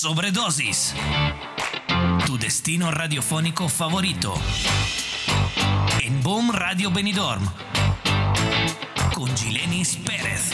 [0.00, 0.94] Sobredosis.
[2.24, 4.32] Tu destino radiofónico favorito.
[6.02, 7.46] En Boom Radio Benidorm.
[9.14, 10.52] Con Gilenis Pérez.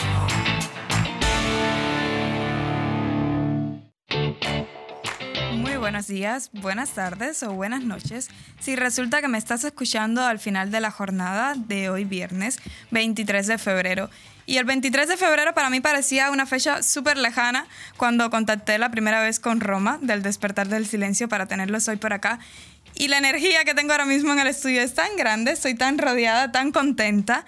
[5.53, 8.27] Muy buenos días, buenas tardes o buenas noches.
[8.59, 12.59] Si resulta que me estás escuchando al final de la jornada de hoy viernes
[12.91, 14.09] 23 de febrero.
[14.47, 17.67] Y el 23 de febrero para mí parecía una fecha súper lejana
[17.97, 22.13] cuando contacté la primera vez con Roma del despertar del silencio para tenerlos hoy por
[22.13, 22.39] acá.
[22.95, 25.97] Y la energía que tengo ahora mismo en el estudio es tan grande, estoy tan
[25.97, 27.45] rodeada, tan contenta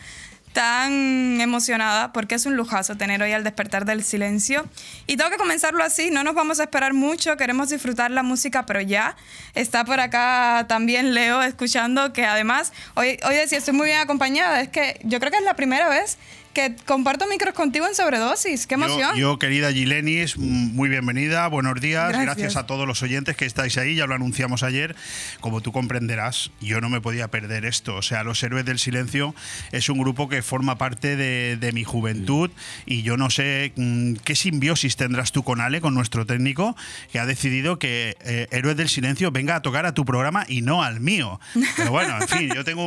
[0.54, 4.66] tan emocionada porque es un lujazo tener hoy al despertar del silencio.
[5.08, 8.66] Y tengo que comenzarlo así, no nos vamos a esperar mucho, queremos disfrutar la música,
[8.66, 9.16] pero ya
[9.54, 14.60] está por acá también Leo escuchando que además, hoy, hoy decía, estoy muy bien acompañada,
[14.62, 16.18] es que yo creo que es la primera vez
[16.60, 18.68] que comparto micros contigo en sobredosis.
[18.68, 19.16] ¡Qué emoción!
[19.16, 22.58] Yo, querida Gilenis, muy bienvenida, buenos días, gracias.
[22.58, 24.94] a todos los oyentes que estáis ahí, ya lo anunciamos ayer.
[25.40, 27.96] Como tú comprenderás, yo no me podía perder esto.
[27.96, 29.34] O sea, Los Héroes del Silencio
[29.72, 32.50] es un grupo que forma parte de, mi juventud
[32.88, 36.76] y yo no sé mm, qué simbiosis tendrás tú con Ale, con nuestro técnico,
[37.12, 40.62] que ha decidido que eh, Héroes del Silencio venga a tocar a tu programa y
[40.62, 41.40] no al mío.
[41.78, 42.84] Pero bueno, en fin, yo tengo,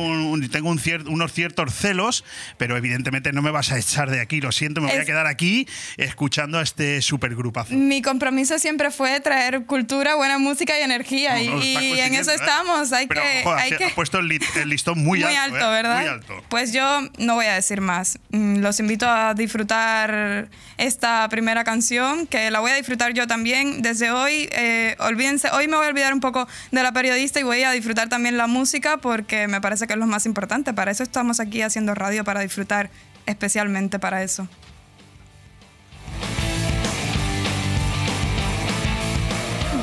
[0.51, 2.25] tengo unos ciertos celos,
[2.57, 5.25] pero evidentemente no me vas a echar de aquí, lo siento, me voy a quedar
[5.25, 7.73] aquí escuchando a este supergrupazo.
[7.73, 12.91] Mi compromiso siempre fue traer cultura, buena música y energía, y, en eso estamos.
[12.91, 13.89] Hay que, hay que...
[13.89, 14.27] puesto el,
[14.65, 15.71] listón muy, muy alto, ¿eh?
[15.71, 16.01] ¿verdad?
[16.01, 16.43] Muy alto.
[16.49, 18.19] Pues yo no voy a decir más.
[18.31, 23.81] Mm, los invito a disfrutar esta primera canción, que la voy a disfrutar yo también
[23.81, 24.49] desde hoy.
[24.51, 27.71] Eh, olvídense, hoy me voy a olvidar un poco de la periodista y voy a
[27.71, 30.73] disfrutar también la música porque me parece que es lo más importante.
[30.73, 32.89] Para eso estamos aquí haciendo radio, para disfrutar
[33.25, 34.47] especialmente para eso.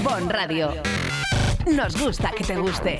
[0.03, 0.73] Bon Radio.
[1.67, 2.99] Nos gusta que te guste.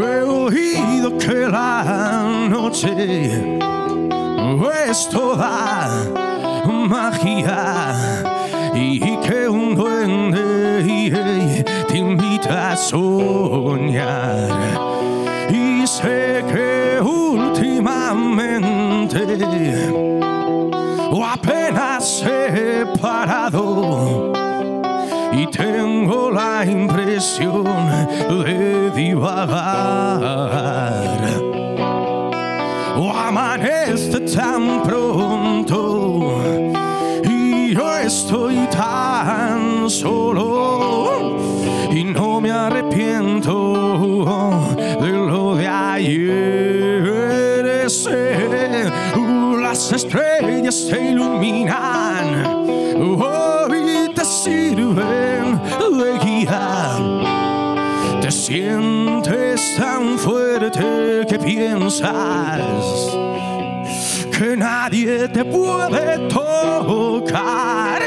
[0.00, 3.58] He oído que la noche
[4.90, 5.88] es toda
[6.64, 7.94] magia
[8.74, 9.37] y que
[12.50, 14.48] a soñar.
[15.50, 18.28] Y sé que últimamente
[21.10, 24.32] o apenas he parado
[25.32, 27.64] y tengo la impresión
[28.44, 30.28] de divagar.
[32.96, 35.88] O amanece tan pronto
[38.08, 41.47] estoy tan solo
[41.98, 43.54] y no me arrepiento
[45.00, 47.08] de lo de ayer.
[47.90, 48.84] Sé,
[49.60, 52.44] las estrellas se iluminan,
[53.20, 55.60] hoy te sirven
[55.98, 56.98] de guía.
[58.20, 62.10] Te sientes tan fuerte que piensas
[64.30, 68.00] que nadie te puede tocar.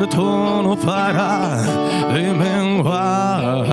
[0.00, 1.62] No para
[2.14, 3.66] de menguar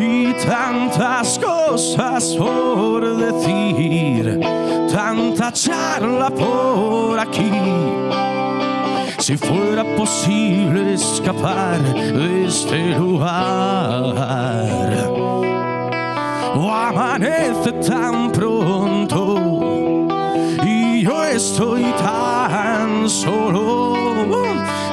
[0.00, 4.40] y tantas cosas por decir,
[4.90, 7.50] tanta charla por aquí.
[9.18, 14.16] Si fuera posible escapar de este lugar
[16.54, 19.11] o amanece tan pronto
[21.44, 23.96] estoy tan solo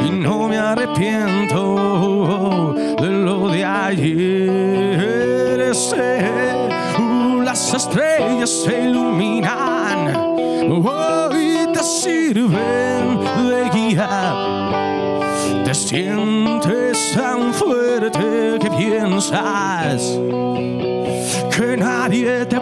[0.04, 5.72] y no me arrepiento de lo de ayer.
[6.98, 10.16] Uh, las estrellas se iluminan,
[10.72, 13.20] hoy te sirven
[13.50, 14.10] de guía.
[15.64, 20.18] Te sientes tan fuerte que piensas
[21.56, 22.59] que nadie te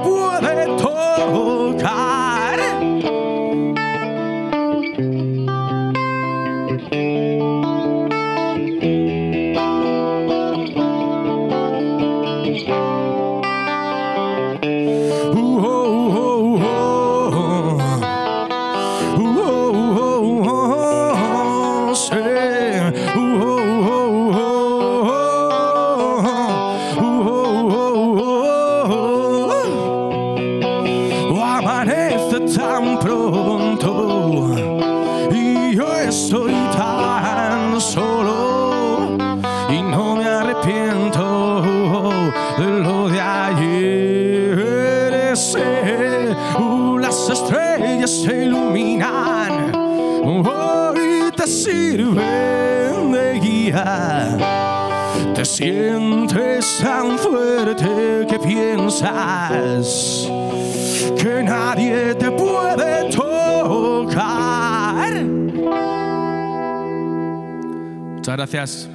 [68.51, 68.86] gracias.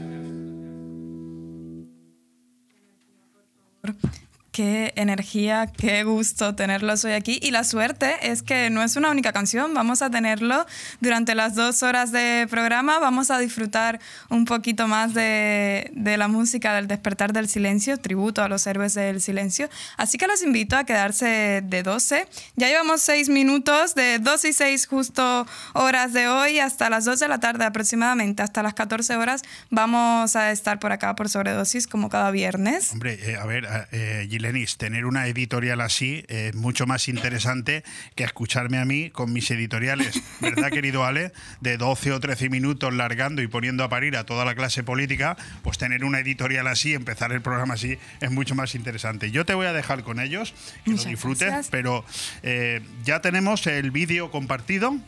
[4.52, 7.40] Qué energía, qué gusto tenerlos hoy aquí.
[7.42, 10.66] Y la suerte es que no es una única canción, vamos a tenerlo
[11.00, 16.28] durante las dos horas de programa, vamos a disfrutar un poquito más de, de, la
[16.28, 19.70] música del despertar del silencio, tributo a los héroes del silencio.
[19.96, 22.28] Así que los invito a quedarse de 12.
[22.56, 27.20] Ya llevamos seis minutos, de 2 y 6 justo horas de hoy hasta las 2
[27.20, 29.40] de la tarde aproximadamente, hasta las 14 horas,
[29.70, 32.92] vamos a estar por acá por sobredosis como cada viernes.
[32.92, 37.84] Hombre, eh, a ver, eh, Lenis, tener una editorial así es mucho más interesante
[38.14, 41.32] que escucharme a mí con mis editoriales, ¿verdad, querido Ale?
[41.60, 45.36] De 12 o 13 minutos largando y poniendo a parir a toda la clase política,
[45.62, 49.30] pues tener una editorial así, empezar el programa así, es mucho más interesante.
[49.30, 50.54] Yo te voy a dejar con ellos,
[50.84, 52.04] que lo disfrutes, pero
[52.42, 54.98] eh, ya tenemos el vídeo compartido.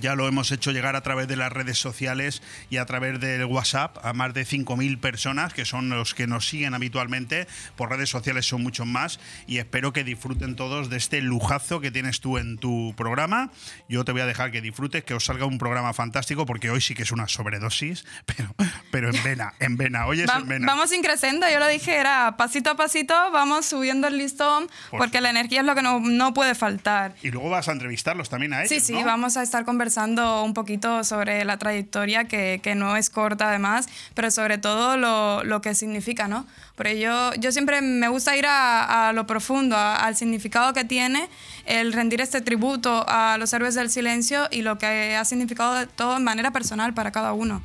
[0.00, 3.44] Ya lo hemos hecho llegar a través de las redes sociales y a través del
[3.44, 7.46] WhatsApp a más de 5.000 personas, que son los que nos siguen habitualmente.
[7.76, 11.90] Por redes sociales son muchos más y espero que disfruten todos de este lujazo que
[11.90, 13.50] tienes tú en tu programa.
[13.88, 16.80] Yo te voy a dejar que disfrutes, que os salga un programa fantástico, porque hoy
[16.80, 18.54] sí que es una sobredosis, pero,
[18.90, 20.06] pero en vena, en vena.
[20.06, 20.66] Hoy es en vena.
[20.66, 25.30] Vamos increciendo, yo lo dije, era pasito a pasito, vamos subiendo el listón, porque la
[25.30, 27.14] energía es lo que no, no, puede faltar.
[27.22, 28.70] Y luego vas a entrevistarlos también a ellos.
[28.70, 32.96] Sí, sí, vamos a estar conversando conversando un poquito sobre la trayectoria, que, que no
[32.96, 36.46] es corta además, pero sobre todo lo, lo que significa, ¿no?
[36.74, 40.84] Porque yo, yo siempre me gusta ir a, a lo profundo, a, al significado que
[40.84, 41.28] tiene
[41.66, 46.14] el rendir este tributo a los héroes del silencio y lo que ha significado todo
[46.14, 47.62] de manera personal para cada uno.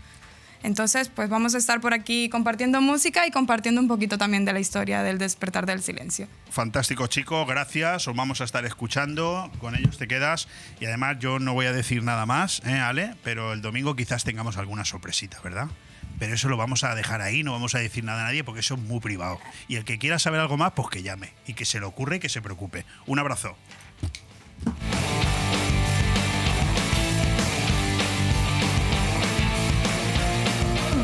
[0.64, 4.54] Entonces, pues vamos a estar por aquí compartiendo música y compartiendo un poquito también de
[4.54, 6.28] la historia del despertar del silencio.
[6.52, 8.08] Fantástico, chico, gracias.
[8.08, 10.48] Os vamos a estar escuchando, con ellos te quedas.
[10.80, 13.16] Y además, yo no voy a decir nada más, ¿eh, Ale?
[13.24, 15.68] Pero el domingo quizás tengamos alguna sorpresita, ¿verdad?
[16.20, 18.60] Pero eso lo vamos a dejar ahí, no vamos a decir nada a nadie porque
[18.60, 19.40] eso es muy privado.
[19.70, 22.18] Y el que quiera saber algo más, pues que llame y que se le ocurre
[22.18, 22.86] y que se preocupe.
[23.06, 23.56] Un abrazo.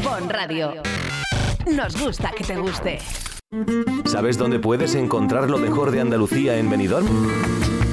[0.05, 0.83] Bon Radio.
[1.75, 2.99] Nos gusta que te guste.
[4.05, 7.07] ¿Sabes dónde puedes encontrar lo mejor de Andalucía en Benidorm?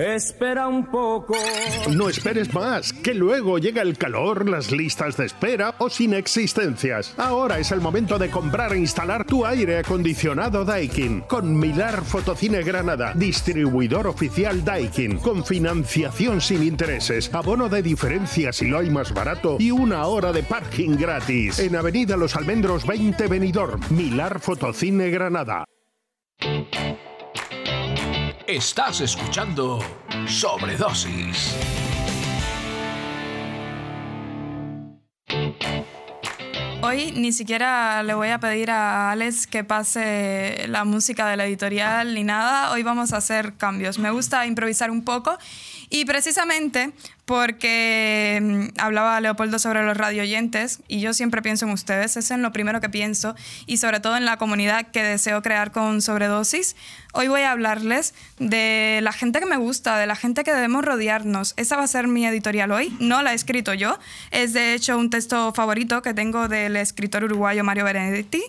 [0.00, 1.34] Espera un poco.
[1.90, 7.12] No esperes más, que luego llega el calor, las listas de espera o sin existencias.
[7.16, 12.62] Ahora es el momento de comprar e instalar tu aire acondicionado Daikin con Milar Fotocine
[12.62, 19.12] Granada, distribuidor oficial Daikin, con financiación sin intereses, abono de diferencia si lo hay más
[19.12, 21.58] barato y una hora de parking gratis.
[21.58, 25.64] En Avenida Los Almendros 20 Benidorm, Milar Fotocine Granada.
[28.48, 29.78] Estás escuchando
[30.26, 31.54] Sobredosis.
[36.80, 41.44] Hoy ni siquiera le voy a pedir a Alex que pase la música de la
[41.44, 42.72] editorial ni nada.
[42.72, 43.98] Hoy vamos a hacer cambios.
[43.98, 45.36] Me gusta improvisar un poco
[45.90, 46.92] y precisamente
[47.24, 52.30] porque mm, hablaba Leopoldo sobre los radio oyentes y yo siempre pienso en ustedes, es
[52.30, 53.34] en lo primero que pienso
[53.66, 56.76] y sobre todo en la comunidad que deseo crear con sobredosis.
[57.12, 60.84] Hoy voy a hablarles de la gente que me gusta, de la gente que debemos
[60.84, 61.54] rodearnos.
[61.56, 63.98] Esa va a ser mi editorial hoy, no la he escrito yo,
[64.30, 68.42] es de hecho un texto favorito que tengo del escritor uruguayo Mario Benedetti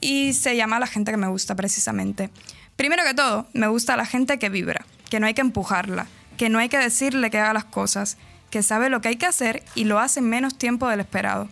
[0.00, 2.30] y se llama La gente que me gusta precisamente.
[2.76, 6.48] Primero que todo, me gusta la gente que vibra, que no hay que empujarla, que
[6.48, 8.16] no hay que decirle que haga las cosas,
[8.50, 11.48] que sabe lo que hay que hacer y lo hace en menos tiempo del esperado.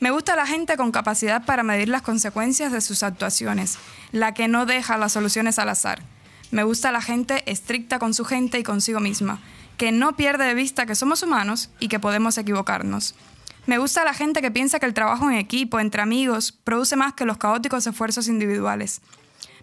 [0.00, 3.78] Me gusta la gente con capacidad para medir las consecuencias de sus actuaciones,
[4.12, 6.02] la que no deja las soluciones al azar.
[6.50, 9.40] Me gusta la gente estricta con su gente y consigo misma,
[9.76, 13.14] que no pierde de vista que somos humanos y que podemos equivocarnos.
[13.66, 17.14] Me gusta la gente que piensa que el trabajo en equipo, entre amigos, produce más
[17.14, 19.00] que los caóticos esfuerzos individuales.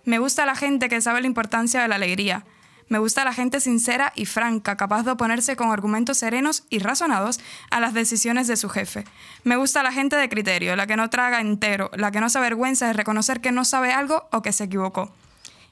[0.05, 2.43] Me gusta la gente que sabe la importancia de la alegría,
[2.91, 7.39] Me gusta la gente sincera y franca, capaz de oponerse con argumentos serenos y razonados
[7.69, 9.05] a las decisiones de su jefe.
[9.45, 12.39] Me gusta la gente de criterio, la que no traga entero, la que no se
[12.39, 15.09] avergüenza de reconocer que no sabe algo o que se equivocó.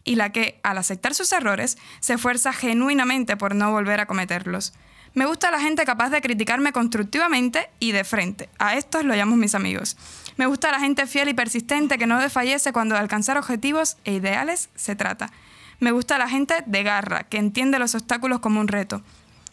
[0.06, 4.72] Y la que, al aceptar sus errores, se esfuerza genuinamente por no volver a cometerlos.
[5.14, 8.48] Me gusta la gente capaz de criticarme constructivamente y de frente.
[8.60, 9.98] A estos lo llamo mis amigos.
[10.38, 14.14] Me gusta la gente fiel y persistente que no desfallece cuando de alcanzar objetivos e
[14.14, 15.34] ideales se trata.
[15.80, 19.02] Me gusta la gente de garra, que entiende los obstáculos como un reto.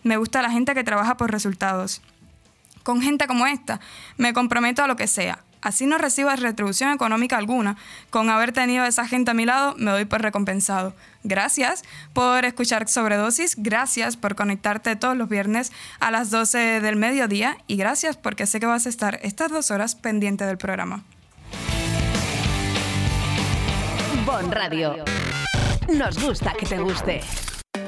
[0.02, 2.02] Me gusta la gente que trabaja por resultados.
[2.82, 3.80] Con gente como esta,
[4.16, 5.40] me comprometo a lo que sea.
[5.62, 7.76] Así no recibo retribución económica alguna.
[8.10, 10.94] Con haber tenido a esa gente a mi lado, me doy por recompensado.
[11.24, 17.56] Gracias por escuchar Sobredosis, gracias por conectarte todos los viernes a las 12 del mediodía
[17.66, 21.02] y gracias porque sé que vas a estar estas dos horas pendiente del programa.
[24.24, 25.04] Bon Radio.
[25.88, 27.20] Nos gusta que te guste.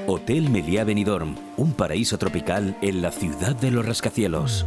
[0.06, 4.66] Hotel Meliá Benidorm, un paraíso tropical en la ciudad de los rascacielos.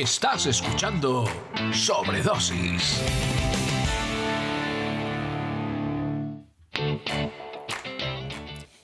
[0.00, 1.24] Estás escuchando
[1.72, 3.02] Sobredosis.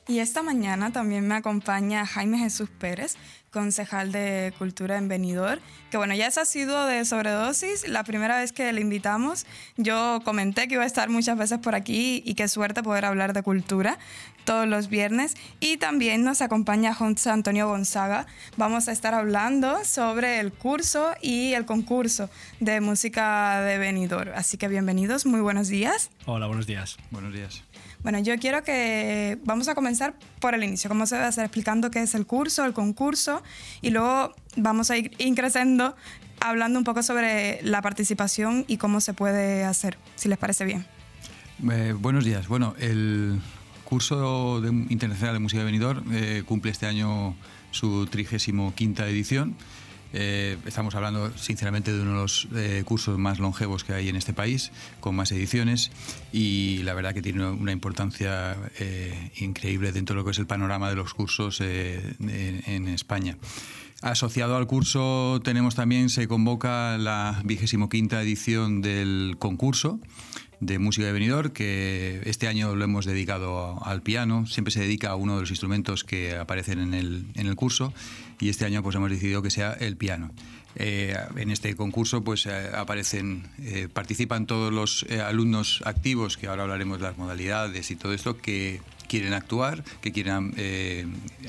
[0.06, 3.16] Y esta mañana también me acompaña Jaime Jesús Pérez,
[3.50, 7.88] concejal de Cultura en Benidorm, que bueno, ya es asiduo de Sobredosis.
[7.88, 9.46] La primera vez que le invitamos,
[9.78, 13.32] yo comenté que iba a estar muchas veces por aquí y qué suerte poder hablar
[13.32, 13.98] de cultura
[14.44, 15.36] todos los viernes.
[15.58, 18.26] Y también nos acompaña José Antonio Gonzaga.
[18.58, 22.28] Vamos a estar hablando sobre el curso y el concurso
[22.60, 24.32] de música de Benidorm.
[24.34, 26.10] Así que bienvenidos, muy buenos días.
[26.26, 26.98] Hola, buenos días.
[27.10, 27.64] Buenos días.
[28.04, 31.90] Bueno, yo quiero que vamos a comenzar por el inicio, cómo se a hacer, explicando
[31.90, 33.42] qué es el curso, el concurso,
[33.82, 35.96] y luego vamos a ir creciendo
[36.40, 40.84] hablando un poco sobre la participación y cómo se puede hacer, si les parece bien.
[41.70, 42.48] Eh, buenos días.
[42.48, 43.40] Bueno, el
[43.84, 47.34] curso internacional de música de Benidorm eh, cumple este año
[47.70, 48.74] su 35
[49.06, 49.56] edición.
[50.16, 54.14] Eh, estamos hablando, sinceramente, de uno de los eh, cursos más longevos que hay en
[54.14, 55.90] este país, con más ediciones,
[56.32, 60.46] y la verdad que tiene una importancia eh, increíble dentro de lo que es el
[60.46, 63.38] panorama de los cursos en, España.
[64.02, 69.98] Asociado al curso tenemos también, se convoca la vigésimo quinta edición del concurso
[70.60, 74.46] de música de Benidorm, que este año lo hemos dedicado al piano.
[74.46, 77.92] Siempre se dedica a uno de los instrumentos que aparecen en el, en el curso
[78.44, 80.30] y este año pues hemos decidido que sea el piano.
[80.76, 86.64] Eh, en este concurso pues eh, aparecen, eh, participan todos los alumnos activos, que ahora
[86.64, 90.52] hablaremos de las modalidades y todo esto, que quieren actuar, que quieren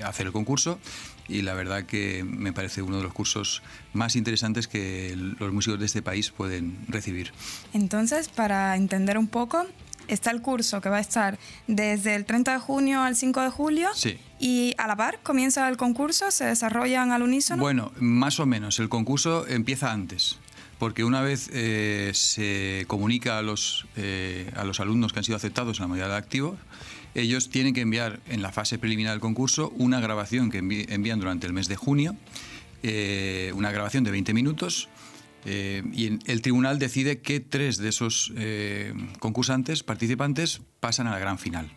[0.06, 0.80] hacer el concurso
[1.28, 3.62] y la verdad que me parece uno de los cursos
[3.92, 7.34] más interesantes que los músicos de este país pueden recibir.
[7.74, 9.66] Entonces, para entender un poco,
[10.08, 13.50] está el curso que va a estar desde el 30 de junio al 5 de
[13.50, 13.90] julio.
[13.96, 14.18] Sí.
[14.40, 17.62] Y a la par comienza el concurso, se desarrollan al unísono.
[17.62, 18.80] Bueno, más o menos.
[18.80, 20.38] El concurso empieza antes.
[20.78, 25.38] Porque una vez eh, se comunica a los, eh, a los alumnos que han sido
[25.38, 26.58] aceptados en la modalidad de activo,
[27.14, 31.48] ellos tienen que enviar en la fase preliminar del concurso una grabación que envían durante
[31.48, 32.18] el mes de junio,
[32.84, 34.90] eh, una grabación de 20 minutos
[35.46, 41.20] eh, y el tribunal decide que tres de esos eh, concursantes, participantes, pasan a la
[41.20, 41.72] gran final.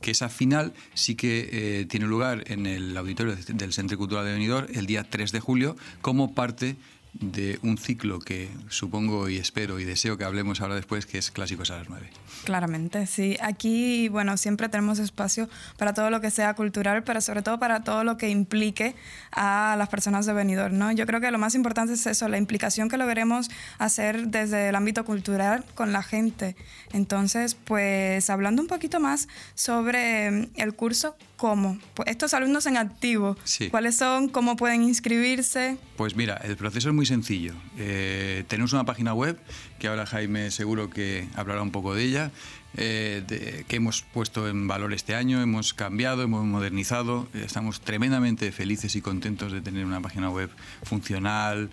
[0.00, 4.32] Que esa final sí que eh, tiene lugar en el auditorio del Centro Cultural de
[4.32, 6.76] Benidorm el día 3 de julio como parte
[7.12, 11.30] de un ciclo que supongo y espero y deseo que hablemos ahora después, que es
[11.30, 12.10] Clásicos a las 9.
[12.44, 13.36] Claramente, sí.
[13.40, 17.84] Aquí, bueno, siempre tenemos espacio para todo lo que sea cultural, pero sobre todo para
[17.84, 18.96] todo lo que implique
[19.30, 20.90] a las personas de venidor, ¿no?
[20.90, 24.74] Yo creo que lo más importante es eso, la implicación que logremos hacer desde el
[24.74, 26.56] ámbito cultural con la gente.
[26.92, 31.76] Entonces, pues hablando un poquito más sobre el curso, ¿cómo?
[31.94, 33.36] Pues estos alumnos en activo,
[33.72, 34.28] ¿cuáles son?
[34.28, 35.76] ¿Cómo pueden inscribirse?
[35.96, 37.52] Pues mira, el proceso es muy sencillo.
[37.78, 39.36] Eh, tenemos una página web,
[39.80, 42.30] que ahora Jaime seguro que hablará un poco de ella,
[42.76, 47.26] eh, que hemos puesto en valor este año, hemos cambiado, hemos modernizado.
[47.34, 50.48] Estamos tremendamente felices y contentos de tener una página web
[50.84, 51.70] funcional,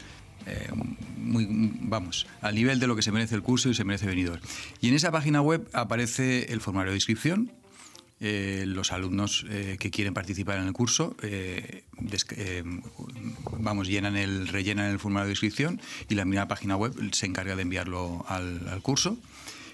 [0.48, 0.68] eh,
[1.16, 1.48] muy,
[1.82, 4.42] vamos, al nivel de lo que se merece el curso y se merece venidor.
[4.82, 7.52] Y en esa página web aparece el formulario de inscripción,
[8.22, 11.84] eh, los alumnos eh, que quieren participar en el curso eh,
[13.58, 17.56] vamos, llenan el, rellenan el formulario de inscripción y la misma página web se encarga
[17.56, 19.18] de enviarlo al, curso.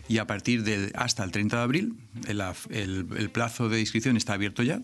[0.08, 1.96] Y a partir de hasta el 30 de abril,
[2.28, 4.80] el, plazo de inscripción está abierto ya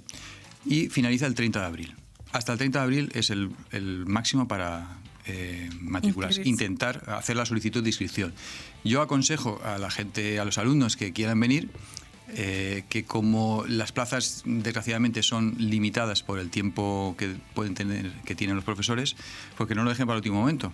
[0.65, 1.95] y finaliza el 30 de abril.
[2.31, 3.51] Hasta el 30 de abril es el,
[4.07, 4.97] máximo para,
[5.81, 8.33] matricularse, intentar hacer la solicitud de inscripción.
[8.83, 11.69] Yo aconsejo a la gente, a los alumnos que quieran venir,
[12.33, 18.35] eh, que como las plazas desgraciadamente son limitadas por el tiempo que pueden tener que
[18.35, 19.15] tienen los profesores,
[19.57, 20.71] porque no lo dejen para el último momento.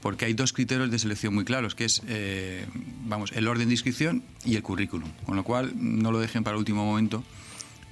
[0.00, 2.66] Porque hay dos criterios de selección muy claros, que es eh,
[3.04, 5.10] vamos, el orden de inscripción y el currículum.
[5.26, 7.24] Con lo cual, no lo dejen para el último momento,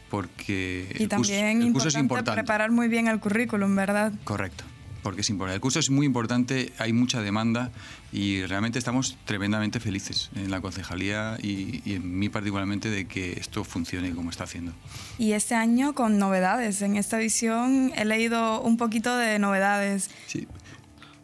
[0.08, 4.12] porque y también el curso es importante preparar muy bien el currículum, ¿verdad?
[4.22, 4.64] Correcto
[5.06, 5.54] porque es importante.
[5.54, 7.70] El curso es muy importante, hay mucha demanda
[8.12, 13.62] y realmente estamos tremendamente felices en la concejalía y, en mí particularmente de que esto
[13.62, 14.72] funcione como está haciendo.
[15.16, 16.82] Y este año con novedades.
[16.82, 20.10] En esta edición he leído un poquito de novedades.
[20.26, 20.48] Sí.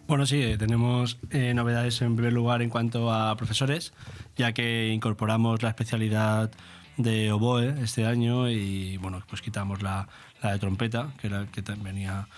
[0.06, 3.92] Bueno, sí, eh, tenemos eh, novedades en primer lugar en cuanto a profesores,
[4.36, 6.52] ya que incorporamos la especialidad
[6.98, 10.06] de oboe este año y bueno, pues quitamos la,
[10.40, 12.28] la de trompeta, que era que venía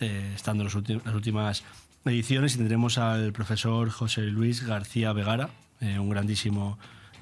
[0.00, 1.62] eh, estando en las últimas
[2.06, 6.78] ediciones y tendremos al profesor José Luis García Vegara, eh, un grandísimo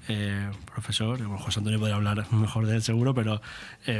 [0.06, 3.42] eh, profesor, José Antonio podrá hablar mejor de él seguro, pero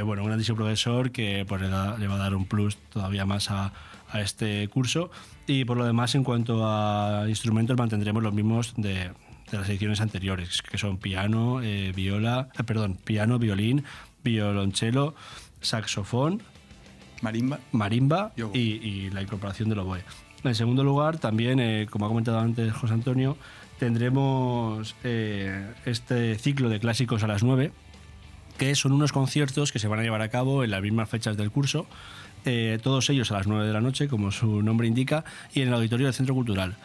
[0.05, 3.73] bueno, un grandísimo profesor que pues, le, va a dar un plus todavía más a,
[4.13, 5.11] este curso.
[5.45, 9.11] Y por lo demás en cuanto a instrumentos mantendremos los mismos de,
[9.51, 11.59] de las ediciones anteriores, que son piano,
[11.93, 13.83] viola, perdón, piano, violín,
[14.23, 15.13] violonchelo,
[15.61, 16.41] saxofón,
[17.21, 17.59] Marimba.
[17.71, 20.01] Marimba y, la incorporación del oboe.
[20.43, 23.37] En segundo lugar, también, eh, como ha comentado antes José Antonio,
[23.77, 27.71] tendremos eh, este ciclo de clásicos a las 9,
[28.57, 31.35] que son unos conciertos que se van a llevar a cabo en las mismas fechas
[31.35, 31.87] del curso,
[32.45, 35.69] eh, todos ellos a las 9 de la noche, como su nombre indica, y en
[35.69, 36.77] el auditorio del Centro Cultural.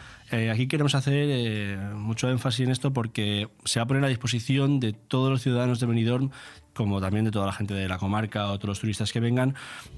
[0.51, 4.93] aquí queremos hacer mucho énfasis en esto porque se va a poner a disposición de
[4.93, 6.31] todos los ciudadanos de Benidorm
[6.75, 9.55] como también de toda la gente de la comarca o todos los turistas que vengan,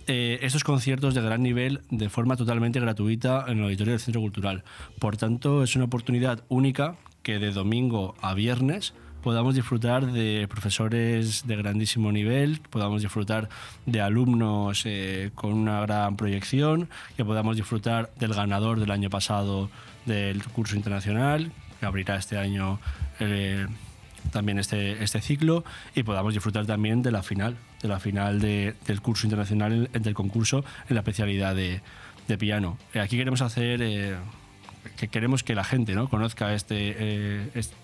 [0.07, 4.21] eh, estos conciertos de gran nivel de forma totalmente gratuita en el auditorio del Centro
[4.21, 4.65] Cultural.
[4.99, 8.95] Por tanto, es una oportunidad única que de domingo a viernes
[9.27, 13.49] podamos disfrutar de profesores de grandísimo nivel, podamos disfrutar
[13.85, 19.69] de alumnos eh, con una gran proyección, que podamos disfrutar del ganador del año pasado
[20.05, 22.79] del curso internacional, que abrirá este año
[23.19, 23.67] eh,
[24.37, 29.01] también este, este ciclo y podamos disfrutar también de la final, de la final del
[29.01, 31.81] curso internacional del concurso en la especialidad de,
[32.39, 32.77] piano.
[32.93, 34.15] Eh, aquí queremos hacer, eh,
[34.99, 36.11] que queremos que la gente ¿no?
[36.11, 37.75] conozca este, eh, este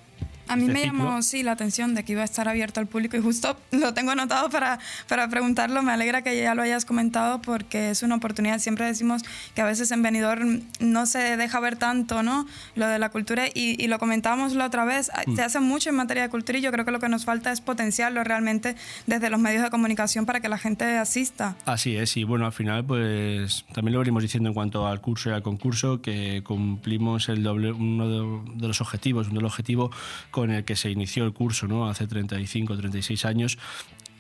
[0.52, 3.16] a mí me llamó, sí, la atención de que iba a estar abierto al público
[3.16, 5.82] y justo lo tengo anotado para, para preguntarlo.
[5.82, 8.58] Me alegra que ya lo hayas comentado porque es una oportunidad.
[8.58, 9.22] Siempre decimos
[9.54, 12.46] que a veces en Benidorm no se deja ver tanto, ¿no?
[12.74, 15.10] Lo de la cultura y, lo comentábamos la otra vez.
[15.26, 15.36] Mm.
[15.36, 17.52] Se hace mucho en materia de cultura y yo creo que lo que nos falta
[17.52, 21.56] es potenciarlo realmente desde los medios de comunicación para que la gente asista.
[21.66, 25.30] Así es, y bueno, al final pues también lo venimos diciendo en cuanto al curso
[25.30, 29.94] y al concurso que cumplimos el doble, uno de, los objetivos, uno de los objetivos
[30.30, 31.88] con el que se inició el curso ¿no?
[31.88, 33.58] hace 35, 36 años,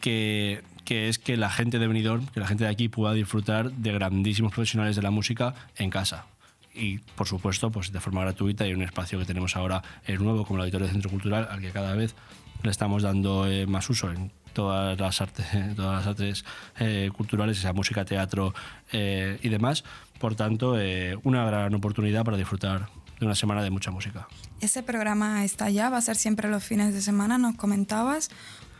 [0.00, 3.72] que, que, es que la gente de Benidorm, que la gente de aquí pueda disfrutar
[3.72, 6.26] de grandísimos profesionales de la música en casa.
[6.74, 10.44] Y, por supuesto, pues de forma gratuita y un espacio que tenemos ahora el nuevo
[10.44, 12.14] como el Auditorio del Centro Cultural, al que cada vez
[12.62, 16.44] le estamos dando eh, más uso en todas las artes, todas las artes
[16.78, 18.54] eh, culturales, sea música, teatro
[18.92, 19.84] eh, y demás.
[20.18, 20.76] Por tanto,
[21.24, 22.88] una gran oportunidad para disfrutar
[23.22, 24.26] de una semana de mucha música.
[24.60, 28.30] Ese programa está ya, va a ser siempre los fines de semana, nos comentabas.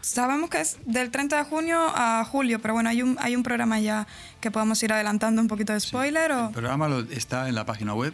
[0.01, 3.45] Sabemos que es del 30 de junio a julio, pero bueno, hay un, hay un
[3.45, 4.09] programa ya
[4.41, 6.33] que podemos ir adelantando un poquito de spoiler.
[6.33, 6.47] ¿o?
[6.49, 8.13] El programa está en la página web,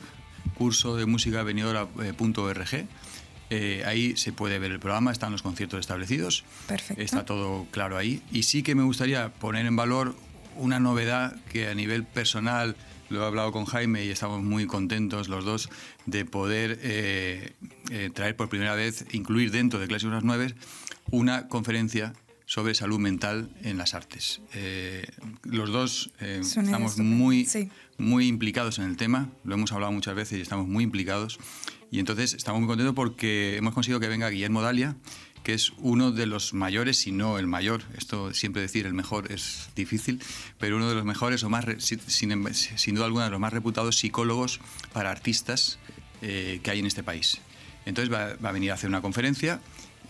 [0.59, 2.87] curso de música venidora.org.
[3.51, 6.45] Eh, ahí se puede ver el programa, están los conciertos establecidos.
[6.67, 7.03] Perfecto.
[7.03, 8.23] Está todo claro ahí.
[8.31, 10.15] Y sí que me gustaría poner en valor
[10.57, 12.77] una novedad que a nivel personal
[13.09, 15.69] lo he hablado con Jaime y estamos muy contentos los dos
[16.07, 17.53] de poder eh,
[17.91, 20.55] eh, traer por primera vez, incluir dentro de Clases Unas 9,
[21.11, 22.15] una conferencia
[22.47, 24.41] sobre salud mental en las artes.
[24.55, 25.07] Eh,
[25.45, 27.47] los dos estamos muy,
[27.99, 31.39] muy implicados en el tema, lo hemos hablado muchas veces y estamos muy implicados.
[31.91, 34.97] Y entonces estamos muy contentos porque hemos conseguido que venga Guillermo Dalia,
[35.49, 39.33] que es uno de los mayores, si no el mayor, esto siempre decir el mejor
[39.33, 40.21] es difícil,
[40.59, 43.97] pero uno de los mejores o más, sin, sin duda alguna, de los más reputados
[43.97, 44.61] psicólogos
[44.93, 45.79] para artistas
[46.21, 47.39] eh, que hay en este país.
[47.87, 49.59] Entonces va, a venir a hacer una conferencia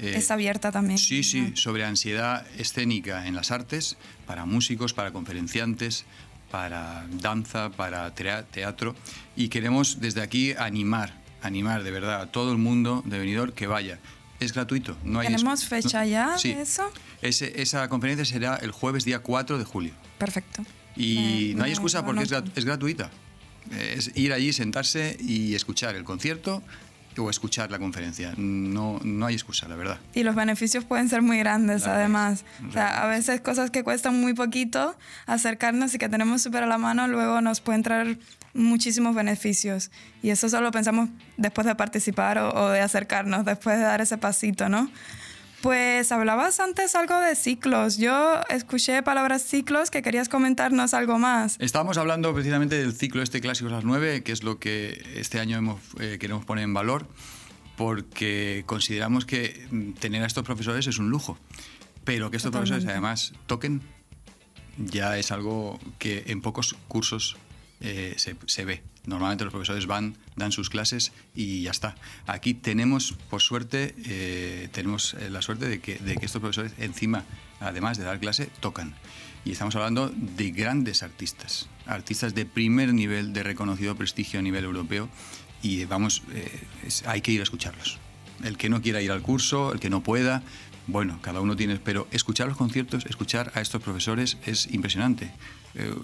[0.01, 0.99] es abierta también.
[0.99, 3.97] Sí, sí, sobre ansiedad escénica en las artes,
[4.27, 6.05] para músicos, para conferenciantes,
[6.51, 8.97] para danza, para teatro.
[9.37, 13.69] Y queremos desde aquí animar, animar de verdad a todo el mundo de venidor que
[13.69, 14.01] vaya.
[14.41, 14.97] Es gratuito.
[15.05, 16.91] No hay ¿Tenemos fecha ya de eso?
[17.23, 19.93] esa conferencia será el jueves día 4 de julio.
[20.19, 20.65] Perfecto.
[20.97, 23.11] Y no hay excusa porque es, es gratuita.
[23.71, 26.63] Es ir allí, sentarse y escuchar el concierto
[27.19, 28.33] o escuchar la conferencia.
[28.37, 29.99] No, no hay excusa, la verdad.
[30.15, 32.45] Y los beneficios pueden ser muy grandes, además.
[32.69, 36.67] O sea, a veces cosas que cuestan muy poquito acercarnos y que tenemos súper a
[36.67, 38.19] la mano, luego nos pueden traer
[38.55, 39.91] muchísimos beneficios.
[40.23, 44.19] Y eso solo pensamos después de participar o, o de acercarnos, después de dar ese
[44.19, 44.91] pasito, ¿no?
[45.63, 47.99] Pues hablabas antes algo de ciclos.
[47.99, 51.57] Yo escuché palabras ciclos que querías comentarnos algo más.
[51.59, 55.59] Estábamos hablando precisamente del ciclo este clásico las 9, que es lo que este año
[55.59, 57.09] hemos, eh, queremos poner en valor,
[57.77, 61.37] porque consideramos que mm, tener a estos profesores es un lujo,
[62.05, 63.83] pero que estos profesores además toquen
[64.79, 67.37] ya es algo que en pocos cursos
[67.81, 68.83] eh, se, se ve.
[69.09, 71.97] Normalmente los profesores van, dan sus clases y ya está.
[72.27, 77.25] Aquí tenemos, por suerte, eh, tenemos eh, la suerte de que, estos profesores encima,
[77.59, 78.95] además de dar clase, tocan.
[79.47, 84.65] Y estamos hablando de grandes artistas, artistas de primer nivel, de reconocido prestigio a nivel
[84.65, 85.09] europeo,
[85.63, 86.67] y vamos, eh,
[87.07, 87.99] hay que ir a escucharlos.
[88.45, 90.43] El que no quiera ir al curso, el que no pueda,
[90.87, 95.33] bueno, cada uno tiene, pero escuchar los conciertos, escuchar a estos profesores es impresionante.
[95.79, 95.95] Eh,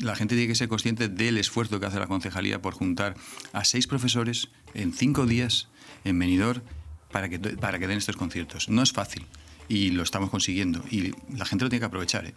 [0.00, 3.16] la gente tiene que ser consciente del esfuerzo que hace la concejalía por juntar
[3.52, 5.68] a seis profesores en cinco días
[6.04, 6.62] en Benidorm
[7.10, 8.68] para que, para que den estos conciertos.
[8.68, 9.26] No es fácil
[9.68, 12.26] y lo estamos consiguiendo y la gente lo tiene que aprovechar.
[12.26, 12.34] ¿eh?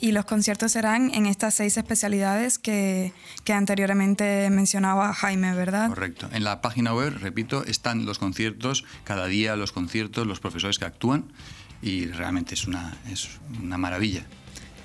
[0.00, 5.88] Y los conciertos serán en estas seis especialidades que, que, anteriormente mencionaba Jaime, ¿verdad?
[5.88, 6.28] Correcto.
[6.32, 10.84] En la página web, repito, están los conciertos, cada día los conciertos, los profesores que
[10.84, 11.24] actúan
[11.82, 13.28] y realmente es una, es
[13.60, 14.24] una maravilla.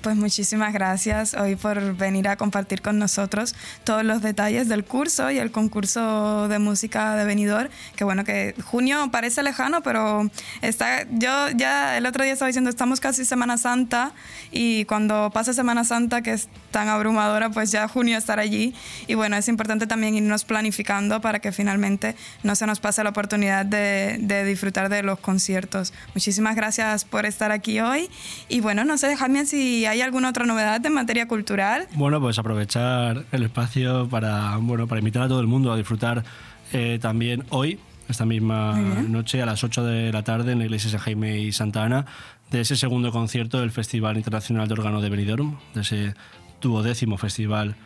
[0.04, 5.30] Pues muchísimas gracias hoy por venir a compartir con nosotros todos los detalles del curso
[5.30, 7.70] y el concurso de música de venidor.
[7.96, 12.68] Que bueno, que junio parece lejano, pero está, yo ya el otro día estaba diciendo,
[12.68, 14.12] estamos casi Semana Santa
[14.52, 18.74] y cuando pase Semana Santa, que es tan abrumadora, pues ya junio estar allí.
[19.06, 23.10] Y bueno, es importante también irnos planificando para que finalmente no se nos pase la
[23.10, 25.94] oportunidad de, disfrutar de los conciertos.
[26.14, 28.10] Muchísimas gracias por estar aquí hoy.
[28.50, 31.86] Y bueno, no sé, dejadme si hay ¿Hay alguna otra novedad en materia cultural?
[31.94, 36.24] Bueno, pues aprovechar el espacio para, bueno, para invitar a todo el mundo a disfrutar
[36.72, 37.78] eh, también hoy,
[38.08, 41.52] esta misma noche, a las 8 de la tarde, en la iglesia San Jaime y
[41.52, 42.06] Santa Ana,
[42.50, 46.14] de ese segundo concierto del Festival Internacional de Órgano de Benidorm, de ese
[46.60, 47.76] duodécimo Festival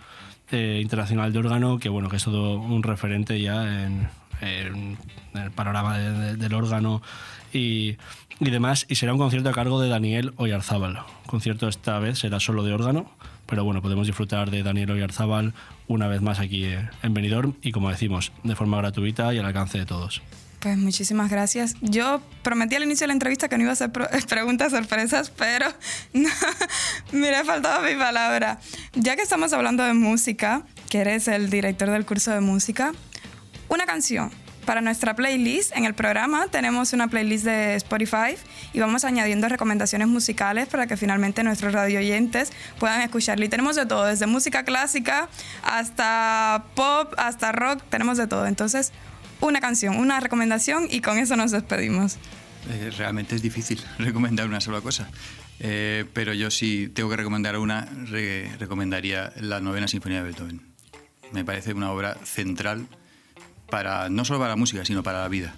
[0.51, 4.09] eh, Internacional de Órgano, que bueno, que es todo un referente ya en,
[4.40, 7.03] el panorama del órgano
[7.53, 7.99] y,
[8.40, 8.87] y, demás.
[8.88, 11.01] Y será un concierto a cargo de Daniel Oyarzábal.
[11.27, 13.11] concierto esta vez será solo de órgano,
[13.46, 15.55] pero bueno, podemos disfrutar de Daniel Oyarzábal
[15.87, 19.79] una vez más aquí en Benidorm y como decimos, de forma gratuita y al alcance
[19.79, 20.22] de todos.
[20.61, 21.77] Pues muchísimas gracias.
[21.81, 23.92] Yo prometí al inicio de la entrevista que no iba a hacer
[24.29, 25.66] preguntas sorpresas, pero
[26.12, 26.29] no,
[27.12, 28.59] me ha faltado mi palabra.
[28.94, 32.92] Ya que estamos hablando de música, que eres el director del curso de música,
[33.68, 34.31] una canción
[34.68, 35.74] para nuestra playlist.
[35.74, 38.37] En el programa tenemos una playlist de Spotify
[38.74, 43.46] y vamos añadiendo recomendaciones musicales para que finalmente nuestros radio oyentes puedan escucharla.
[43.46, 45.31] Y tenemos de todo, desde música clásica
[45.62, 48.46] hasta pop, hasta rock, tenemos de todo.
[48.46, 48.92] Entonces,
[49.40, 52.18] una canción, una recomendación y con eso nos despedimos.
[52.68, 55.09] Eh, realmente es difícil recomendar una sola cosa.
[55.61, 57.88] Eh, pero yo sí tengo que recomendar una,
[58.59, 60.61] recomendaría la novena sinfonía de Beethoven.
[61.33, 62.87] Me parece una obra central
[63.70, 65.54] para, no solo para la música, sino para la vida.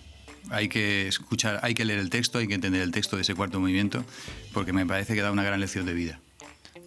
[0.51, 3.35] Hay que escuchar, hay que leer el texto, hay que entender el texto de ese
[3.35, 4.05] cuarto movimiento,
[4.53, 6.21] porque me parece que da una gran lección de vida.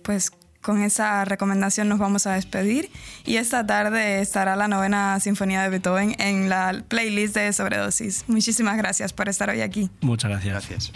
[0.03, 0.31] Pues
[0.61, 2.89] con esa recomendación nos vamos a despedir
[3.25, 8.23] y esta tarde estará la novena sinfonía de Beethoven en la playlist de Sobredosis.
[8.27, 9.89] Muchísimas gracias por estar hoy aquí.
[10.01, 10.53] Muchas gracias.
[10.53, 10.91] Gracias.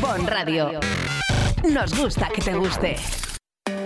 [0.00, 0.80] Bon Radio.
[1.68, 2.96] Nos gusta que te guste.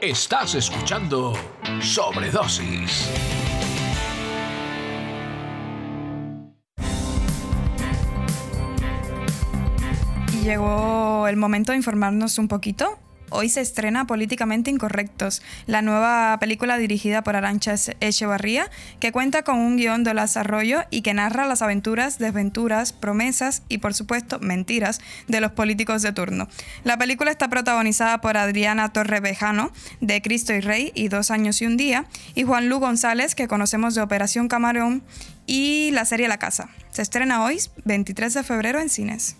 [0.00, 1.32] Estás escuchando
[1.80, 3.10] Sobredosis.
[10.44, 12.98] Llegó el momento de informarnos un poquito.
[13.30, 19.58] Hoy se estrena Políticamente Incorrectos, la nueva película dirigida por Arancha Echevarría, que cuenta con
[19.58, 24.38] un guion de Las Arroyo y que narra las aventuras, desventuras, promesas y, por supuesto,
[24.40, 26.48] mentiras de los políticos de turno.
[26.84, 31.66] La película está protagonizada por Adriana Torrevejano, de Cristo y Rey y Dos Años y
[31.66, 35.02] un Día, y Juan Lu González, que conocemos de Operación Camarón
[35.46, 36.68] y la serie La Casa.
[36.90, 39.36] Se estrena hoy, 23 de febrero, en cines.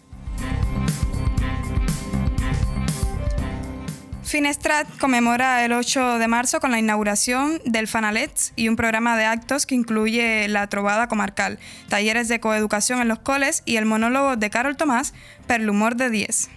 [4.28, 9.24] Finestrat conmemora el 8 de marzo con la inauguración del Fanalets y un programa de
[9.24, 14.36] actos que incluye la trovada comarcal, talleres de coeducación en los coles y el monólogo
[14.36, 15.14] de Carol Tomás,
[15.46, 16.50] Per el humor de 10.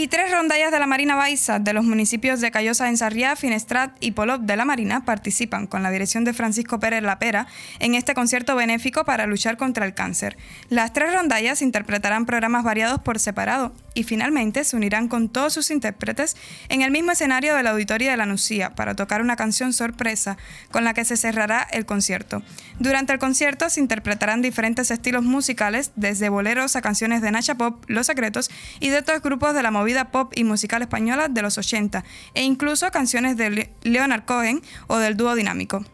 [0.00, 3.94] Y tres rondallas de la Marina Baixa de los municipios de Callosa en Sarriá, Finestrat
[4.00, 7.46] y Polop de la Marina participan con la dirección de Francisco Pérez Lapera
[7.80, 10.38] en este concierto benéfico para luchar contra el cáncer.
[10.70, 15.70] Las tres rondallas interpretarán programas variados por separado y finalmente se unirán con todos sus
[15.70, 16.36] intérpretes
[16.68, 20.36] en el mismo escenario del Auditorio de la Nucía para tocar una canción sorpresa
[20.70, 22.42] con la que se cerrará el concierto.
[22.78, 27.84] Durante el concierto se interpretarán diferentes estilos musicales, desde boleros a canciones de Nacha Pop,
[27.88, 28.50] Los Secretos
[28.80, 32.42] y de otros grupos de la movida pop y musical española de los 80, e
[32.42, 35.84] incluso canciones de Leonard Cohen o del dúo dinámico.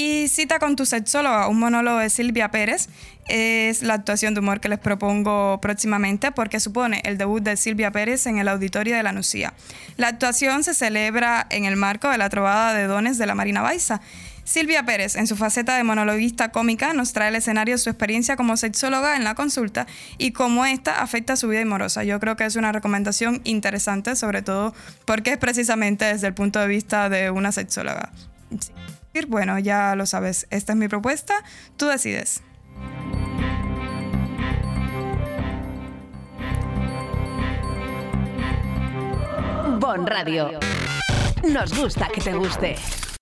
[0.00, 2.88] Y Cita con tu sexóloga, un monólogo de Silvia Pérez,
[3.26, 7.90] es la actuación de humor que les propongo próximamente porque supone el debut de Silvia
[7.90, 9.54] Pérez en el Auditorio de la Nucía.
[9.96, 13.60] La actuación se celebra en el marco de la trovada de dones de la Marina
[13.60, 14.00] Baiza.
[14.44, 18.56] Silvia Pérez, en su faceta de monologuista cómica, nos trae al escenario su experiencia como
[18.56, 22.04] sexóloga en la consulta y cómo esta afecta su vida amorosa.
[22.04, 24.74] Yo creo que es una recomendación interesante, sobre todo
[25.06, 28.12] porque es precisamente desde el punto de vista de una sexóloga.
[29.26, 31.34] Bueno, ya lo sabes, esta es mi propuesta,
[31.76, 32.42] tú decides.
[39.80, 40.50] Bon Radio.
[41.48, 42.76] Nos gusta que te guste.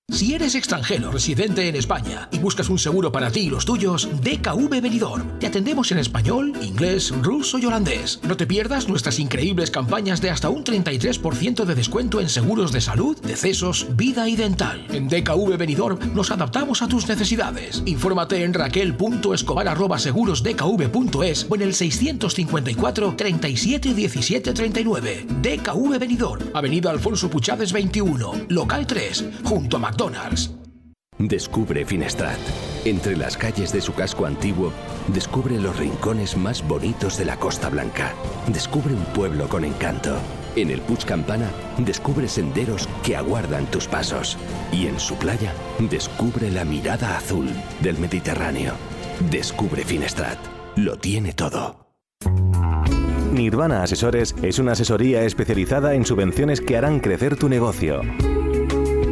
[0.08, 4.08] Si eres extranjero residente en España y buscas un seguro para ti y los tuyos,
[4.22, 5.40] DKV Benidorm.
[5.40, 8.20] Te atendemos en español, inglés, ruso y holandés.
[8.22, 12.80] No te pierdas nuestras increíbles campañas de hasta un 33% de descuento en seguros de
[12.80, 14.86] salud, decesos, vida y dental.
[14.90, 17.82] En DKV Benidorm nos adaptamos a tus necesidades.
[17.84, 25.26] Infórmate en raquel.escobar.segurosdkv.es o en el 654 37 17 39.
[25.42, 30.50] DKV Benidorm, Avenida Alfonso Puchades 21, local 3, junto a McDonald's.
[31.18, 32.36] Descubre Finestrat.
[32.84, 34.70] Entre las calles de su casco antiguo,
[35.08, 38.12] descubre los rincones más bonitos de la Costa Blanca.
[38.48, 40.18] Descubre un pueblo con encanto.
[40.54, 44.36] En el Puig Campana, descubre senderos que aguardan tus pasos.
[44.70, 47.48] Y en su playa, descubre la mirada azul
[47.80, 48.74] del Mediterráneo.
[49.30, 50.38] Descubre Finestrat.
[50.76, 51.86] Lo tiene todo.
[53.32, 58.02] Nirvana Asesores es una asesoría especializada en subvenciones que harán crecer tu negocio.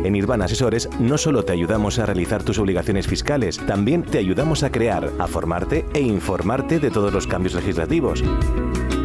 [0.05, 4.62] En Nirvana Asesores no solo te ayudamos a realizar tus obligaciones fiscales, también te ayudamos
[4.62, 8.23] a crear, a formarte e informarte de todos los cambios legislativos.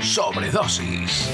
[0.00, 1.28] Sobredosis.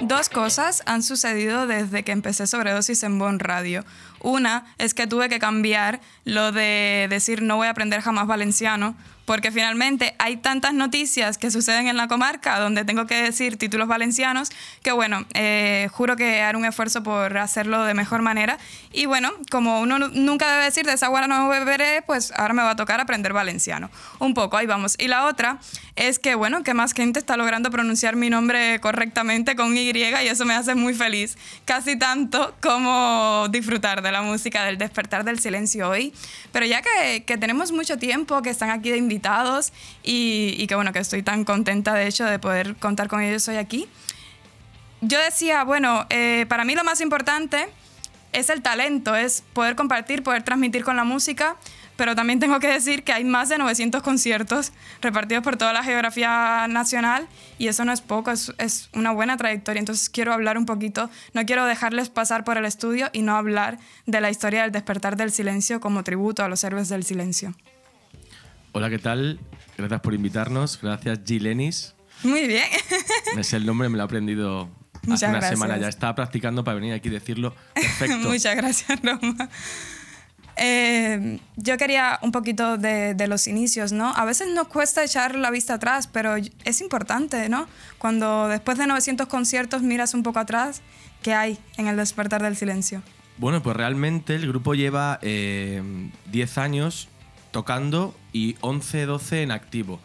[0.00, 3.84] dos cosas han sucedido desde que empecé Sobredosis en Bon Radio.
[4.20, 8.96] Una es que tuve que cambiar lo de decir no voy a aprender jamás valenciano
[9.28, 13.86] porque finalmente hay tantas noticias que suceden en la comarca donde tengo que decir títulos
[13.86, 14.48] valencianos
[14.82, 18.56] que bueno, eh, juro que haré un esfuerzo por hacerlo de mejor manera
[18.90, 22.62] y bueno, como uno nunca debe decir de esa agua no beberé, pues ahora me
[22.62, 23.90] va a tocar aprender valenciano.
[24.18, 24.96] Un poco, ahí vamos.
[24.98, 25.58] Y la otra
[25.94, 30.02] es que bueno, que más gente está logrando pronunciar mi nombre correctamente con Y y
[30.28, 31.36] eso me hace muy feliz,
[31.66, 36.14] casi tanto como disfrutar de la música del despertar del silencio hoy.
[36.50, 39.17] Pero ya que, que tenemos mucho tiempo, que están aquí de invitados,
[40.02, 43.46] y, y que bueno, que estoy tan contenta de hecho de poder contar con ellos
[43.48, 43.88] hoy aquí.
[45.00, 47.68] Yo decía, bueno, eh, para mí lo más importante
[48.32, 51.56] es el talento, es poder compartir, poder transmitir con la música,
[51.96, 55.82] pero también tengo que decir que hay más de 900 conciertos repartidos por toda la
[55.82, 57.28] geografía nacional
[57.58, 59.80] y eso no es poco, es, es, una buena trayectoria.
[59.80, 63.78] Entonces quiero hablar un poquito, no quiero dejarles pasar por el estudio y no hablar
[64.06, 67.54] de la historia del despertar del silencio como tributo a los héroes del silencio.
[68.72, 69.40] Hola, ¿qué tal?
[69.78, 70.78] Gracias por invitarnos.
[70.80, 71.94] Gracias, Gilenis.
[72.22, 72.66] Muy bien.
[73.38, 74.68] Es el nombre, me lo he aprendido
[75.10, 75.88] hace una semana ya.
[75.88, 78.28] Estaba practicando para venir aquí y decirlo perfecto.
[78.28, 79.48] Muchas gracias, Roma.
[80.56, 84.12] Eh, yo quería un poquito de, de, los inicios, ¿no?
[84.14, 87.68] A veces nos cuesta echar la vista atrás, pero es importante, ¿no?
[87.98, 90.82] Cuando después de 900 conciertos miras un poco atrás,
[91.22, 93.02] ¿qué hay en el despertar del silencio?
[93.38, 97.08] Bueno, pues realmente el grupo lleva 10 eh, años
[97.50, 100.00] tocando y 11, 12 en activo.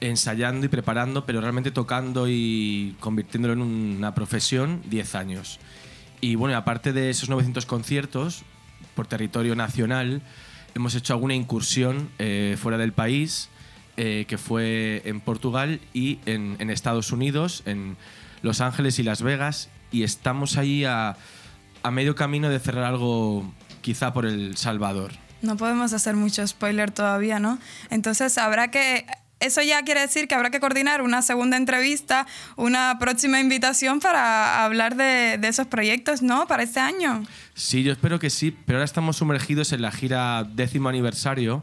[0.00, 5.60] Ensayando y preparando, pero realmente tocando y convirtiéndolo en una profesión 10 años.
[6.20, 8.42] Y bueno, aparte de esos 900 conciertos
[8.94, 10.22] por territorio nacional,
[10.74, 13.48] hemos hecho alguna incursión eh, fuera del país,
[13.96, 17.96] eh, que fue en Portugal y en, Estados Unidos, en
[18.42, 21.16] Los Ángeles y Las Vegas, y estamos ahí a,
[21.82, 25.12] a medio camino de cerrar algo quizá por El Salvador.
[25.42, 27.58] No podemos hacer mucho spoiler todavía, ¿no?
[27.90, 29.06] Entonces habrá que
[29.40, 34.64] eso ya quiere decir que habrá que coordinar una segunda entrevista, una próxima invitación para
[34.64, 36.46] hablar de, de, esos proyectos, ¿no?
[36.46, 37.24] Para este año.
[37.54, 41.62] Sí, yo espero que sí, pero ahora estamos sumergidos en la gira décimo aniversario.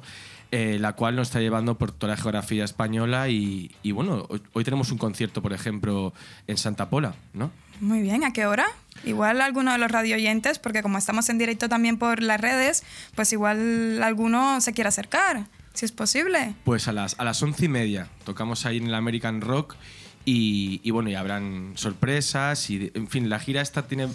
[0.54, 4.42] Eh, la cual nos está llevando por toda la geografía española y, y bueno, hoy,
[4.52, 6.14] hoy, tenemos un concierto, por ejemplo,
[6.46, 7.52] en Santa Pola, ¿no?
[7.80, 8.68] Muy bien, ¿a qué hora?
[9.04, 12.84] Igual alguno de los radio oyentes, porque como estamos en directo también por las redes,
[13.16, 16.54] pues igual alguno se quiere acercar, si es posible.
[16.64, 19.76] Pues a las, a las once y media tocamos ahí en el American Rock
[20.24, 24.08] y, y bueno, y habrán sorpresas y, en fin, la gira esta tiene,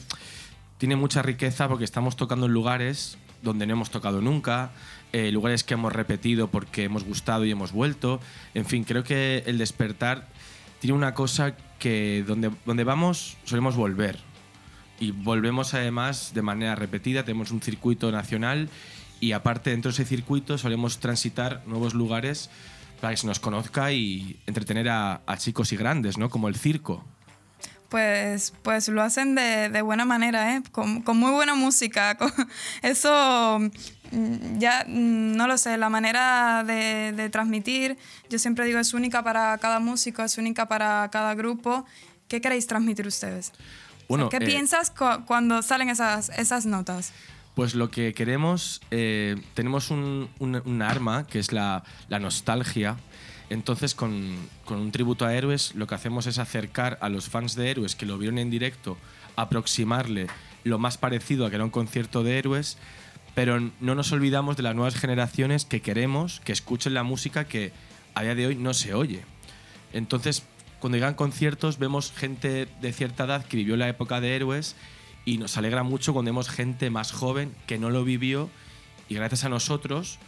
[0.79, 4.71] tiene mucha riqueza porque estamos tocando en lugares donde no hemos tocado nunca,
[5.13, 8.21] eh, lugares que hemos repetido porque hemos gustado y hemos vuelto.
[8.55, 10.29] En fin, creo que el despertar
[10.81, 14.26] tiene una cosa que donde, donde vamos solemos volver.
[14.99, 18.69] Y volvemos además de manera repetida, tenemos un circuito nacional
[19.21, 22.51] y aparte dentro de ese circuito solemos transitar nuevos lugares
[23.01, 26.31] para que se nos conozca y entretener a, a chicos y grandes, ¿no?
[26.31, 27.05] Como el circo.
[27.89, 30.63] Pues, pues lo hacen de, de buena manera, ¿eh?
[30.73, 32.15] con, con, muy buena música.
[32.19, 32.33] Con
[32.83, 33.61] eso,
[34.59, 37.97] ya no lo sé, la manera de, de, transmitir,
[38.29, 41.85] yo siempre digo, es única para cada músico, es única para cada grupo.
[42.29, 43.53] ¿Qué queréis transmitir ustedes?
[44.09, 47.13] Bueno, ¿Qué eh, piensas cu cuando salen esas, esas notas?
[47.55, 52.97] Pues lo que queremos, eh, tenemos un, un, un, arma que es la, la nostalgia.
[53.49, 57.55] Entonces, con, con, un tributo a héroes, lo que hacemos es acercar a los fans
[57.55, 58.99] de héroes que lo vieron en directo,
[59.37, 60.27] aproximarle
[60.65, 62.77] lo más parecido a que era un concierto de héroes,
[63.35, 67.73] pero no nos olvidamos de las nuevas generaciones que queremos que escuchen la música que
[68.15, 69.23] a día de hoy no se oye.
[69.93, 70.43] Entonces,
[70.81, 74.77] cuando llegan conciertos, vemos gente de cierta edad que vivió la época de héroes
[75.25, 78.51] y nos alegra mucho cuando vemos gente más joven que no lo vivió
[79.09, 80.19] y gracias a nosotros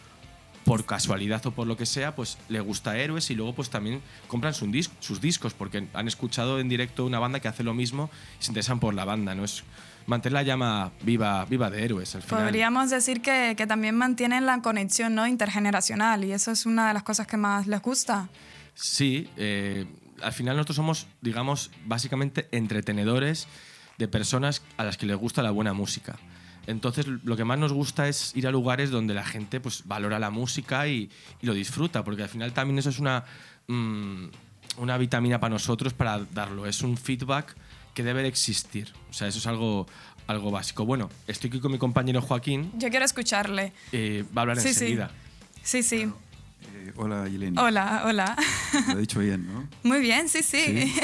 [0.64, 4.02] por casualidad o por lo que sea, pues le gusta Héroes y luego pues también
[4.26, 7.72] compran sus, dis sus discos porque han escuchado en directo una banda que hace lo
[7.72, 9.44] mismo y se interesan por la banda, ¿no?
[9.44, 9.64] Es
[10.06, 12.44] mantener la llama viva, viva de Héroes al final.
[12.44, 15.26] Podríamos decir que, que también mantienen la conexión ¿no?
[15.26, 18.28] intergeneracional y eso es una de las cosas que más les gusta.
[18.74, 19.86] Sí, eh,
[20.22, 23.48] al final nosotros somos, digamos, básicamente entretenedores
[23.98, 26.16] de personas a las que les gusta la buena música.
[26.66, 30.18] Entonces, lo que más nos gusta es ir a lugares donde la gente pues, valora
[30.18, 31.10] la música y,
[31.40, 33.24] y lo disfruta, porque al final también eso es una,
[33.68, 34.26] mmm,
[34.76, 36.66] una vitamina para nosotros para darlo.
[36.66, 37.56] Es un feedback
[37.94, 38.92] que debe de existir.
[39.10, 39.86] O sea, eso es algo,
[40.26, 40.84] algo básico.
[40.84, 42.70] Bueno, estoy aquí con mi compañero Joaquín.
[42.76, 43.72] Yo quiero escucharle.
[43.92, 45.10] Eh, va a hablar sí, enseguida.
[45.62, 45.96] Sí, sí.
[45.96, 46.16] Bueno,
[46.88, 47.58] eh, hola, Yeleni.
[47.58, 48.36] Hola, hola.
[48.88, 49.68] Lo he dicho bien, ¿no?
[49.82, 50.62] Muy bien, sí, sí.
[50.64, 51.00] ¿Sí?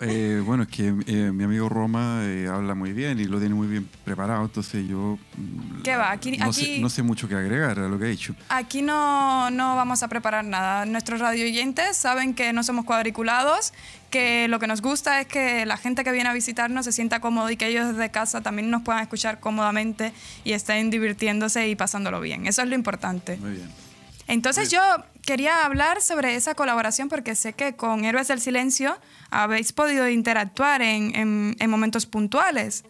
[0.00, 3.54] Eh, bueno, es que eh, mi amigo Roma eh, habla muy bien y lo tiene
[3.54, 6.10] muy bien preparado, entonces yo mm, ¿Qué va?
[6.10, 8.34] Aquí, no, aquí, sé, no sé mucho que agregar a lo que ha dicho.
[8.48, 10.86] aquí no, no vamos a preparar nada.
[10.86, 13.72] Nuestros radio oyentes saben que no somos cuadriculados,
[14.10, 17.20] que lo que nos gusta es que la gente que viene a visitarnos se sienta
[17.20, 20.12] cómodo y que ellos desde casa también nos puedan escuchar cómodamente
[20.44, 22.46] y estén divirtiéndose y pasándolo bien.
[22.46, 23.36] Eso es lo importante.
[23.36, 23.89] Muy bien.
[24.30, 24.80] Entonces yo
[25.22, 28.96] quería hablar sobre esa colaboración porque sé que con Héroes del Silencio
[29.30, 32.84] habéis podido interactuar en, en- en momentos puntuales.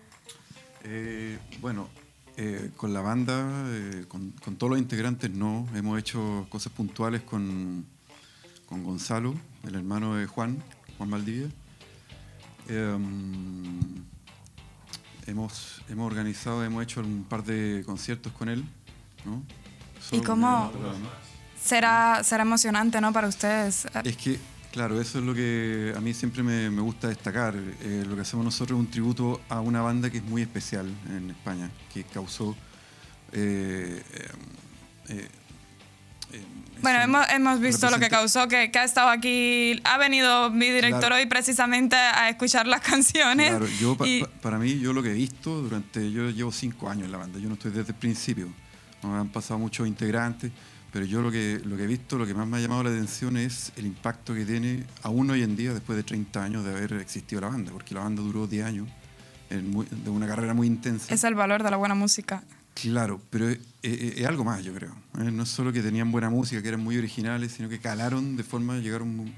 [0.84, 1.88] Eh, bueno,
[2.36, 7.22] eh, con la banda, eh, con, con todos los integrantes no, hemos hecho cosas puntuales
[7.22, 7.84] con,
[8.66, 9.34] con Gonzalo,
[9.66, 10.62] el hermano de Juan,
[10.98, 11.48] Juan Valdivia.
[12.68, 13.78] Em,
[15.26, 18.64] hemos, hemos organizado, hemos hecho un par de conciertos con él.
[19.24, 19.42] ¿no?
[20.12, 20.70] ¿Y cómo
[21.62, 23.12] será, será emocionante ¿no?
[23.12, 23.86] para ustedes?
[24.04, 24.38] Es que,
[24.72, 27.54] claro, eso es lo que a mí siempre me, me gusta destacar.
[27.82, 30.86] Eh, lo que hacemos nosotros es un tributo a una banda que es muy especial
[31.10, 32.56] en España, que causó...
[33.32, 34.02] eh,
[35.08, 35.28] eh,
[36.32, 36.44] eh,
[36.82, 40.50] Bueno, hemos, hemos visto lo que representa- causó, que, que ha estado aquí, ha venido
[40.50, 41.16] mi director Claro.
[41.16, 43.50] hoy precisamente a escuchar las canciones.
[43.50, 46.10] Claro, yo, pa- y- pa- para mí, yo lo que he visto durante.
[46.12, 48.48] Yo llevo cinco años en la banda, yo no estoy desde el principio.
[49.02, 50.52] Han pasado muchos integrantes,
[50.92, 52.90] pero yo lo que, lo que he visto, lo que más me ha llamado la
[52.90, 56.70] atención es el impacto que tiene aún hoy en día, después de 30 años de
[56.70, 58.88] haber existido la banda, porque la banda duró 10 años
[59.50, 61.12] en muy- de una carrera muy intensa.
[61.12, 62.42] es el valor de la buena música.
[62.74, 64.92] Claro, pero es, es- es algo más, yo creo.
[65.18, 65.30] ¿eh?
[65.30, 68.44] No es solo que tenían buena música, que eran muy originales, sino que calaron de
[68.44, 69.32] forma, llegaron muy,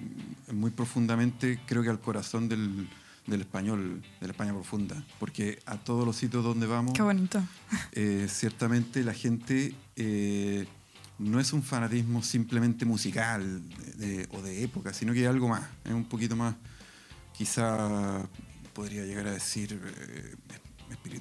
[0.53, 2.87] muy profundamente, creo que al corazón del,
[3.27, 5.03] del español, de la España profunda.
[5.19, 7.43] Porque a todos los sitios donde vamos, Qué bonito.
[7.93, 10.67] eh, ciertamente la gente eh,
[11.23, 13.63] no es un fanatismo simplemente musical
[13.97, 16.55] de- o de época, sino que algo más, es un poquito más,
[17.37, 18.23] quizá
[18.75, 20.35] podría llegar a decir eh,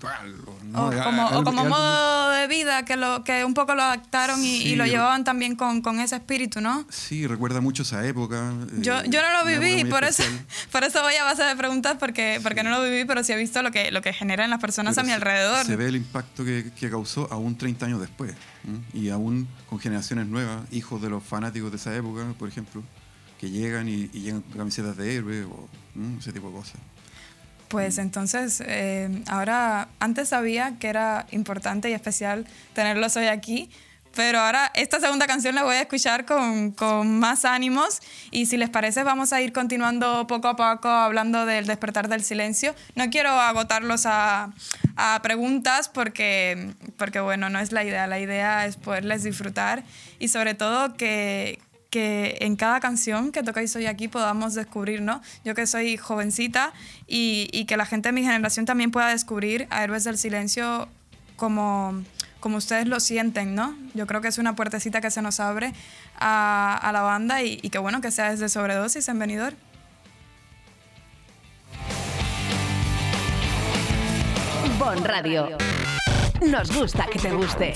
[0.04, 0.86] O, ¿no?
[0.88, 4.76] O Es como, o modo de vida, que, lo, que un poco lo adaptaron y,
[4.76, 6.86] lo llevaban también con, con ese espíritu, ¿no?
[6.90, 8.54] Sí, recuerda mucho esa época.
[8.80, 10.24] Yo, eh, yo no lo viví, por eso,
[10.72, 13.38] por eso voy a base de preguntas, porque, porque no lo viví, pero sí he
[13.38, 15.66] visto lo que, lo que generan las personas Pero a mi se- alrededor.
[15.66, 18.34] Se ve el impacto que, que causó aún 30 años después.
[18.94, 22.84] Y aún con generaciones nuevas, hijos de los fanáticos de esa época, por ejemplo,
[23.40, 25.68] que llegan y, y llegan con camisetas de héroe o
[26.20, 26.76] ese tipo de cosas.
[27.72, 33.70] Pues entonces, eh, ahora, antes sabía que era importante y especial tenerlos hoy aquí,
[34.14, 38.58] pero ahora esta segunda canción la voy a escuchar con, con más ánimos y si
[38.58, 42.76] les parece vamos a ir continuando poco a poco hablando del despertar del silencio.
[42.96, 44.52] No quiero agotarlos a,
[44.98, 49.86] a preguntas porque, porque, bueno, no es la idea, la idea es poderles disfrutar
[50.20, 51.62] y sobre todo que,
[51.92, 55.22] que en cada canción que tocáis hoy aquí podamos descubrir, ¿no?
[55.46, 56.74] Yo que soy jovencita
[57.06, 60.88] y, y que la gente de mi generación también pueda descubrir a Héroes del Silencio
[61.36, 62.02] como,
[62.40, 63.76] como ustedes lo sienten, ¿no?
[63.94, 65.74] Yo creo que es una puertecita que se nos abre
[66.18, 69.56] a, a la banda y, y que bueno que sea desde Sobredosis en Benidorm.
[74.80, 75.58] Bon Radio.
[76.42, 77.74] Nos gusta que te guste.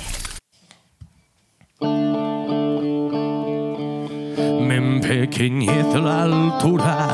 [4.76, 7.08] Me empequeñece la altura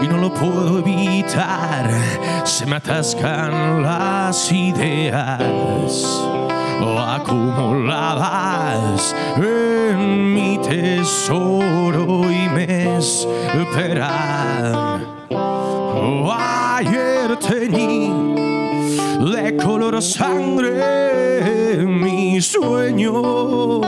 [0.00, 1.90] y no lo puedo evitar.
[2.44, 5.52] Se me atascan las ideas
[7.06, 15.04] acumuladas en mi tesoro y me esperan.
[16.32, 18.08] Ayer teñí
[19.30, 23.84] de color sangre mis sueños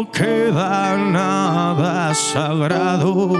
[0.00, 3.32] no queda nada sagrado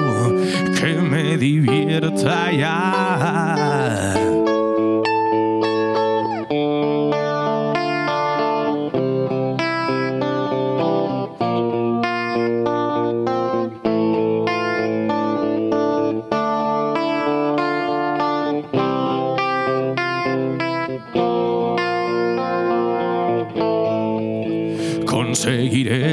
[0.79, 4.15] que me divierta ya.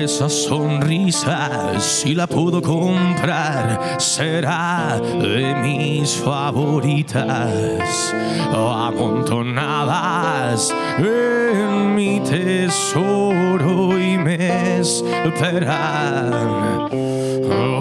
[0.08, 8.16] Esa sonrisa, si la puedo comprar, será de mis favoritas,
[8.54, 16.88] amontonadas en mi tesoro y me esperan.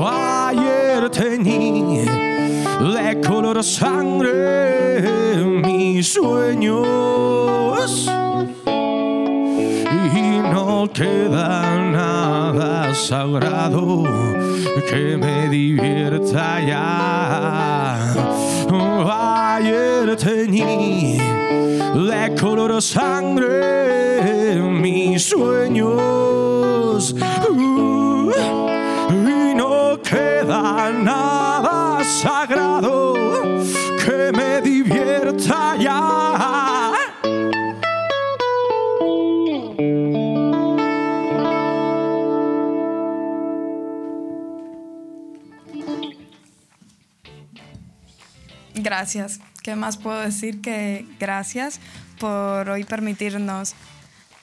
[0.05, 5.05] Ayer teñí de color sangre
[5.62, 8.11] mis sueños
[10.89, 14.05] queda nada sagrado
[14.89, 18.12] que me divierta ya.
[19.57, 27.14] Ayer teñí de color sangre mis sueños
[27.51, 28.30] uh,
[29.11, 33.14] y no queda nada sagrado
[34.05, 36.86] que me divierta ya.
[48.77, 49.41] Gracias.
[49.62, 51.81] ¿Qué más puedo decir que gracias
[52.18, 53.74] por hoy permitirnos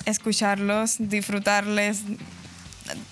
[0.06, 2.04] escucharlos, disfrutarles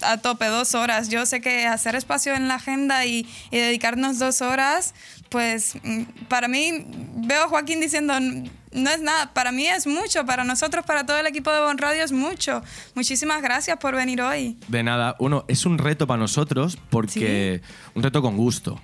[0.01, 1.09] a tope dos horas.
[1.09, 4.93] Yo sé que hacer espacio en la agenda y, y dedicarnos dos horas,
[5.29, 10.25] pues mm, para mí veo a Joaquín diciendo no es nada, para mí es mucho,
[10.25, 12.61] para nosotros, para todo el equipo de Bon Radio es mucho.
[12.95, 14.57] Muchísimas gracias por venir hoy.
[14.67, 17.61] De nada, uno, es un reto para nosotros porque
[17.95, 18.79] un reto con gusto.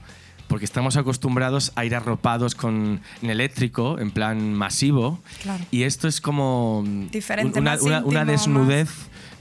[0.47, 5.19] Porque estamos acostumbrados a ir arropados con en eléctrico, en plan masivo.
[5.43, 5.63] Claro.
[5.71, 8.89] Y esto es como Diferente, una, una- una íntimo, desnudez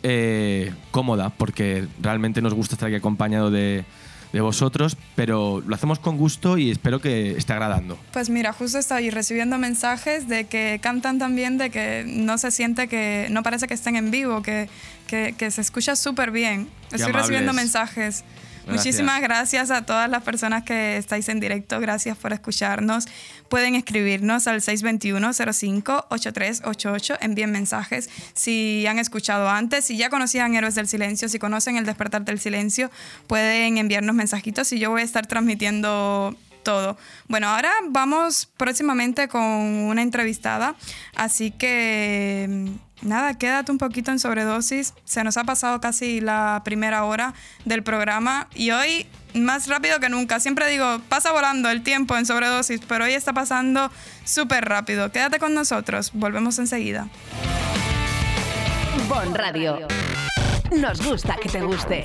[0.03, 3.85] eh, cómoda, porque realmente nos gusta estar aquí acompañado de,
[4.33, 7.99] de vosotros, pero lo hacemos con gusto y espero que esté agradando.
[8.13, 12.89] Pues mira, justo estoy recibiendo mensajes de que cantan también, de que no se siente
[12.89, 14.69] que, no parece que estén en vivo, que,
[15.07, 16.69] que, que se escucha súper bien.
[16.91, 18.25] Qué Estoy recibiendo mensajes.
[18.67, 21.79] Muchísimas gracias a todas las personas que estáis en directo.
[21.81, 23.07] Gracias por escucharnos.
[23.49, 27.19] Pueden escribirnos al 621-05-8388.
[27.21, 31.87] Envíen mensajes si han escuchado antes, si ya conocían Héroes del Silencio, si conocen El
[31.87, 32.91] Despertar del Silencio,
[33.27, 36.97] pueden enviarnos mensajitos y yo voy a estar transmitiendo todo.
[37.29, 40.75] Bueno, ahora vamos próximamente con una entrevistada,
[41.15, 42.69] así que
[43.03, 44.95] nada, quédate un poquito en sobredosis.
[45.05, 47.35] Se nos ha pasado casi la primera hora
[47.65, 50.41] del programa y hoy más rápido que nunca.
[50.41, 53.91] Siempre digo, pasa volando el tiempo en sobredosis, pero hoy está pasando
[54.25, 55.13] súper rápido.
[55.13, 57.09] Quédate con nosotros, volvemos enseguida.
[59.09, 59.87] Bon Radio.
[60.77, 62.05] Nos gusta que te guste.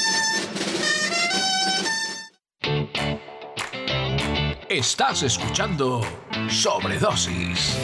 [4.70, 6.00] Estás escuchando
[6.48, 7.78] Sobredosis.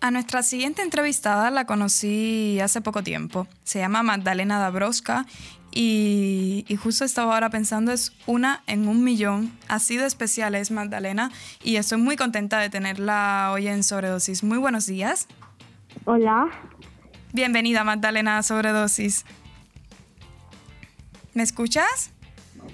[0.00, 3.48] A nuestra siguiente entrevistada la conocí hace poco tiempo.
[3.64, 5.26] Se llama Magdalena Dabrowska
[5.72, 9.52] y, y justo estaba ahora pensando, es una en un millón.
[9.66, 11.32] Así de especial es Magdalena
[11.64, 14.44] y estoy muy contenta de tenerla hoy en Sobredosis.
[14.44, 15.26] Muy buenos días.
[16.04, 16.48] Hola.
[17.32, 19.26] Bienvenida Magdalena a Sobredosis.
[21.38, 22.10] ¿Me escuchas?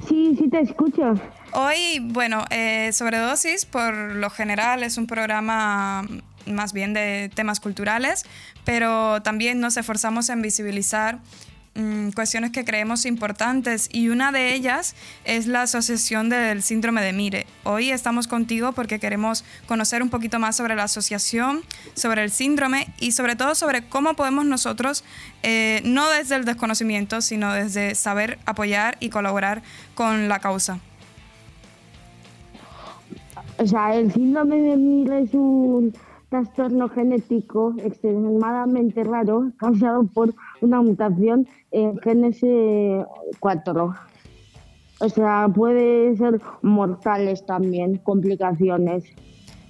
[0.09, 1.13] Sí, sí te escucho.
[1.53, 6.09] Hoy, bueno, eh, Sobredosis por lo general es un programa
[6.47, 8.25] más bien de temas culturales,
[8.65, 11.19] pero también nos esforzamos en visibilizar
[11.75, 14.95] mm, cuestiones que creemos importantes y una de ellas
[15.25, 17.47] es la asociación del síndrome de Mire.
[17.65, 21.63] Hoy estamos contigo porque queremos conocer un poquito más sobre la asociación,
[21.95, 25.05] sobre el síndrome y sobre todo sobre cómo podemos nosotros,
[25.43, 29.63] eh, no desde el desconocimiento, sino desde saber apoyar y colaborar
[29.95, 30.81] con la causa.
[33.59, 35.95] O sea, el síndrome de Miller es un
[36.35, 42.41] trastorno genético extremadamente raro causado por una mutación en genes
[43.39, 43.95] 4.
[45.01, 49.05] O sea, puede ser mortales también, complicaciones.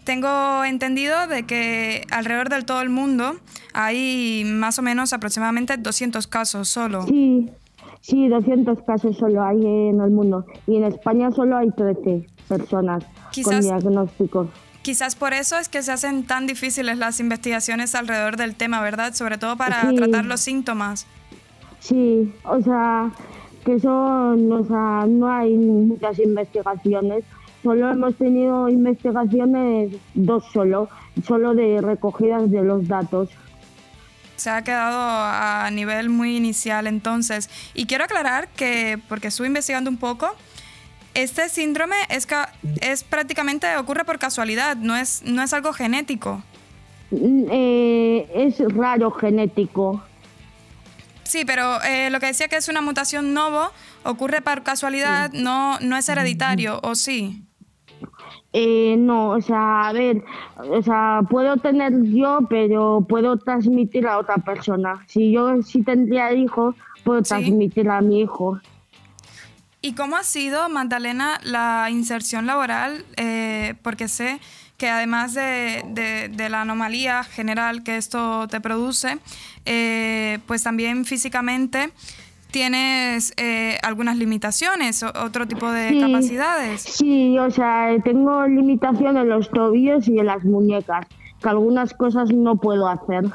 [0.05, 3.37] Tengo entendido de que alrededor del todo el mundo
[3.75, 7.03] hay más o menos aproximadamente 200 casos solo.
[7.03, 7.51] Sí,
[8.01, 10.47] sí, 200 casos solo hay en el mundo.
[10.67, 13.05] Y en España solo hay 13 personas
[13.43, 14.49] con diagnóstico.
[14.85, 19.14] Quizás por eso es que se hacen tan difíciles las investigaciones alrededor del tema, ¿verdad?
[19.14, 21.07] Sobre todo para tratar los síntomas.
[21.80, 23.11] Sí, o sea,
[23.64, 27.24] que son, o sea, no hay muchas investigaciones.
[27.62, 30.91] Solo hemos tenido investigaciones, dos solo,
[31.26, 33.30] solo de recogidas de los datos.
[34.37, 37.49] Se ha quedado a nivel muy inicial entonces.
[37.72, 40.28] Y quiero aclarar que, porque estuve investigando un poco,
[41.15, 42.27] este síndrome es,
[42.81, 46.43] es prácticamente ocurre por casualidad, no es, no es algo genético.
[47.11, 50.03] Mm, eh, es raro genético.
[51.23, 53.71] Sí, pero eh, lo que decía que es una mutación novo
[54.05, 57.43] ocurre por casualidad, no, no es hereditario, ¿o sí?
[58.53, 60.23] Eh, no, o sea, a ver,
[60.57, 65.05] o sea, puedo tener yo, pero puedo transmitir a otra persona.
[65.09, 68.61] Si yo sí tendría hijos, puedo transmitir a mi hijo.
[69.85, 73.05] ¿Y cómo ha sido, Magdalena, la inserción laboral?
[73.18, 74.41] Eh, porque sé
[74.78, 79.18] que además de, la anomalía general que esto te produce,
[79.66, 81.91] eh, pues también físicamente
[82.51, 86.80] tienes eh, algunas limitaciones, otro tipo de capacidades.
[86.80, 91.07] Sí, o sea, tengo limitaciones en los tobillos y en las muñecas,
[91.43, 93.26] que algunas cosas no puedo hacer.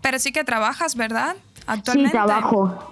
[0.00, 1.36] Pero sí que trabajas, ¿verdad?
[1.66, 2.08] Actualmente.
[2.08, 2.90] Sí, trabajo.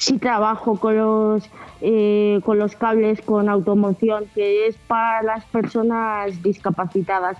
[0.00, 1.50] Sí, trabajo con los
[1.82, 7.36] eh, con los cables con automoción, que es para las personas discapacitadas,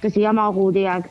[0.00, 1.10] que se llama GUREAC.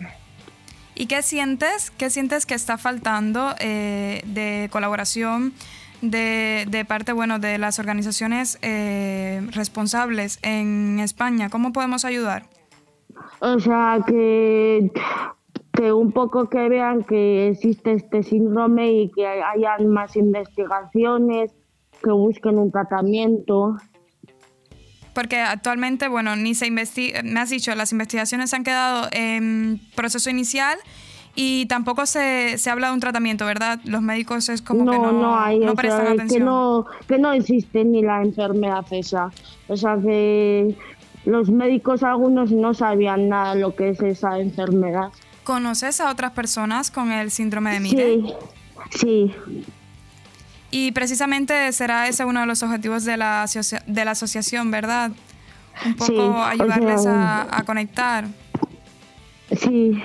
[0.96, 1.92] ¿Y qué sientes?
[1.92, 5.54] ¿Qué sientes que está faltando eh, de colaboración
[6.02, 11.50] de, de, parte bueno, de las organizaciones eh, responsables en España?
[11.50, 12.44] ¿Cómo podemos ayudar?
[13.42, 14.90] O sea, que,
[15.74, 21.52] que un poco que vean que existe este síndrome y que hayan más investigaciones
[22.04, 23.78] que busquen un tratamiento.
[25.14, 30.30] Porque actualmente, bueno, ni se investiga, me has dicho, las investigaciones han quedado en proceso
[30.30, 30.78] inicial
[31.36, 33.80] y tampoco se, se habla de un tratamiento, ¿verdad?
[33.86, 36.30] Los médicos es como que no, no, hay, no prestan atención.
[36.30, 39.32] Que no, que no existe ni la enfermedad esa.
[39.68, 40.76] O sea, que
[41.26, 45.10] los médicos algunos no sabían nada de lo que es esa enfermedad.
[45.44, 48.22] ¿Conoces a otras personas con el síndrome de Mire?
[48.92, 49.36] Sí, sí.
[50.76, 53.46] Y precisamente será ese uno de los objetivos de la,
[53.86, 55.12] de la asociación, ¿verdad?
[55.86, 58.26] Un poco ayudarles a, conectar.
[59.56, 60.02] Sí.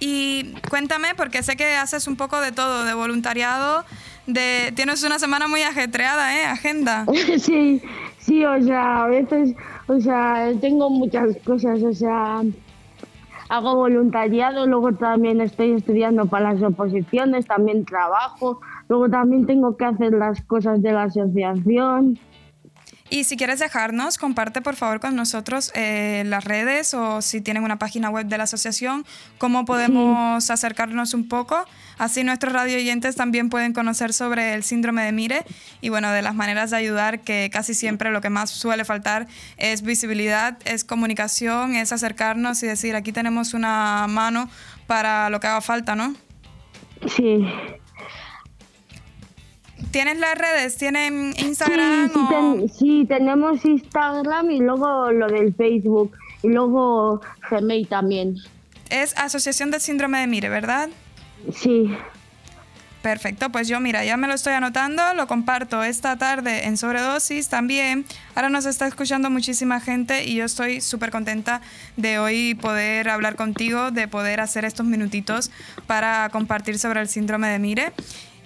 [0.00, 3.84] Y cuéntame, porque sé que haces un poco de todo, de voluntariado,
[4.26, 6.46] de tienes una semana muy ajetreada, ¿eh?
[6.46, 7.04] Agenda.
[7.38, 7.82] Sí,
[8.20, 9.54] sí, o sea, a veces,
[9.86, 12.40] o sea, tengo muchas cosas, o sea,
[13.48, 19.84] hago voluntariado, luego también estoy estudiando para las oposiciones, también trabajo, luego también tengo que
[19.84, 22.18] hacer las cosas de la asociación.
[23.10, 27.62] Y si quieres dejarnos, comparte por favor con nosotros eh, las redes o si tienen
[27.62, 29.04] una página web de la asociación,
[29.36, 31.64] cómo podemos acercarnos un poco.
[31.98, 35.44] Así nuestros radio oyentes también pueden conocer sobre el síndrome de Mire
[35.82, 39.28] y bueno, de las maneras de ayudar, que casi siempre lo que más suele faltar
[39.58, 44.48] es visibilidad, es comunicación, es acercarnos y decir, aquí tenemos una mano
[44.86, 46.14] para lo que haga falta, ¿no?
[47.06, 47.46] Sí.
[49.90, 50.76] ¿Tienes las redes?
[50.76, 52.10] ¿Tienen Instagram?
[52.68, 56.12] Sí, tenemos Instagram y luego lo del Facebook
[56.42, 57.20] y luego
[57.50, 58.36] Gmail también.
[58.90, 60.88] Es Asociación del Síndrome de Mire, ¿verdad?
[61.52, 61.90] Sí.
[63.04, 67.50] Perfecto, pues yo mira, ya me lo estoy anotando, lo comparto esta tarde en sobredosis
[67.50, 68.06] también.
[68.34, 71.60] Ahora nos está escuchando muchísima gente y yo estoy súper contenta
[71.98, 75.50] de hoy poder hablar contigo, de poder hacer estos minutitos
[75.86, 77.92] para compartir sobre el síndrome de Mire.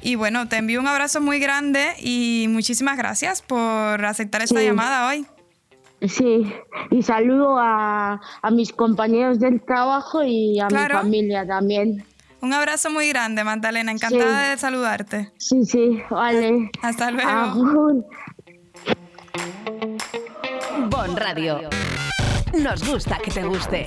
[0.02, 5.08] Y bueno, te envío un abrazo muy grande y muchísimas gracias por aceptar esta llamada
[5.08, 5.26] hoy.
[6.06, 6.52] Sí,
[6.90, 8.20] y saludo a,
[8.52, 12.04] mis compañeros del trabajo y a mi familia también.
[12.40, 13.90] Un abrazo muy grande, Magdalena.
[13.90, 15.32] Encantada de saludarte.
[15.38, 16.70] Sí, sí, vale.
[16.82, 18.04] Hasta luego.
[20.88, 21.68] Bon Radio.
[22.56, 23.86] Nos gusta que te guste.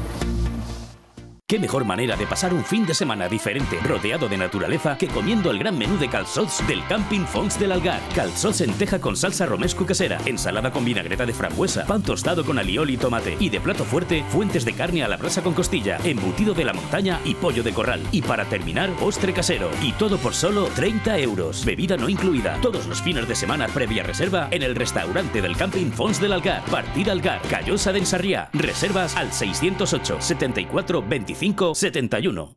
[1.51, 5.51] ¿Qué mejor manera de pasar un fin de semana diferente, rodeado de naturaleza, que comiendo
[5.51, 7.99] el gran menú de calzots del Camping Fons del Algar?
[8.15, 12.57] Calzots en teja con salsa romesco casera, ensalada con vinagreta de frambuesa, pan tostado con
[12.57, 15.97] alioli y tomate, y de plato fuerte, fuentes de carne a la brasa con costilla,
[16.05, 18.01] embutido de la montaña y pollo de corral.
[18.13, 19.69] Y para terminar, postre casero.
[19.81, 21.65] Y todo por solo 30 euros.
[21.65, 22.61] Bebida no incluida.
[22.61, 26.63] Todos los fines de semana previa reserva en el restaurante del Camping Fons del Algar.
[26.71, 28.49] Partida Algar, Callosa de Ensarriá.
[28.53, 32.55] Reservas al 608 74 25 71.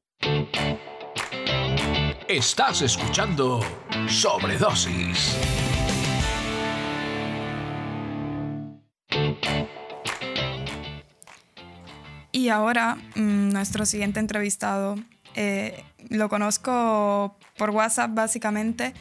[2.28, 3.61] Estás escuchando
[4.09, 5.39] Sobredosis.
[12.30, 14.97] Y ahora, mm, nuestro siguiente entrevistado,
[15.35, 18.93] eh, lo conozco por WhatsApp básicamente,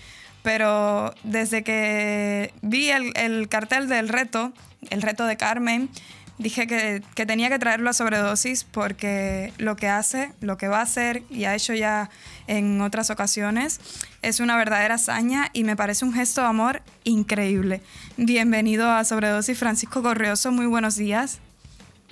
[0.44, 4.54] pero desde que vi el, el cartel del reto,
[4.90, 5.90] el reto de Carmen,
[6.38, 10.80] dije que, que, tenía que traerlo a sobredosis porque lo que hace, lo que va
[10.80, 12.10] a hacer y ha hecho ya
[12.48, 13.80] en otras ocasiones
[14.22, 17.82] es una verdadera hazaña y me parece un gesto de amor increíble.
[18.18, 21.40] Bienvenido a Sobredosis, Francisco Correoso, muy buenos días.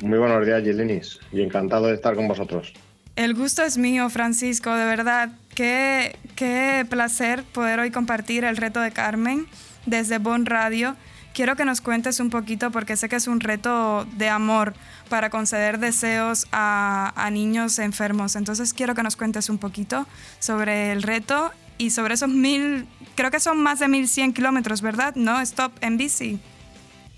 [0.02, 2.74] Muy buenos días, Gilenis, y encantado de estar con vosotros.
[3.16, 5.30] El gusto es mío, Francisco, de verdad.
[5.54, 9.48] Qué, qué placer poder hoy compartir el reto de Carmen
[9.86, 10.96] desde Bon Radio
[11.34, 14.74] quiero que nos cuentes un poquito, porque sé que es un reto de amor
[15.10, 18.36] para conceder deseos a, niños enfermos.
[18.36, 20.06] Entonces quiero que nos cuentes un poquito
[20.40, 25.16] sobre el reto y sobre esos mil, creo que son más de 1100 kilómetros, ¿verdad?
[25.16, 25.40] ¿No?
[25.42, 26.40] Stop en bici.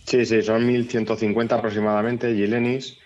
[0.05, 2.97] Sí, sí, son 1150 aproximadamente, Gilenis.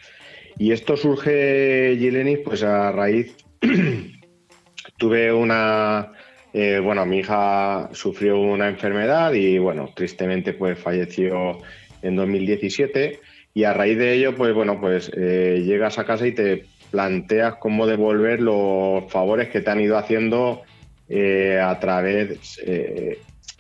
[0.60, 3.36] Y esto surge, Gilenis, pues a raíz,
[4.98, 6.12] tuve una,
[6.60, 11.60] eh, bueno, mi hija sufrió una enfermedad y, bueno, tristemente pues falleció
[12.02, 13.20] en 2017
[13.54, 17.58] y a raíz de ello, pues bueno, pues eh, llegas a casa y te planteas
[17.58, 20.64] cómo devolver los favores que te han ido haciendo
[21.10, 22.60] eh, a través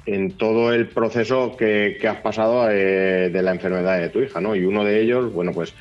[0.07, 4.55] en todo el proceso que, que has pasado de la enfermedad de tu hija, ¿no?
[4.55, 5.75] Y uno de ellos, bueno, pues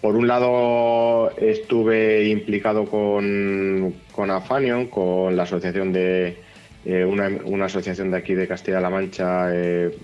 [0.00, 6.38] por un lado, estuve implicado con, con Afanion, con la asociación de
[6.84, 9.96] eh, una, asociación de aquí de Castilla-La Mancha, eh,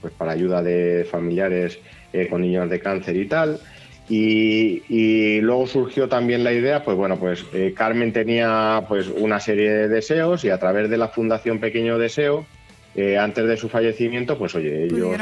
[0.00, 1.78] pues para ayuda de familiares
[2.12, 3.60] eh, con niños de cáncer y tal.
[4.08, 7.44] Y, luego surgió también la idea, pues bueno, pues
[7.76, 12.46] Carmen tenía pues una serie de deseos y a través de la Fundación Pequeño Deseo,
[12.92, 15.16] eh, antes de su fallecimiento, pues oye, ellos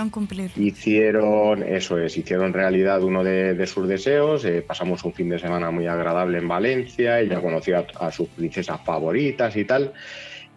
[0.56, 5.70] hicieron, eso es, hicieron realidad uno de, sus deseos, eh, pasamos un fin de semana
[5.70, 9.92] muy agradable en Valencia, ella conoció a, sus princesas favoritas y tal,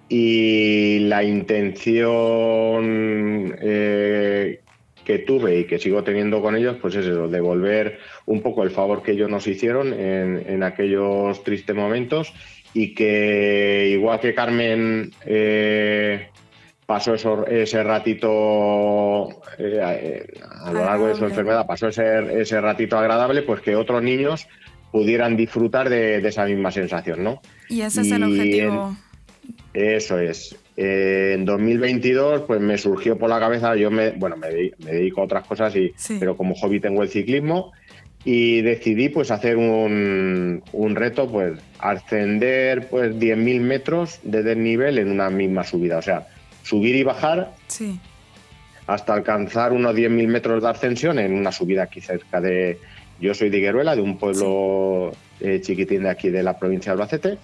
[0.07, 2.80] y la intención
[3.62, 4.62] eh,
[5.03, 8.72] que tuve y que sigo teniendo con ellos, pues es eso, devolver un poco el
[8.72, 12.34] favor que ellos nos hicieron en, en aquellos tristes momentos
[12.74, 15.12] y que igual que Carmen
[16.92, 17.14] pasó
[17.48, 20.28] ese ratito eh,
[20.66, 24.46] a lo largo de su enfermedad, pasó ese, ese ratito agradable, pues que otros niños
[24.92, 27.42] pudieran disfrutar de, esa misma sensación, ¿no?
[27.70, 28.94] Y ese es el objetivo.
[29.74, 30.54] Eso es.
[30.76, 35.24] Eh, en 2022, pues me surgió por la cabeza, yo me, bueno, me, dedico a
[35.24, 37.72] otras cosas, y, pero como hobby tengo el ciclismo
[38.26, 45.10] y decidí pues hacer un, un reto, pues ascender pues 10.000 metros de desnivel en
[45.10, 46.28] una misma subida, o sea,
[46.64, 47.53] subir y bajar
[48.88, 52.80] hasta alcanzar unos 10.000 metros de ascensión en una subida aquí cerca de,
[53.20, 56.93] yo soy de Higueruela, de un pueblo eh, chiquitín de aquí de la provincia de
[56.93, 57.38] Albacete,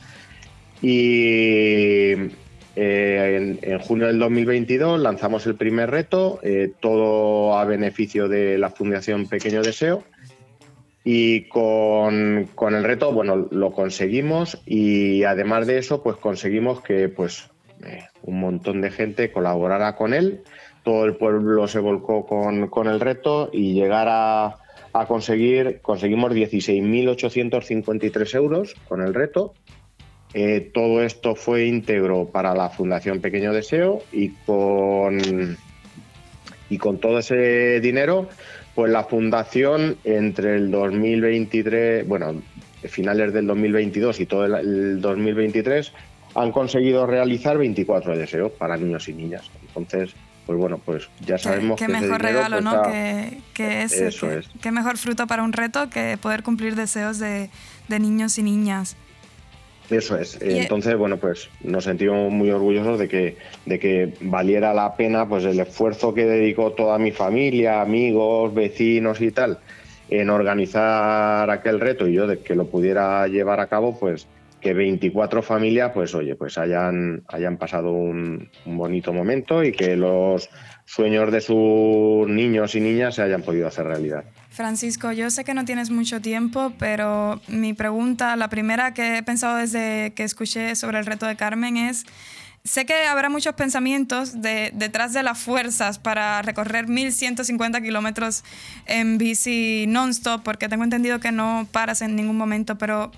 [0.82, 2.14] y
[2.80, 8.70] eh, en, junio del 2022 lanzamos el primer reto, eh, todo a beneficio de la
[8.70, 10.04] Fundación Pequeño Deseo.
[11.04, 17.50] Y con, el reto, bueno, lo conseguimos y además de eso, pues conseguimos que pues
[17.84, 20.44] eh, un montón de gente colaborara con él.
[20.84, 24.58] Todo el pueblo se volcó con, el reto y llegar a,
[24.94, 29.56] a conseguir, conseguimos 16.853 euros con el reto
[30.34, 35.58] eh, todo esto fue íntegro para la Fundación Pequeño Deseo y con,
[36.70, 38.28] y con todo ese dinero,
[38.76, 42.42] pues la Fundación entre el 2023, bueno,
[42.84, 45.94] finales del 2022 y todo el, 2023,
[46.38, 49.50] han conseguido realizar 24 deseos para niños y niñas.
[49.68, 50.12] Entonces,
[50.46, 52.82] pues bueno, pues ya sabemos qué, que mejor regalo, pues ¿no?
[52.84, 54.48] Que, es, eso es.
[54.62, 57.50] Qué mejor fruto para un reto que poder cumplir deseos de,
[57.88, 58.96] de niños y niñas.
[59.90, 60.38] Eso es.
[60.42, 65.44] Entonces, bueno, pues nos sentimos muy orgullosos de que, de que valiera la pena pues
[65.46, 69.60] el esfuerzo que dedicó toda mi familia, amigos, vecinos y tal
[70.10, 74.28] en organizar aquel reto y yo de que lo pudiera llevar a cabo, pues
[74.62, 80.50] que 24 familias, pues oye, pues hayan, hayan pasado un, bonito momento y que los
[80.86, 84.24] sueños de sus niños y niñas se hayan podido hacer realidad.
[84.50, 89.24] Francisco, yo sé que no tienes mucho tiempo, pero mi pregunta, la primera que he
[89.24, 92.06] pensado desde que escuché sobre el reto de Carmen es,
[92.64, 98.44] sé que habrá muchos pensamientos de, detrás de las fuerzas para recorrer 1150 kilómetros
[98.86, 103.12] en bici non-stop, porque tengo entendido que no paras en ningún momento, pero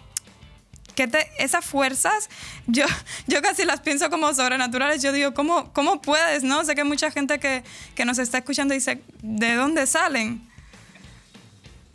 [0.99, 2.29] que te, esas fuerzas,
[2.67, 2.83] yo,
[3.27, 5.01] yo casi las pienso como sobrenaturales.
[5.01, 6.43] Yo digo, ¿cómo, cómo puedes?
[6.43, 7.63] no Sé que hay mucha gente que,
[7.95, 10.41] que nos está escuchando y dice, ¿de dónde salen?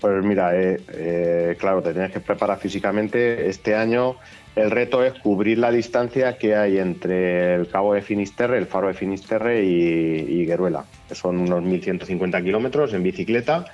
[0.01, 3.47] Pues mira, eh, eh, claro, te tienes que preparar físicamente.
[3.47, 4.17] Este año
[4.57, 8.89] el reto es cubrir la distancia que hay entre el cabo de Finisterre, el faro
[8.89, 13.67] de Finisterre y, y Gueruela, que son unos 1.150 kilómetros en bicicleta.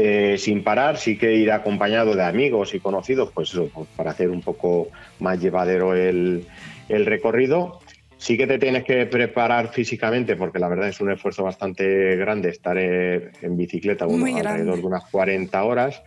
[0.00, 4.30] Eh, sin parar, sí que ir acompañado de amigos y conocidos, pues, pues para hacer
[4.30, 6.46] un poco más llevadero el,
[6.88, 7.80] el recorrido.
[8.16, 12.50] Sí que te tienes que preparar físicamente porque la verdad es un esfuerzo bastante grande
[12.50, 16.00] estar en bicicleta alrededor de unas 40 horas,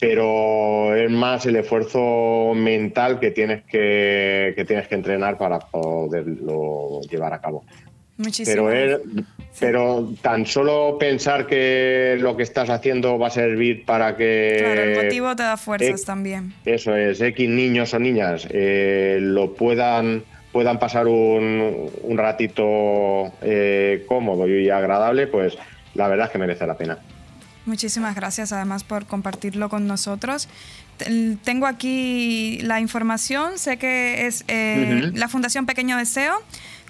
[0.00, 7.02] pero es más el esfuerzo mental que tienes que, que tienes que entrenar para poderlo
[7.10, 7.62] llevar a cabo.
[8.16, 8.68] Muchísimo.
[8.68, 9.00] Pero,
[9.60, 14.56] pero tan solo pensar que lo que estás haciendo va a servir para que...
[14.58, 16.54] Claro, el motivo te da fuerzas también.
[16.64, 24.04] Eso es, X niños o niñas eh, lo puedan puedan pasar un, un ratito eh,
[24.08, 25.56] cómodo y agradable, pues
[25.94, 26.98] la verdad es que merece la pena.
[27.66, 30.48] Muchísimas gracias además por compartirlo con nosotros.
[31.44, 36.34] Tengo aquí la información, sé que es eh, la Fundación Pequeño Deseo.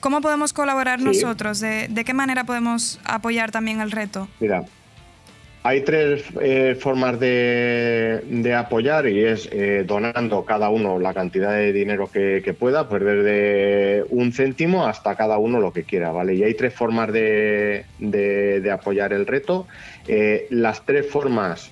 [0.01, 1.61] ¿Cómo podemos colaborar nosotros?
[1.61, 4.28] ¿De, ¿De, qué manera podemos apoyar también el reto?
[4.40, 4.64] Mira,
[5.68, 11.72] hay tres eh, formas de, apoyar y es eh, donando cada uno la cantidad de
[11.72, 16.34] dinero que, pueda, pues desde un céntimo hasta cada uno lo que quiera, ¿vale?
[16.36, 17.84] Y hay tres formas de,
[18.72, 19.66] apoyar el reto.
[20.07, 21.70] Eh, las tres formas,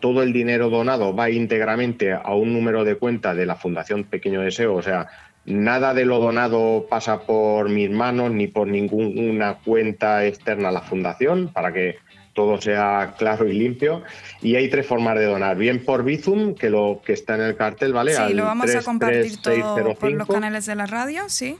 [0.00, 4.40] todo el dinero donado va íntegramente a un número de cuenta de la Fundación Pequeño
[4.40, 5.06] Deseo, o sea,
[5.46, 10.80] Nada de lo donado pasa por mis manos ni por ninguna cuenta externa a la
[10.80, 11.96] fundación para que
[12.32, 14.02] todo sea claro y limpio.
[14.42, 15.56] Y hay tres formas de donar.
[15.56, 18.14] Bien por Bizum, que lo que está en el cartel, ¿vale?
[18.14, 21.56] Sí, lo vamos a compartir todo por los canales de la radio, sí.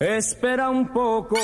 [0.00, 1.36] Espera un poco.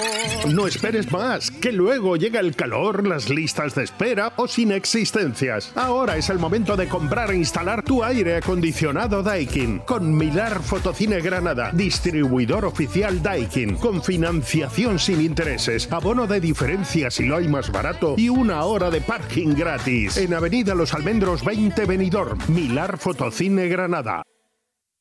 [0.49, 5.73] No esperes más, que luego llega el calor, las listas de espera o sin existencias.
[5.75, 11.21] Ahora es el momento de comprar e instalar tu aire acondicionado Daikin con Milar Fotocine
[11.21, 17.73] Granada, distribuidor oficial Daikin, con financiación sin intereses, abono de diferencia si lo hay más
[17.73, 20.17] barato y una hora de parking gratis.
[20.17, 24.23] En Avenida Los Almendros 20 Benidorm, Milar Fotocine Granada.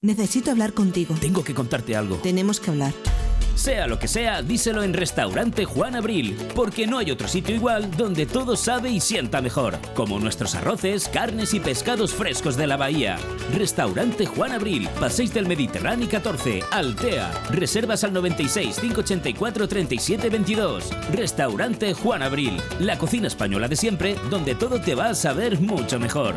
[0.00, 1.16] Necesito hablar contigo.
[1.20, 2.18] Tengo que contarte algo.
[2.18, 2.92] Tenemos que hablar.
[3.56, 7.90] Sea lo que sea, díselo en Restaurante Juan Abril, porque no hay otro sitio igual
[7.96, 12.76] donde todo sabe y sienta mejor, como nuestros arroces, carnes y pescados frescos de la
[12.76, 13.18] bahía.
[13.56, 17.32] Restaurante Juan Abril, Paséis del Mediterráneo 14, Altea.
[17.50, 20.90] Reservas al 96 584 37 22.
[21.10, 25.98] Restaurante Juan Abril, la cocina española de siempre, donde todo te va a saber mucho
[25.98, 26.36] mejor.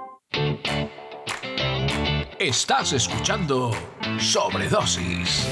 [2.41, 3.69] Estás escuchando
[4.17, 5.47] Sobredosis.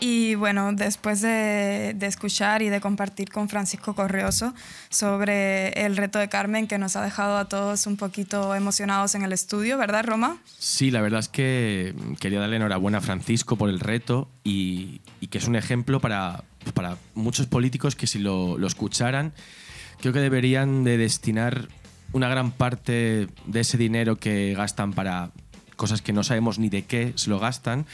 [0.00, 4.54] Y bueno, después de, escuchar y de compartir con Francisco Correoso
[4.88, 9.24] sobre el reto de Carmen, que nos ha dejado a todos un poquito emocionados en
[9.24, 10.38] el estudio, ¿verdad, Roma?
[10.58, 15.36] Sí, la verdad es que quería darle enhorabuena a Francisco por el reto y, que
[15.36, 19.34] es un ejemplo para, para muchos políticos que si lo, lo escucharan
[20.02, 21.68] creo que deberían de destinar
[22.12, 25.30] una gran parte de ese dinero que gastan para
[25.76, 27.86] cosas que no sabemos ni de qué se lo gastan,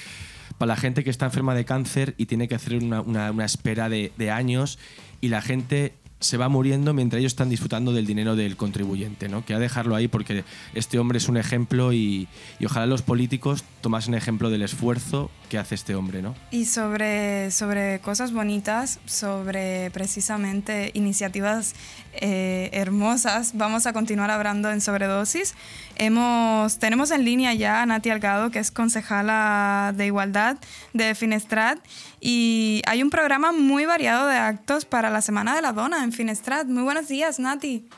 [0.56, 4.30] para la gente que está enferma de cáncer y tiene que hacer una, espera de,
[4.30, 4.78] años
[5.20, 9.44] y la gente se va muriendo mientras ellos están disfrutando del dinero del contribuyente, ¿no?
[9.44, 10.44] Que a dejarlo ahí porque
[10.74, 12.28] este hombre es un ejemplo y,
[12.64, 16.34] ojalá los políticos tomasen ejemplo del esfuerzo que hace este hombre, ¿no?
[16.50, 21.74] Y sobre, sobre cosas bonitas, sobre precisamente iniciativas
[22.20, 25.54] eh, hermosas, vamos a continuar hablando en sobredosis.
[25.96, 30.58] Hemos, tenemos en línea ya a Nati Algado, que es concejala de igualdad
[30.92, 31.78] de Finestrat,
[32.20, 36.12] y hay un programa muy variado de actos para la Semana de la Dona en
[36.12, 36.66] Finestrat.
[36.66, 37.88] Muy buenos días, Nati.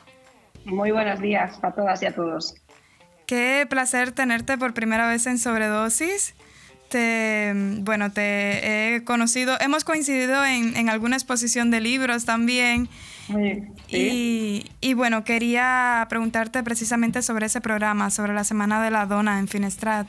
[0.65, 2.55] Muy buenos días para todas y a todos.
[3.25, 6.35] Qué placer tenerte por primera vez en Sobredosis.
[6.89, 12.89] Te, bueno, te he conocido, hemos coincidido en, en alguna exposición de libros también.
[13.87, 19.39] Y, y, bueno, quería preguntarte precisamente sobre ese programa, sobre la Semana de la Dona
[19.39, 20.07] en Finestrat.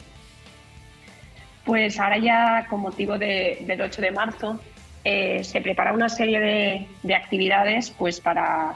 [1.65, 4.61] Pues ahora ya con motivo del 8 de marzo
[5.05, 8.75] eh, se prepara una serie de, actividades pues para,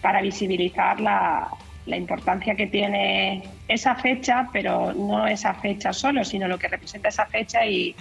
[0.00, 1.48] para visibilizar la,
[1.86, 7.26] importancia que tiene esa fecha, pero no esa fecha solo, sino lo que representa esa
[7.26, 7.96] fecha y,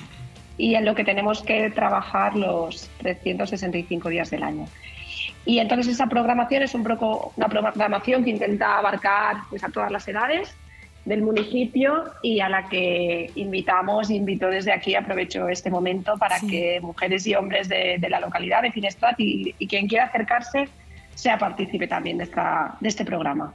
[0.59, 4.67] en lo que tenemos que trabajar los 365 días del año.
[5.45, 9.91] Y entonces esa programación es un poco una programación que intenta abarcar pues, a todas
[9.91, 10.55] las edades
[11.05, 16.79] del municipio y a la que invitamos, invito desde aquí, aprovecho este momento para que
[16.81, 20.69] mujeres y hombres de, la localidad de Finestrat y, quien quiera acercarse
[21.15, 23.53] sea partícipe también de, esta, de este programa.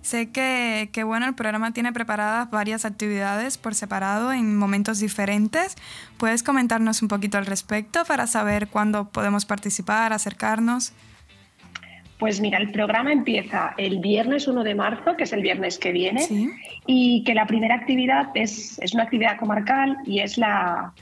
[0.00, 5.74] Sé que, que, bueno, el programa tiene preparadas varias actividades por separado en momentos diferentes.
[6.16, 10.92] ¿Puedes comentarnos un poquito al respecto para saber cuándo podemos participar, acercarnos?
[12.18, 15.92] Pues mira, el programa empieza el viernes 1 de marzo, que es el viernes que
[15.92, 16.26] viene,
[16.86, 20.94] y que la primera actividad es, es, una actividad comarcal y es la,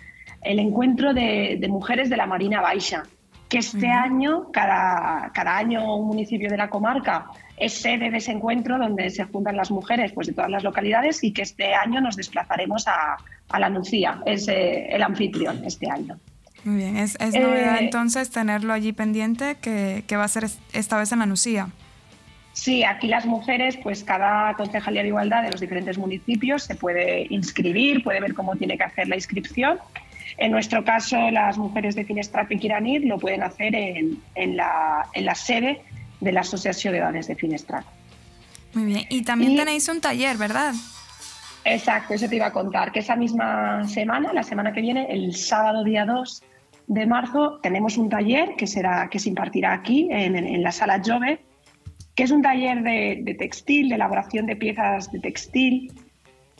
[0.43, 3.05] el encuentro de, de mujeres de la Marina Baixa,
[3.49, 8.33] que este año, cada, cada año un municipio de la comarca es sede de ese
[8.33, 12.01] encuentro donde se juntan las mujeres pues, de todas las localidades y que este año
[12.01, 13.17] nos desplazaremos a,
[13.49, 16.19] a la Nucía, es eh, el anfitrión este año.
[16.65, 20.47] Muy bien, es, es novedad eh, entonces tenerlo allí pendiente, que, que, va a ser
[20.73, 21.69] esta vez en la Nucía.
[22.55, 27.27] Sí, aquí las mujeres, pues cada concejalía de igualdad de los diferentes municipios se puede
[27.29, 29.79] inscribir, puede ver cómo tiene que hacer la inscripción.
[30.39, 34.57] En nuestro caso, las mujeres de Finestrat que quieran ir lo pueden hacer en, en,
[34.57, 35.83] la, en la, sede
[36.21, 37.85] de la Asociación de Edades de Finestrat.
[38.73, 40.75] Muy bien, y también tenéis un taller, ¿verdad?
[41.65, 45.35] Exacto, eso te iba a contar, que esa misma semana, la semana que viene, el
[45.35, 46.43] sábado día 2,
[46.87, 51.41] de marzo tenemos un taller que, será, que se impartirá aquí en, la sala Jove,
[52.15, 55.93] que es un taller de, textil, de elaboración de piezas de textil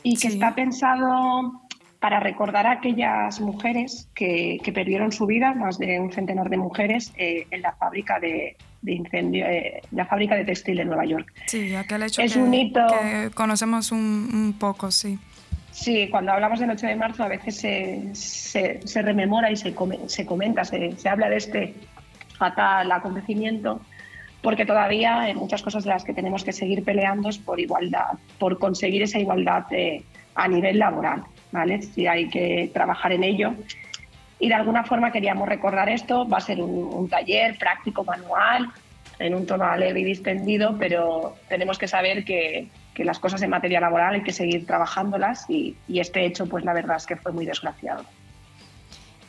[0.03, 1.61] y que está pensado
[1.99, 7.11] para recordar a aquellas mujeres que, perdieron su vida, más de un centenar de mujeres,
[7.17, 8.55] eh, en la fábrica de,
[8.85, 11.33] incendio, eh, la fábrica de textil de Nueva York.
[11.47, 15.17] Sí, aquel hecho es un hito, que conocemos un, un poco, sí.
[15.75, 17.57] Sí, cuando hablamos del 8 de marzo a veces
[18.13, 19.75] se, rememora y se,
[20.07, 21.73] se comenta, se, habla de este
[22.37, 23.81] fatal acontecimiento,
[24.41, 28.13] porque todavía hay muchas cosas de las que tenemos que seguir peleando es por igualdad,
[28.39, 29.65] por conseguir esa igualdad
[30.35, 31.81] a nivel laboral, ¿vale?
[31.81, 33.53] Sí hay que trabajar en ello.
[34.39, 38.71] Y de alguna forma queríamos recordar esto, va a ser un, un taller práctico manual,
[39.19, 43.51] en un tono alegre y distendido, pero tenemos que saber que, que las cosas en
[43.51, 47.31] materia laboral hay que seguir trabajándolas y, este hecho, pues la verdad es que fue
[47.31, 48.03] muy desgraciado.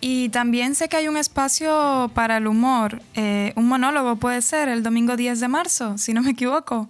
[0.00, 4.68] Y también sé que hay un espacio para el humor, eh, un monólogo puede ser
[4.68, 6.88] el domingo 10 de marzo, si no me equivoco.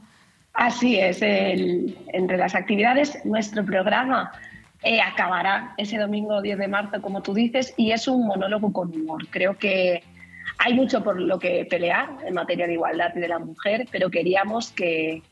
[0.52, 4.32] Así es, entre las actividades, nuestro programa
[4.82, 8.94] eh, acabará ese domingo 10 de marzo, como tú dices, y es un monólogo con
[8.94, 9.26] humor.
[9.30, 10.02] Creo que
[10.58, 14.10] hay mucho por lo que pelear en materia de igualdad y de la mujer, pero
[14.10, 15.22] queríamos que,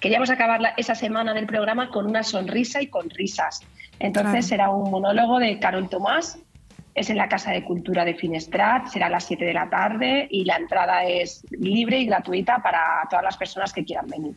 [0.00, 3.60] queríamos acabar esa semana del programa con una sonrisa y con risas.
[3.98, 6.38] Entonces será un monólogo de Carol Tomás,
[6.94, 10.28] es en la Casa de Cultura de Finestrat, será a las 7 de la tarde
[10.30, 14.34] y la entrada es libre y gratuita para todas las personas que quieran venir.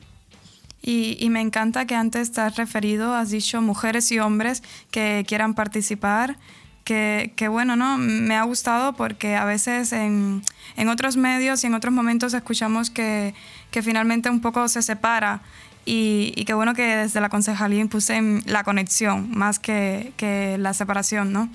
[0.84, 5.54] Y, me encanta que antes te has referido, has dicho mujeres y hombres que quieran
[5.54, 6.38] participar.
[6.84, 7.98] Que, que, bueno, ¿no?
[7.98, 10.42] Me ha gustado porque a veces en,
[10.90, 13.36] otros medios y en otros momentos escuchamos que,
[13.70, 15.42] que finalmente un poco se separa
[15.86, 20.74] y, y qué bueno que desde la concejalía impuse la conexión más que, que la
[20.74, 21.50] separación, ¿no?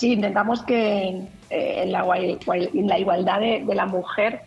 [0.00, 4.40] Sí, intentamos que eh, en, la, en, la, igualdad de, la mujer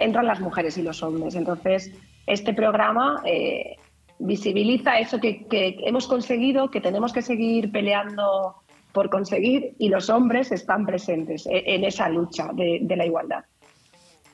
[0.00, 1.36] entran las mujeres y los hombres.
[1.36, 1.92] Entonces,
[2.26, 3.76] este programa eh,
[4.18, 5.46] visibiliza eso que,
[5.86, 8.56] hemos conseguido, que tenemos que seguir peleando
[8.92, 13.44] por conseguir y los hombres están presentes en, en esa lucha de la igualdad.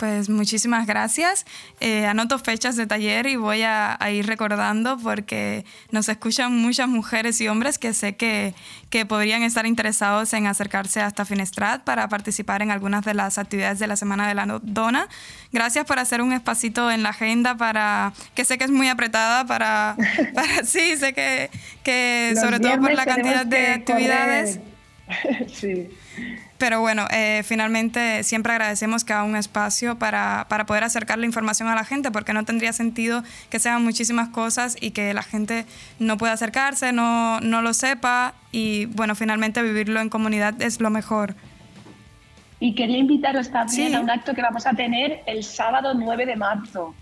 [0.05, 1.47] Pues muchísimas gracias.
[1.81, 7.40] Eh, anoto fechas de taller y voy a, ir recordando porque nos escuchan muchas mujeres
[7.40, 8.52] y hombres que sé que,
[8.90, 13.78] que podrían estar interesados en acercarse hasta Finestrat para participar en algunas de las actividades
[13.78, 15.09] de la Semana de la Dona.
[15.52, 19.47] Gracias por hacer un espacito en la agenda para, que sé que es muy apretada
[19.47, 19.97] para,
[20.35, 21.48] para sí, sé que,
[21.82, 24.60] que sobre todo por la cantidad de actividades.
[25.55, 25.89] sí.
[26.56, 31.26] Pero bueno, eh, finalmente siempre agradecemos que haga un espacio para, para, poder acercar la
[31.26, 35.22] información a la gente, porque no tendría sentido que sean muchísimas cosas y que la
[35.22, 35.66] gente
[35.98, 40.90] no pueda acercarse, no, no lo sepa y bueno, finalmente vivirlo en comunidad es lo
[40.90, 41.35] mejor.
[42.60, 46.36] Y quería invitaros también a un acto que vamos a tener el sábado 9 de
[46.36, 46.94] marzo.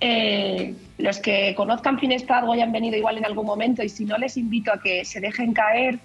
[0.00, 4.16] Eh, los que conozcan Finestrat o hayan venido igual en algún momento y si no
[4.16, 5.98] les invito a que se dejen caer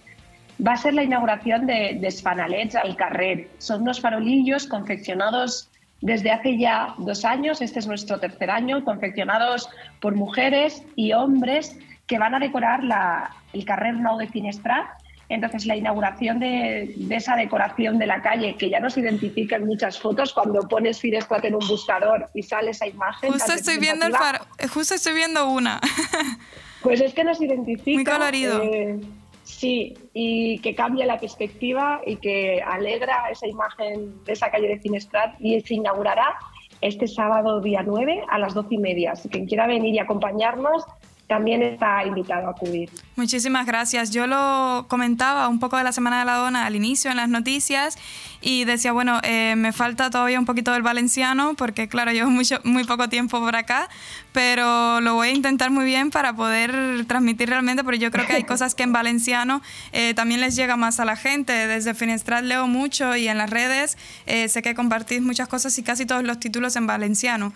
[0.65, 3.49] va a ser la inauguración de, de al Carrer.
[3.57, 5.69] Son unos farolillos confeccionados
[6.01, 9.69] desde hace ya dos años, este es nuestro tercer año, confeccionados
[9.99, 11.75] por mujeres y hombres
[12.05, 14.85] que van a decorar la, el Carrer Nou de Finestrat.
[15.29, 19.99] Entonces, la inauguración de, esa decoración de la calle, que ya nos identifica en muchas
[19.99, 23.33] fotos, cuando pones Finestrat en un buscador y sale esa imagen.
[23.33, 25.81] Justo, estoy viendo, el justo estoy viendo una.
[26.81, 27.91] pues es que nos identifica.
[27.91, 28.63] Muy colorido.
[28.63, 28.99] Eh,
[29.57, 34.77] Sí, y que cambia la perspectiva y que alegra esa imagen de esa calle de
[34.77, 36.37] Finestrat y se inaugurará
[36.79, 39.15] este sábado día 9 a las 12 y media.
[39.15, 40.83] Si quien quiera venir y acompañarnos,
[41.27, 42.89] también está invitado a acudir.
[43.15, 44.11] Muchísimas gracias.
[44.11, 47.27] Yo lo comentaba un poco de la Semana de la Dona al inicio en las
[47.27, 47.97] noticias
[48.41, 52.59] y decía, bueno, eh, me falta todavía un poquito del valenciano porque, claro, llevo mucho,
[52.63, 53.89] muy poco tiempo por acá,
[54.31, 58.33] pero lo voy a intentar muy bien para poder transmitir realmente, porque yo creo que
[58.33, 61.51] hay cosas que en valenciano eh, también les llega más a la gente.
[61.51, 63.97] Desde Finestrat leo mucho y en las redes
[64.27, 67.51] eh, sé que compartís muchas cosas y casi todos los títulos en valenciano.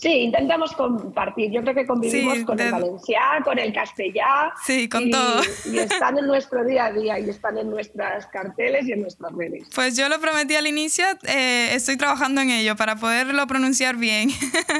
[0.00, 1.50] Sí, intentamos compartir.
[1.50, 4.50] Yo creo que convivimos con el valenciano, con el castellano.
[4.64, 5.42] Sí, con y, todo.
[5.70, 9.30] Y están en nuestro día a día y están en nuestras carteles y en nuestras
[9.32, 9.68] redes.
[9.74, 14.30] Pues yo lo prometí al inicio, eh, estoy trabajando en ello para poderlo pronunciar bien.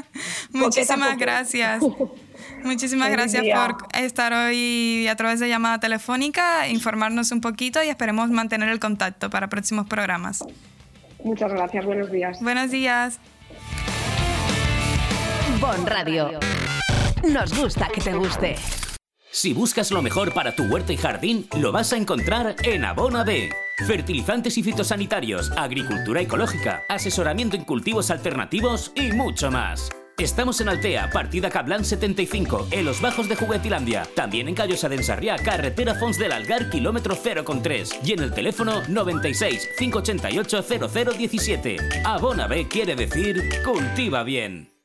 [0.53, 1.83] Muchísimas gracias.
[2.65, 8.31] Muchísimas gracias por estar hoy a través de llamada telefónica, informarnos un poquito y esperemos
[8.31, 10.43] mantener el contacto para próximos programas.
[11.23, 12.41] Muchas gracias, buenos días.
[12.41, 13.21] Buenos días.
[15.61, 16.41] Bon Radio.
[17.23, 18.57] Nos gusta que te guste.
[19.31, 23.25] Si buscas lo mejor para tu huerta y jardín, lo vas a encontrar en Abona
[23.25, 23.51] B.
[23.87, 29.91] Fertilizantes y fitosanitarios, agricultura ecológica, asesoramiento en cultivos alternativos y mucho más.
[30.19, 34.07] Estamos en Altea, partida Cablan 75, en los bajos de Juguetilandia.
[34.17, 34.97] También en Callosa de
[35.45, 37.99] carretera Fons del Algar, kilómetro 0,3.
[38.03, 41.77] Y en el teléfono 96 588 0017.
[42.05, 44.80] Abona B quiere decir cultiva bien.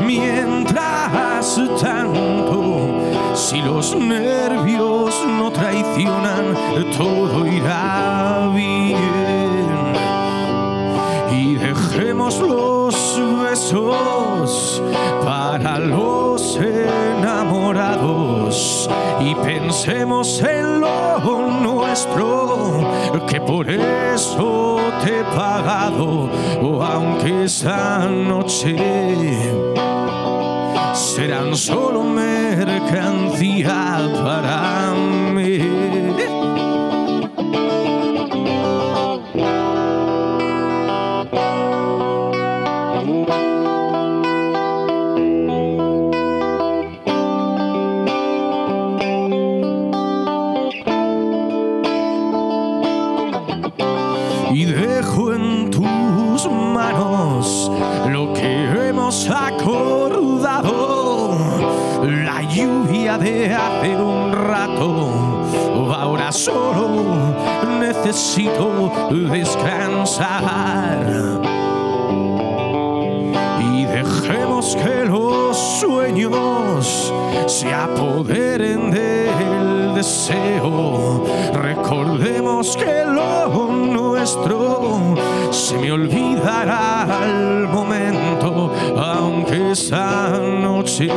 [0.06, 2.94] Mientras tanto
[3.34, 6.56] si los nervios no traicionan
[6.98, 8.98] todo irá bien.
[11.32, 14.82] Y dejemos los besos
[15.24, 18.90] para los enamorados
[19.20, 20.77] y pensemos en
[21.36, 22.80] nuestro
[23.28, 26.30] que por eso te he pagado
[26.82, 28.76] aunque esta noche
[30.94, 34.86] serán solo mercancía para
[66.38, 67.34] solo
[67.80, 68.91] necesito
[69.31, 70.99] descansar.
[73.73, 77.11] Y dejemos que los sueños
[77.47, 81.23] se apoderen del deseo.
[81.53, 85.15] Recordemos que lo nuestro
[85.49, 91.09] se me olvidará al momento, aunque esa noche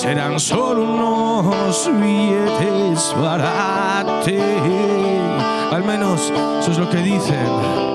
[0.00, 4.38] serán solo unos billetes para ti.
[5.70, 7.90] Al menos eso es lo que dicen.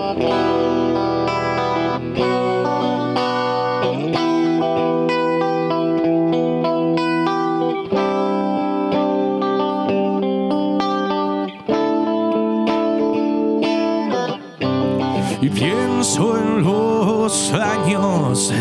[15.41, 18.52] y pienso en los años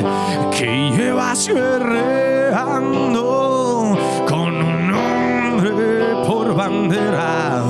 [0.50, 1.48] que llevas
[4.28, 7.64] con un hombre por bandera.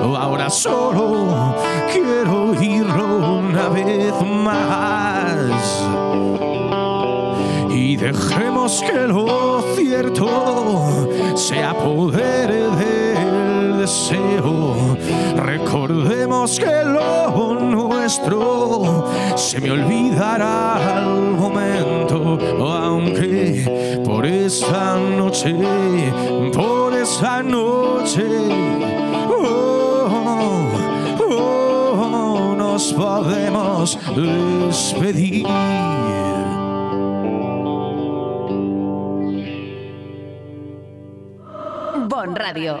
[0.00, 1.56] Ahora solo
[1.92, 5.84] quiero oírlo una vez más.
[7.68, 12.87] Y dejemos que lo cierto se apodere del
[13.88, 14.98] deseo.
[15.36, 25.54] Recordemos que lo nuestro se me olvidará al momento, aunque por esa noche,
[26.54, 28.26] por esa noche,
[29.30, 30.68] oh,
[31.30, 35.46] oh, nos podemos despedir.
[42.06, 42.80] Bon Radio.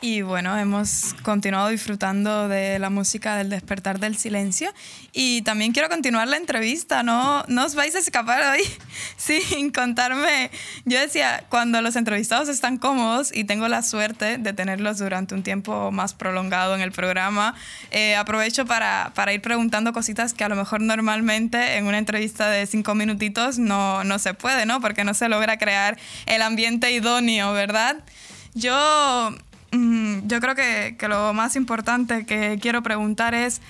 [0.00, 4.72] Y bueno, hemos continuado disfrutando de la música del despertar del silencio
[5.12, 8.60] y también quiero continuar la entrevista, no, no os vais a escapar hoy
[9.16, 10.52] sin contarme.
[10.84, 15.42] Yo decía, cuando los entrevistados están cómodos y tengo la suerte de tenerlos durante un
[15.42, 17.56] tiempo más prolongado en el programa,
[17.90, 22.48] eh, aprovecho para, para, ir preguntando cositas que a lo mejor normalmente en una entrevista
[22.50, 24.80] de cinco minutitos no, no se puede, ¿no?
[24.80, 27.96] Porque no se logra crear el ambiente idóneo, ¿verdad?
[28.54, 29.34] Yo
[29.72, 33.60] yo creo que, que, lo más importante que quiero preguntar es,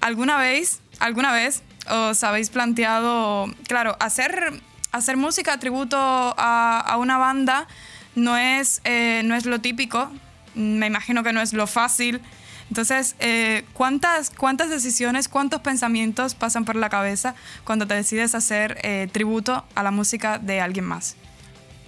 [0.00, 4.60] ¿alguna vez, alguna vez os habéis planteado, claro, hacer,
[4.92, 7.66] hacer música tributo a, a una banda
[8.14, 10.10] no es, eh, no es lo típico,
[10.54, 12.20] me imagino que no es lo fácil.
[12.68, 17.34] Entonces, eh, ¿cuántas, ¿cuántas decisiones, cuántos pensamientos pasan por la cabeza
[17.64, 21.16] cuando te decides hacer eh, tributo a la música de alguien más?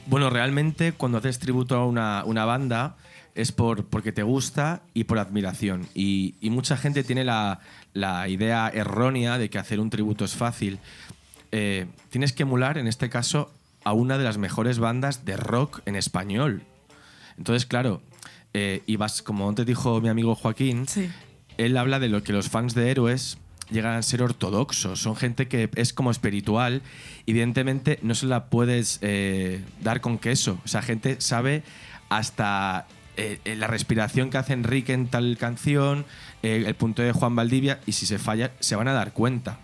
[0.06, 2.94] Bueno, realmente cuando haces tributo a una, una banda,
[3.36, 5.86] es por, porque te gusta y por admiración.
[5.94, 7.60] Y, y mucha gente tiene la,
[7.92, 10.78] la, idea errónea de que hacer un tributo es fácil.
[11.52, 13.52] Eh, tienes que emular, en este caso,
[13.84, 16.62] a una de las mejores bandas de rock en español.
[17.36, 18.02] Entonces, claro,
[18.54, 21.10] eh, y vas, como antes dijo mi amigo Joaquín, sí.
[21.58, 23.38] él habla de lo que los fans de héroes
[23.70, 26.82] llegan a ser ortodoxos, son gente que es como espiritual,
[27.26, 31.64] evidentemente no se la puedes eh, dar con queso, o sea, gente sabe
[32.08, 32.86] hasta
[33.16, 36.05] eh, la respiración que hace Enrique en tal canción,
[36.43, 39.59] eh, el punto de Juan Valdivia, y si se falla, se van a dar cuenta.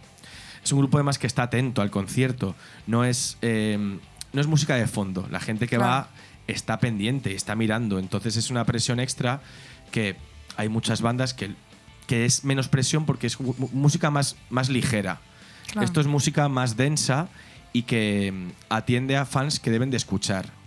[0.65, 2.55] Es un grupo además que está atento al concierto,
[2.87, 3.99] no es, eh,
[4.33, 5.91] no es música de fondo, la gente que Claro.
[5.91, 6.09] va
[6.47, 9.41] está pendiente, está mirando, entonces es una presión extra
[9.91, 10.17] que
[10.57, 11.55] hay muchas bandas que,
[12.07, 15.21] que es menos presión porque es música más, más ligera.
[15.71, 15.85] Claro.
[15.85, 17.29] Esto es música más densa
[17.73, 20.62] y que mm, atiende a fans que deben de escuchar.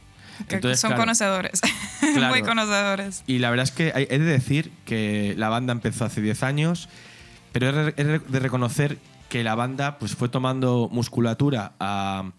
[0.49, 1.62] Entonces, son claro, conocedores,
[2.14, 2.34] Claro.
[2.34, 3.24] muy conocedores.
[3.28, 6.44] y la verdad es que hay- he de decir que la banda empezó hace 10
[6.44, 6.90] años,
[7.52, 8.98] pero re- de reconocer
[9.30, 12.32] que la banda pues, fue tomando musculatura a,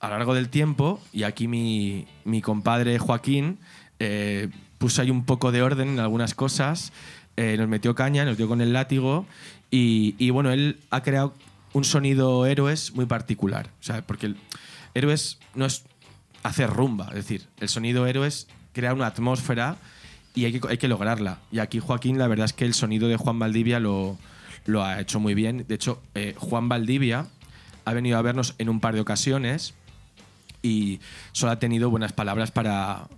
[0.00, 1.00] a lo largo del tiempo.
[1.12, 3.58] Y aquí mi, mi compadre Joaquín
[3.98, 4.48] eh,
[4.78, 6.92] puso ahí un poco de orden en algunas cosas,
[7.36, 9.26] eh, nos metió caña, nos dio con el látigo.
[9.70, 11.34] Y, y, bueno, él ha creado
[11.72, 14.36] un sonido héroes muy particular, o sea, porque el
[14.94, 15.84] héroes no es
[16.42, 19.76] hacer rumba, es decir, el sonido héroes crea una atmósfera
[20.34, 21.38] y hay que, hay que lograrla.
[21.50, 24.18] Y aquí Joaquín, la verdad es que el sonido de Juan Valdivia lo,
[24.66, 25.64] lo ha hecho muy bien.
[25.66, 27.26] De hecho, eh, Juan Valdivia
[27.84, 29.74] ha venido a vernos en un par de ocasiones
[30.62, 31.00] y
[31.32, 33.08] solo ha tenido buenas palabras para,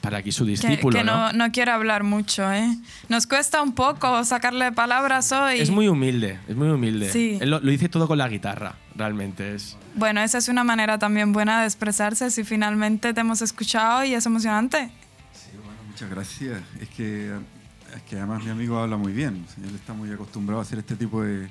[0.00, 0.98] para aquí su Que, discípulo.
[0.98, 1.32] que ¿no?
[1.32, 2.68] no, no quiere hablar mucho, ¿eh?
[3.08, 5.60] Nos cuesta un poco sacarle palabras hoy.
[5.60, 7.10] Es muy humilde, es muy humilde.
[7.10, 7.38] Sí.
[7.40, 8.74] Él lo, lo dice todo con la guitarra.
[8.94, 9.76] Realmente es.
[9.94, 14.14] Bueno, esa es una manera también buena de expresarse si finalmente te hemos escuchado y
[14.14, 14.90] es emocionante.
[15.32, 16.62] Sí, bueno, muchas gracias.
[16.80, 17.32] Es que,
[17.96, 19.46] es que además mi amigo habla muy bien.
[19.62, 21.48] Él está muy acostumbrado a hacer este tipo de,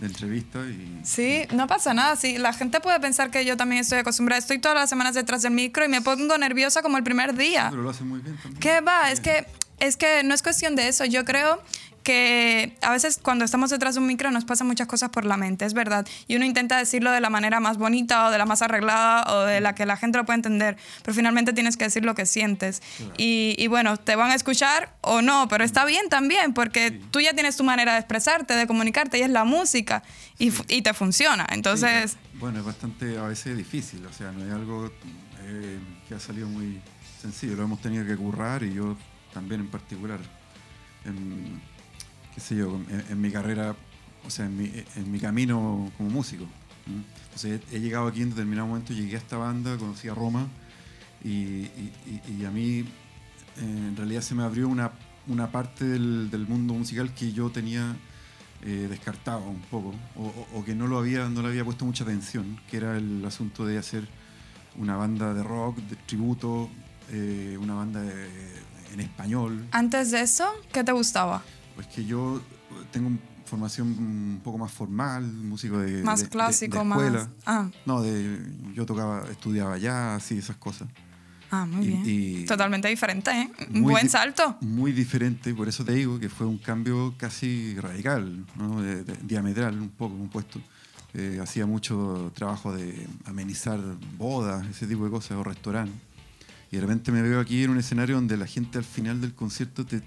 [0.00, 1.00] de entrevistas y...
[1.04, 2.16] Sí, no pasa nada.
[2.16, 4.38] Sí, la gente puede pensar que yo también estoy acostumbrada.
[4.38, 7.68] Estoy todas las semanas detrás del micro y me pongo nerviosa como el primer día.
[7.70, 8.60] Pero lo hace muy bien también.
[8.60, 9.10] ¿Qué va?
[9.10, 9.46] Es que,
[9.80, 11.04] es que no es cuestión de eso.
[11.04, 11.62] Yo creo
[12.06, 15.36] que a veces cuando estamos detrás de un micro nos pasan muchas cosas por la
[15.36, 16.06] mente, es verdad.
[16.28, 19.40] Y uno intenta decirlo de la manera más bonita o de la más arreglada o
[19.40, 22.24] de la que la gente lo puede entender, pero finalmente tienes que decir lo que
[22.24, 22.80] sientes.
[23.18, 27.20] Y, y, bueno, te van a escuchar o no, pero está bien también, porque tú
[27.20, 30.04] ya tienes tu manera de expresarte, de comunicarte, y es la música,
[30.38, 31.44] y, y te funciona.
[31.50, 32.12] Entonces...
[32.12, 34.92] Sí, bueno, es bastante a veces difícil, o sea, no es algo
[35.42, 36.80] eh, que ha salido muy
[37.20, 38.96] sencillo, lo hemos tenido que currar y yo
[39.34, 40.20] también en particular.
[41.04, 41.60] En,
[42.36, 43.74] qué sé yo, en, en, mi carrera,
[44.24, 46.46] o sea, en mi, en mi camino como músico.
[47.24, 50.46] Entonces he, he, llegado aquí en determinado momento, llegué a esta banda, conocí a Roma
[51.24, 51.92] y, y,
[52.38, 52.84] y a mí eh,
[53.60, 54.92] en realidad se me abrió una,
[55.26, 57.96] una parte del, del, mundo musical que yo tenía
[58.62, 61.84] eh, descartado un poco o, o, o, que no lo había no le había puesto
[61.84, 64.06] mucha atención, que era el asunto de hacer
[64.76, 66.68] una banda de rock, de tributo,
[67.10, 68.28] eh, una banda de,
[68.92, 69.66] en español.
[69.72, 71.42] Antes de eso, ¿qué te gustaba?
[71.76, 72.42] Pues que yo
[72.90, 73.10] tengo
[73.44, 77.18] formación un poco más formal, músico de, más de, clásico, de, de escuela.
[77.18, 77.28] más.
[77.46, 77.70] Ah.
[77.86, 78.40] No, de,
[78.74, 80.88] yo tocaba, estudiaba jazz y esas cosas.
[81.50, 82.02] Ah, muy y, bien.
[82.04, 83.50] Y Totalmente diferente, ¿eh?
[83.72, 84.56] Un buen salto.
[84.60, 88.82] Muy diferente, por eso te digo que fue un cambio casi radical, ¿no?
[89.22, 90.60] diametral un poco, un puesto.
[91.14, 93.80] Eh, hacía mucho trabajo de amenizar
[94.18, 95.96] bodas, ese tipo de cosas, o restaurantes.
[96.70, 99.32] Y de repente me veo aquí en un escenario donde la gente al final del
[99.32, 100.02] concierto te,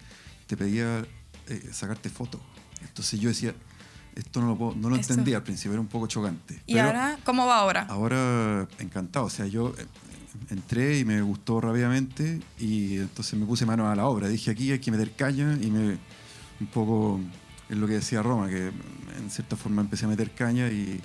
[0.46, 1.06] te pedía
[1.50, 2.42] eh, sacarte fotos.
[2.82, 3.54] Entonces yo decía,
[4.16, 6.62] esto no lo, puedo, no lo entendía al principio, era un poco chocante.
[6.66, 7.86] ¿Y ahora cómo va ahora?
[7.90, 9.86] Ahora encantado, o sea, yo eh,
[10.50, 14.28] entré y me gustó rápidamente y entonces me puse mano a la obra.
[14.28, 15.98] Dije, aquí hay que meter caña y me
[16.60, 17.20] un poco
[17.70, 18.72] es lo que decía Roma, que
[19.18, 21.00] en cierta forma empecé a meter caña y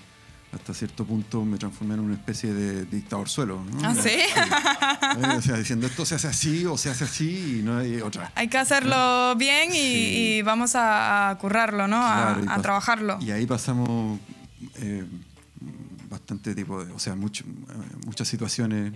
[0.55, 3.63] hasta cierto punto me transformé en una especie de dictador suelo.
[3.65, 3.89] ¿no?
[3.89, 4.11] ¿Ah, sí?
[4.11, 5.21] sí.
[5.37, 8.33] O sea, diciendo esto se hace así o se hace así y no hay otra.
[8.35, 10.37] Hay que hacerlo bien y, sí.
[10.39, 12.01] y vamos a, a, currarlo, ¿no?
[12.01, 13.19] Claro, a, a trabajarlo.
[13.21, 14.19] Y ahí pasamos
[14.77, 15.05] eh,
[16.09, 17.45] bastante tipo de, o sea, mucho,
[18.07, 18.93] muchas situaciones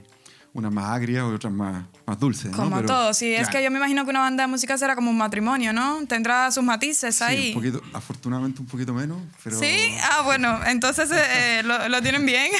[0.54, 2.50] unas más agrias y otras más, más dulces.
[2.54, 2.76] Como ¿no?
[2.76, 3.30] Pero, todo, sí.
[3.30, 3.42] Claro.
[3.42, 6.04] Es que yo me imagino que una banda de música será como un matrimonio, ¿no?
[6.06, 7.48] Tendrá sus matices sí, ahí.
[7.48, 9.18] Un poquito, afortunadamente un poquito menos.
[9.42, 9.58] Pero...
[9.58, 12.50] Sí, ah, bueno, entonces eh, lo, lo, tienen bien.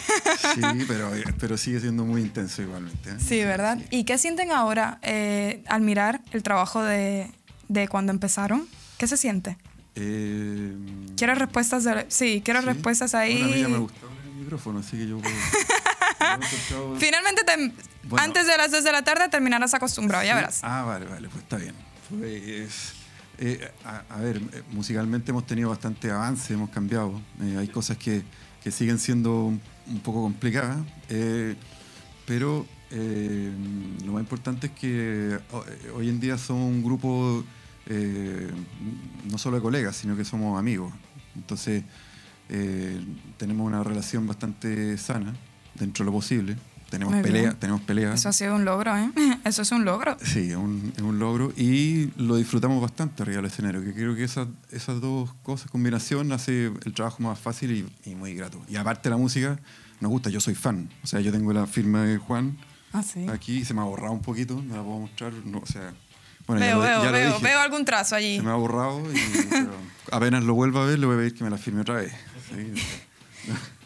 [0.55, 3.11] sí, pero, pero sigue siendo muy intenso igualmente.
[3.11, 3.17] ¿eh?
[3.19, 3.79] Sí, ¿verdad?
[3.79, 3.99] Sí.
[3.99, 7.31] ¿Y qué sienten ahora eh, al mirar el trabajo de,
[7.69, 8.67] de cuando empezaron?
[8.99, 9.57] ¿Qué se siente?
[10.01, 10.77] Eh,
[11.17, 12.67] quiero respuestas de, sí quiero ¿sí?
[12.67, 15.35] respuestas ahí bueno, a mí ya me gusta el micrófono así que yo puedo,
[16.99, 17.73] finalmente te,
[18.09, 20.29] bueno, antes de las 2 de la tarde terminarás acostumbrado ¿sí?
[20.29, 20.61] ya verás.
[20.63, 21.75] Ah vale vale pues está bien.
[22.09, 22.93] Pues,
[23.39, 27.21] eh, a, a, ver eh, musicalmente hemos tenido bastante avance hemos cambiado.
[27.43, 28.23] Eh, hay cosas que,
[28.63, 29.61] que, siguen siendo un,
[30.03, 30.79] poco complicadas
[31.09, 31.55] eh,
[32.27, 33.51] pero eh,
[34.05, 35.39] lo más importante es que
[35.95, 37.45] hoy en día somos un grupo
[37.91, 38.51] eh,
[39.31, 40.93] no solo de colegas, sino que somos amigos.
[41.35, 41.85] Entonces,
[42.51, 43.01] eh,
[43.39, 45.35] tenemos una relación bastante sana,
[45.79, 46.57] dentro de lo posible.
[46.91, 48.15] Tenemos peleas, tenemos peleas.
[48.15, 49.11] Eso ha sido un logro, ¿eh?
[49.45, 50.17] Eso es un logro.
[50.23, 51.53] Sí, es un, es un logro.
[51.57, 56.33] Y lo disfrutamos bastante arriba del escenario, que creo que esas, esas dos cosas, combinación,
[56.33, 58.63] hace el trabajo más fácil y, y muy grato.
[58.69, 59.59] Y aparte la música,
[60.01, 60.89] nos gusta, yo soy fan.
[61.03, 62.57] O sea, yo tengo la firma de Juan
[62.93, 63.27] ah, ¿sí?
[63.29, 65.33] aquí, se me ha borrado un poquito, me la puedo mostrar.
[65.45, 65.93] No, o sea,
[66.47, 68.37] bueno, veo, ya lo, ya veo, veo, veo, algún trazo allí.
[68.37, 71.45] Se me ha borrado y apenas lo vuelva a ver, le voy a pedir que
[71.45, 72.13] me la firme otra vez.
[72.49, 72.73] Sí.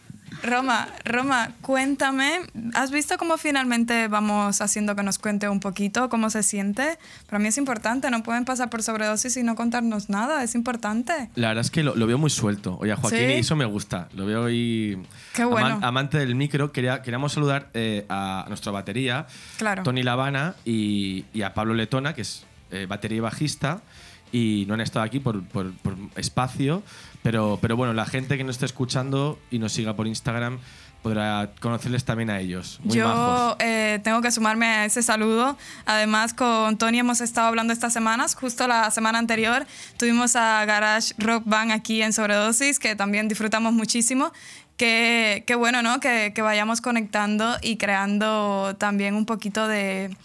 [0.43, 2.40] Roma, Roma, cuéntame,
[2.74, 6.98] ¿has visto cómo finalmente vamos haciendo que nos cuente un poquito cómo se siente?
[7.27, 11.31] Para mí es importante, no pueden pasar por sobredosis y no contarnos nada, es importante.
[11.36, 12.77] La verdad es que lo, lo veo muy suelto.
[12.81, 13.24] Oye, a Joaquín ¿Sí?
[13.24, 15.02] y eso me gusta, lo veo ahí
[15.35, 15.66] Qué bueno.
[15.66, 16.73] Aman, amante del micro.
[16.73, 19.27] Quería, queríamos saludar eh, a nuestra batería,
[19.59, 19.82] claro.
[19.82, 23.81] Tony Lavana, y, y, a Pablo Letona, que es eh, batería y bajista,
[24.32, 26.82] y no han estado aquí por, por, por espacio,
[27.22, 30.58] pero, pero bueno, la gente que nos esté escuchando y nos siga por Instagram
[31.02, 32.80] podrá conocerles también a ellos.
[32.84, 35.58] Muy Yo eh, tengo que sumarme a ese saludo.
[35.84, 38.34] Además, con Tony hemos estado hablando estas semanas.
[38.36, 39.66] Justo la semana anterior
[39.96, 44.32] tuvimos a Garage Rock Band aquí en Sobredosis, que también disfrutamos muchísimo.
[44.76, 46.00] Qué, bueno, ¿no?
[46.00, 50.16] Que, que vayamos conectando y creando también un poquito de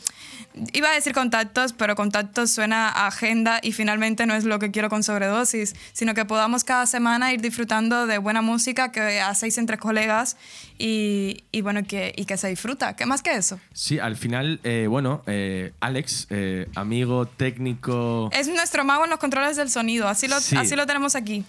[0.73, 4.71] iba a decir contactos, pero contactos suena a agenda y finalmente no es lo que
[4.71, 9.57] quiero con sobredosis, sino que podamos cada semana ir disfrutando de buena música que hacéis
[9.57, 10.37] entre colegas
[10.77, 12.95] y, y bueno, que, y que se disfruta.
[12.95, 13.59] ¿Qué más que eso?
[13.73, 18.29] Sí, al final, eh, bueno, eh, Alex, eh, amigo técnico...
[18.33, 20.55] Es nuestro mago en los controles del sonido, así lo, Sí.
[20.55, 21.43] así lo tenemos aquí.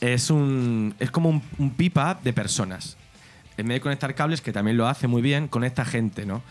[0.00, 2.96] Es, un, es como un, un pipa de personas.
[3.56, 6.42] En vez de conectar cables, que también lo hace muy bien, conecta gente, ¿no?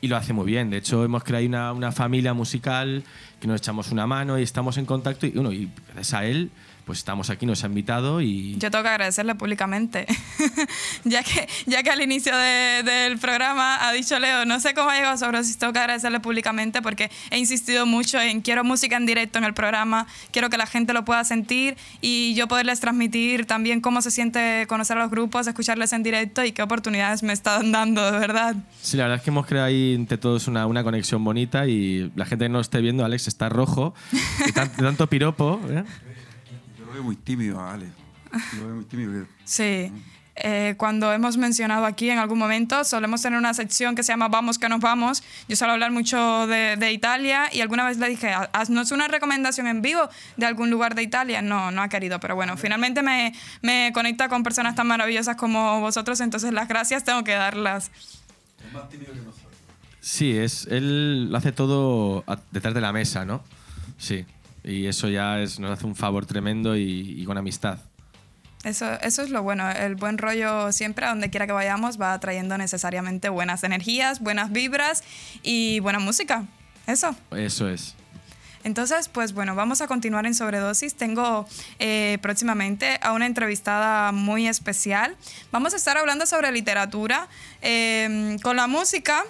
[0.00, 0.70] Y lo hace muy bien.
[0.70, 3.02] De hecho, hemos creado una, una familia musical
[3.38, 5.26] que nos echamos una mano y estamos en contacto.
[5.26, 6.50] Y, bueno, y gracias a él,
[6.90, 8.56] pues estamos aquí, nos ha invitado y...
[8.58, 10.06] Yo tengo que agradecerle públicamente,
[11.04, 14.90] ya, que, ya que al inicio de- del programa ha dicho Leo, no sé cómo
[14.90, 18.96] ha llegado sobre eso, tengo que agradecerle públicamente porque he insistido mucho en quiero música
[18.96, 22.80] en directo en el programa, quiero que la gente lo pueda sentir y yo poderles
[22.80, 27.22] transmitir también cómo se siente conocer a los grupos, escucharles en directo y qué oportunidades
[27.22, 28.56] me están dando, de verdad.
[28.82, 32.10] Sí, la verdad es que hemos creado ahí entre todos una, una conexión bonita y
[32.16, 33.94] la gente que no esté viendo, Alex está rojo,
[34.44, 35.60] de tan- de tanto piropo.
[35.70, 35.84] ¿eh?
[37.00, 37.86] Veo muy tímido, Ale.
[38.58, 39.12] Lo veo muy tímido.
[39.24, 39.92] que- Sí.
[40.42, 44.28] Eh, cuando hemos mencionado aquí en algún momento, solemos tener una sección que se llama
[44.28, 45.22] Vamos que nos vamos.
[45.48, 49.06] Yo suelo hablar mucho de, de Italia y alguna vez le dije, "Ha- haznos una
[49.08, 50.08] recomendación en vivo
[50.38, 51.42] de algún lugar de Italia.
[51.42, 55.80] No, no ha querido, pero bueno, finalmente me, me conecta con personas tan maravillosas como
[55.80, 57.90] vosotros, entonces las gracias tengo que darlas.
[60.00, 63.42] Sí, es, él lo hace todo a- detrás de la mesa, ¿no?
[63.98, 64.24] Sí.
[64.62, 67.78] Y eso ya es, nos hace un favor tremendo y, y con amistad.
[68.62, 72.18] Eso, eso es lo bueno, el buen rollo siempre a donde quiera que vayamos va
[72.20, 75.02] trayendo necesariamente buenas energías, buenas vibras
[75.42, 76.44] y buena música.
[76.86, 77.16] Eso.
[77.30, 77.94] Eso es.
[78.62, 80.94] Entonces, pues bueno, vamos a continuar en Sobredosis.
[80.94, 81.46] Tengo
[81.78, 85.16] eh, próximamente a una entrevistada muy especial.
[85.50, 87.28] Vamos a estar hablando sobre literatura.
[87.62, 89.24] Eh, con la música,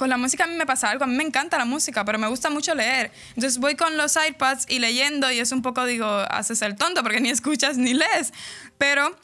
[0.00, 1.04] con la música a mí me pasa algo.
[1.04, 3.12] A mí me encanta la música, pero me gusta mucho leer.
[3.36, 7.02] Entonces voy con los iPads y leyendo y es un poco, digo, haces el tonto
[7.02, 8.32] porque ni escuchas ni lees.
[8.78, 9.14] Pero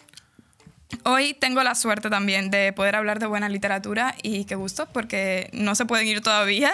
[1.02, 5.50] Hoy tengo la suerte también de poder hablar de buena literatura y qué gusto porque
[5.52, 6.72] no se pueden ir todavía.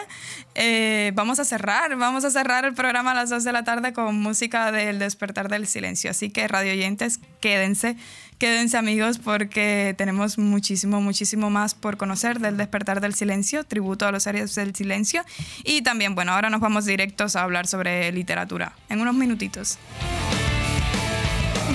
[0.54, 3.94] Eh, vamos a cerrar, vamos a cerrar el programa a las 2 de la tarde
[3.94, 6.10] con música del despertar del silencio.
[6.10, 7.96] Así que radio oyentes, quédense,
[8.42, 14.10] quédense amigos porque tenemos muchísimo, muchísimo más por conocer del despertar del silencio, tributo a
[14.10, 15.22] los héroes del silencio.
[15.62, 19.78] Y también, bueno, ahora nos vamos directos a hablar sobre literatura en unos minutitos.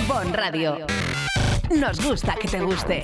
[0.10, 0.86] Bon Radio.
[1.74, 3.04] Nos gusta que te guste.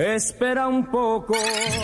[0.00, 1.34] Espera un poco.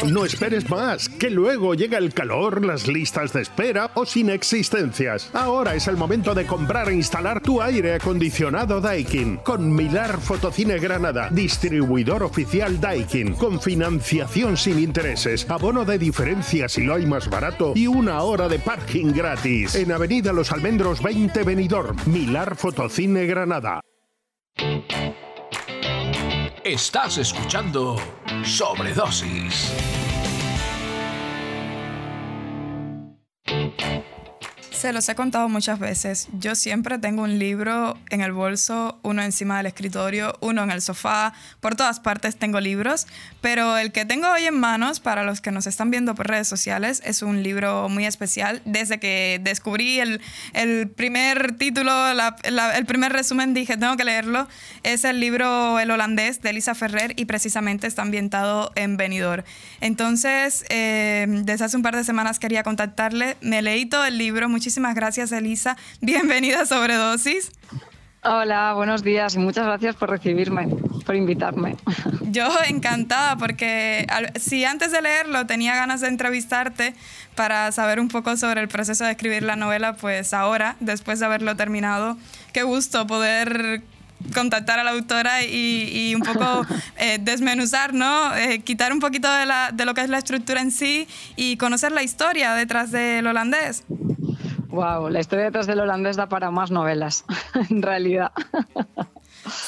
[0.06, 5.28] No esperes más, que luego llega el calor, las listas de espera o sin existencias.
[5.32, 10.78] Ahora es el momento de comprar e instalar tu aire acondicionado Daikin con Milar Fotocine
[10.78, 17.28] Granada, distribuidor oficial Daikin, con financiación sin intereses, abono de diferencia si lo hay más
[17.28, 19.74] barato y una hora de parking gratis.
[19.74, 23.80] En Avenida Los Almendros 20 Benidorm, Milar Fotocine Granada.
[26.64, 27.96] Estás escuchando
[28.42, 30.03] Sobredosis.
[34.84, 36.28] Se los he contado muchas veces.
[36.38, 40.82] Yo siempre tengo un libro en el bolso, uno encima del escritorio, uno en el
[40.82, 41.32] sofá.
[41.60, 43.06] Por todas partes tengo libros,
[43.40, 46.48] pero el que tengo hoy en manos, para los que nos están viendo por redes
[46.48, 48.60] sociales, es un libro muy especial.
[48.66, 50.20] Desde que descubrí el,
[50.52, 54.46] el primer título, la- la- el primer resumen, dije, tengo que leerlo.
[54.82, 59.44] Es el libro El holandés de Elisa Ferrer y precisamente está ambientado en Benidorm.
[59.80, 63.38] Entonces, eh, desde hace un par de semanas quería contactarle.
[63.40, 64.50] Me leí todo el libro.
[64.50, 65.76] Muchísimas gracias, Elisa.
[66.00, 67.52] Bienvenida a Sobredosis.
[68.22, 70.66] Hola, buenos días y muchas gracias por recibirme,
[71.04, 71.76] por invitarme.
[72.22, 76.94] Yo encantada porque al- si antes de leerlo tenía ganas de entrevistarte
[77.34, 81.26] para saber un poco sobre el proceso de escribir la novela, pues ahora, después de
[81.26, 82.16] haberlo terminado,
[82.54, 83.82] qué gusto poder
[84.32, 86.64] contactar a la autora y, y un poco
[86.96, 88.34] eh, desmenuzar, ¿no?
[88.34, 91.06] Eh, quitar un poquito de, la- de lo que es la estructura en sí
[91.36, 93.84] y conocer la historia detrás del holandés.
[94.74, 97.24] Wow, la historia detrás del holandés da para más novelas,
[97.70, 98.32] en realidad.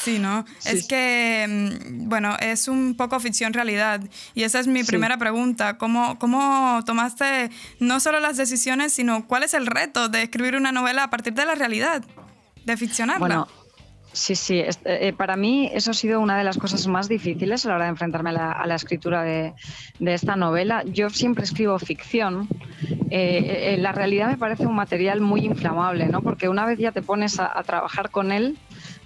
[0.02, 0.44] Sí, ¿no?
[0.64, 4.00] Es que, mm, bueno, es un poco ficción realidad.
[4.34, 4.86] Y esa es mi Sí.
[4.86, 5.76] primera pregunta.
[5.76, 10.72] ¿Cómo, ¿Cómo tomaste no solo las decisiones, sino cuál es el reto de escribir una
[10.72, 12.02] novela a partir de la realidad?
[12.64, 13.18] De ficcionarla.
[13.20, 13.48] Bueno,
[14.16, 14.59] sí, sí.
[14.59, 17.74] es- eh, para mí eso ha sido una de las cosas más difíciles a la
[17.76, 19.52] hora de enfrentarme a la, a la escritura de,
[19.98, 20.82] de esta novela.
[20.84, 22.48] Yo siempre escribo ficción.
[23.10, 26.22] Eh, eh, la realidad me parece un material muy inflamable, ¿no?
[26.22, 28.59] Porque una vez ya te pones a, a trabajar con él,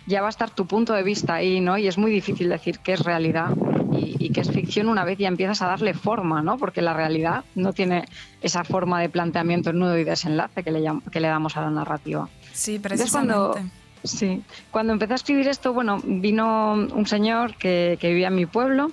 [0.07, 1.77] ya va a estar tu punto de vista ahí, ¿no?
[1.78, 3.51] Y es muy difícil decir qué es realidad
[3.93, 6.57] y, y qué es ficción una vez ya empiezas a darle forma, ¿no?
[6.57, 8.07] Porque la realidad no tiene
[8.41, 12.28] esa forma de planteamiento, nudo y desenlace que le, que le damos a la narrativa.
[12.53, 13.80] sí, Entonces, cuando, precisamente.
[14.05, 18.47] Sí, cuando empecé a escribir esto, bueno, vino un señor que, que vivía en mi
[18.47, 18.90] pueblo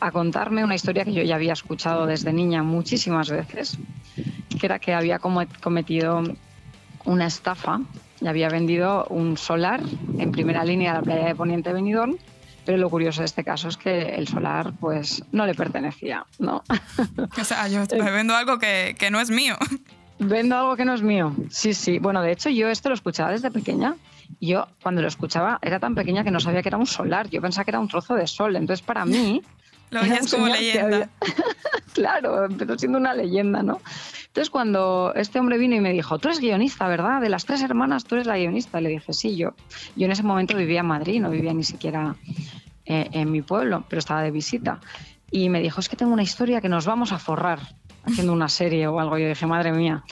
[0.00, 3.78] a contarme una historia que yo ya había escuchado desde niña muchísimas veces,
[4.58, 6.22] que era que había cometido
[7.04, 7.80] una estafa
[8.20, 9.80] y había vendido un solar
[10.18, 12.16] en primera línea a la playa de Poniente Benidorm,
[12.64, 16.62] pero lo curioso de este caso es que el solar pues no le pertenecía, ¿no?
[17.38, 19.56] O sea, yo estoy vendo algo que, que no es mío.
[20.18, 21.34] Vendo algo que no es mío.
[21.50, 21.98] Sí, sí.
[21.98, 23.94] Bueno, de hecho, yo esto lo escuchaba desde pequeña.
[24.40, 27.28] Y Yo, cuando lo escuchaba, era tan pequeña que no sabía que era un solar.
[27.30, 28.56] Yo pensaba que era un trozo de sol.
[28.56, 29.42] Entonces, para mí.
[29.90, 30.96] Lo veías como leyenda.
[30.96, 31.10] había-
[31.94, 33.80] claro, empezó siendo una leyenda, ¿no?
[34.26, 37.20] Entonces, cuando este hombre vino y me dijo, tú eres guionista, ¿verdad?
[37.20, 38.80] De las tres hermanas, tú eres la guionista.
[38.80, 39.50] Le dije, sí, yo.
[39.94, 42.16] Yo en ese momento vivía en Madrid, no vivía ni siquiera
[42.84, 44.80] eh, en mi pueblo, pero estaba de visita.
[45.30, 47.60] Y me dijo, es que tengo una historia que nos vamos a forrar
[48.04, 49.18] haciendo una serie o algo.
[49.18, 50.02] Yo dije, madre mía,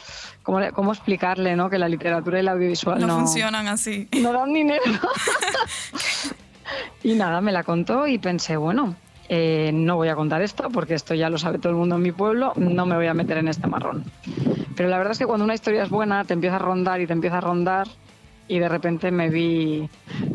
[0.44, 1.68] ¿cómo, cómo explicarle ¿no?
[1.68, 4.08] que la literatura y el audiovisual No, no, funcionan así.
[4.22, 4.82] no dan dinero?
[7.02, 8.94] y nada, me la contó y pensé, bueno,
[9.28, 12.02] eh, no voy a contar esto porque esto ya lo sabe todo el mundo en
[12.02, 14.04] mi pueblo, no me voy a meter en este marrón.
[14.76, 17.06] Pero la verdad es que cuando una historia es buena, te empieza a rondar y
[17.06, 17.88] te empieza a rondar
[18.46, 19.88] y de repente me vi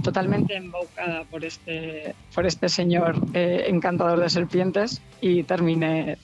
[0.03, 6.18] totalmente embaucada por este, por este señor eh, encantador de serpientes y terminé,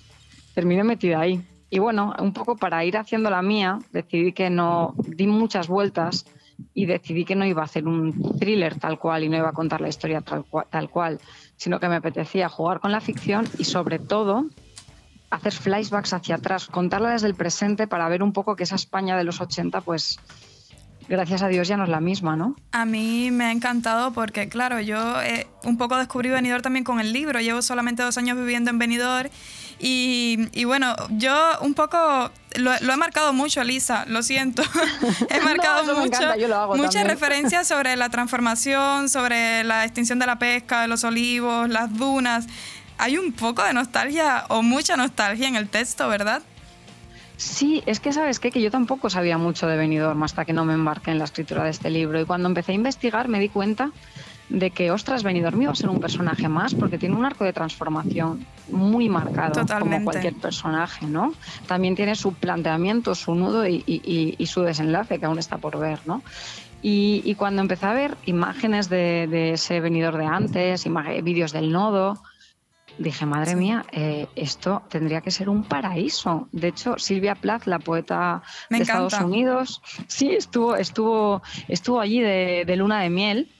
[0.56, 1.44] terminé metida ahí.
[1.70, 6.26] Y bueno, un poco para ir haciendo la mía, decidí que no, di muchas vueltas
[6.74, 9.54] y decidí que no iba a hacer un thriller tal cual y no iba a
[9.54, 11.20] contar la historia tal cual, tal cual
[11.58, 14.46] sino que me apetecía jugar con la ficción y sobre todo
[15.30, 19.18] hacer flashbacks hacia atrás, contarla desde el presente para ver un poco que esa España
[19.18, 20.20] de los 80, pues
[21.08, 22.56] gracias a Dios ya no es la misma, ¿no?
[22.72, 27.00] A mí me ha encantado porque, claro, yo eh, un poco descubrí Benidorm también con
[27.00, 27.40] el libro.
[27.40, 29.30] Llevo solamente dos años viviendo en Benidorm
[29.80, 34.64] y, y bueno, yo un poco lo, lo he marcado mucho, Elisa, lo siento.
[35.30, 37.08] he marcado mucho, encanta, muchas también.
[37.08, 42.48] referencias sobre la transformación, sobre la extinción de la pesca, de los olivos, las dunas.
[42.98, 46.42] Hay un poco de nostalgia o mucha nostalgia en el texto, ¿verdad?
[47.38, 48.52] Sí, es que sabes qué?
[48.52, 51.64] que yo tampoco sabía mucho de Benidorm hasta que no me embarqué en la escritura
[51.64, 53.92] de este libro y cuando empecé a investigar me di cuenta
[54.48, 57.52] de que, ostras, Benidorm iba a ser un personaje más porque tiene un arco de
[57.54, 59.96] transformación muy marcado, Totalmente.
[59.96, 61.34] como cualquier personaje, ¿no?
[61.68, 65.58] También tiene su planteamiento, su nudo y, y- y- y su desenlace, que aún está
[65.58, 66.24] por ver, ¿no?
[66.82, 70.86] Y, y cuando empecé a ver imágenes de, de ese Benidorm de antes,
[71.24, 72.22] vídeos del nodo,
[72.98, 76.48] dije, madre mía, eh, esto tendría que ser un paraíso.
[76.52, 79.06] De hecho, Silvia Plath, la poeta Me de encanta.
[79.08, 83.52] Estados Unidos, sí, estuvo, estuvo, estuvo allí de, de luna de miel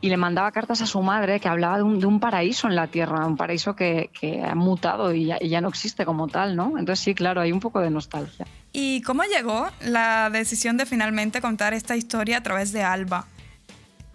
[0.00, 2.76] y le mandaba cartas a su madre que hablaba de un, de un paraíso en
[2.76, 6.28] la Tierra, un paraíso que, que ha mutado y ya, y ya no existe como
[6.28, 6.78] tal, ¿no?
[6.78, 8.46] Entonces sí, claro, hay un poco de nostalgia.
[8.72, 13.26] ¿Y cómo llegó la decisión de finalmente contar esta historia a través de Alba?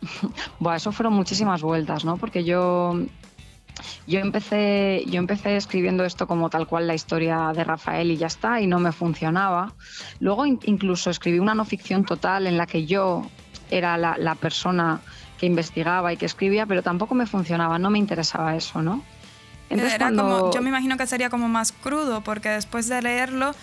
[0.59, 2.17] Bueno, eso fueron muchísimas vueltas, ¿no?
[2.17, 2.99] Porque yo,
[4.07, 8.27] yo, empecé, yo empecé escribiendo esto como tal cual la historia de Rafael y ya
[8.27, 9.73] está, y no me funcionaba.
[10.19, 13.29] Luego in- incluso escribí una no ficción total en la que yo
[13.71, 14.99] era la, la persona
[15.39, 19.03] que investigaba y que escribía, pero tampoco me funcionaba, no me interesaba eso, ¿no?
[19.69, 23.01] Entonces, Era cuando- como, yo me imagino que sería como más crudo, porque después de
[23.03, 23.53] leerlo,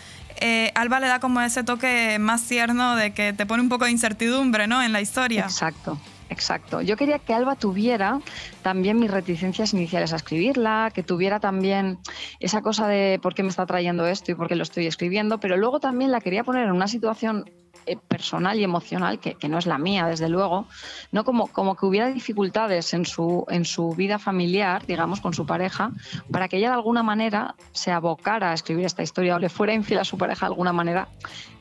[0.40, 3.86] eh, Alba le da como ese toque más tierno de que te pone un poco
[3.86, 4.82] de incertidumbre, ¿no?
[4.82, 5.42] En la historia.
[5.42, 5.98] Exacto.
[6.28, 6.80] Exacto.
[6.82, 8.20] Yo quería que Alba tuviera
[8.62, 11.98] también mis reticencias iniciales a escribirla, que tuviera también
[12.40, 15.38] esa cosa de por qué me está trayendo esto y por qué lo estoy escribiendo,
[15.38, 17.44] pero luego también la quería poner en una situación
[17.86, 20.66] eh, personal y emocional, que, no es la mía, desde luego,
[21.12, 25.46] no como, como que hubiera dificultades en su, en su vida familiar, digamos, con su
[25.46, 25.92] pareja,
[26.30, 29.72] para que ella de alguna manera se abocara a escribir esta historia o le fuera
[29.72, 31.08] infiel a su pareja de alguna manera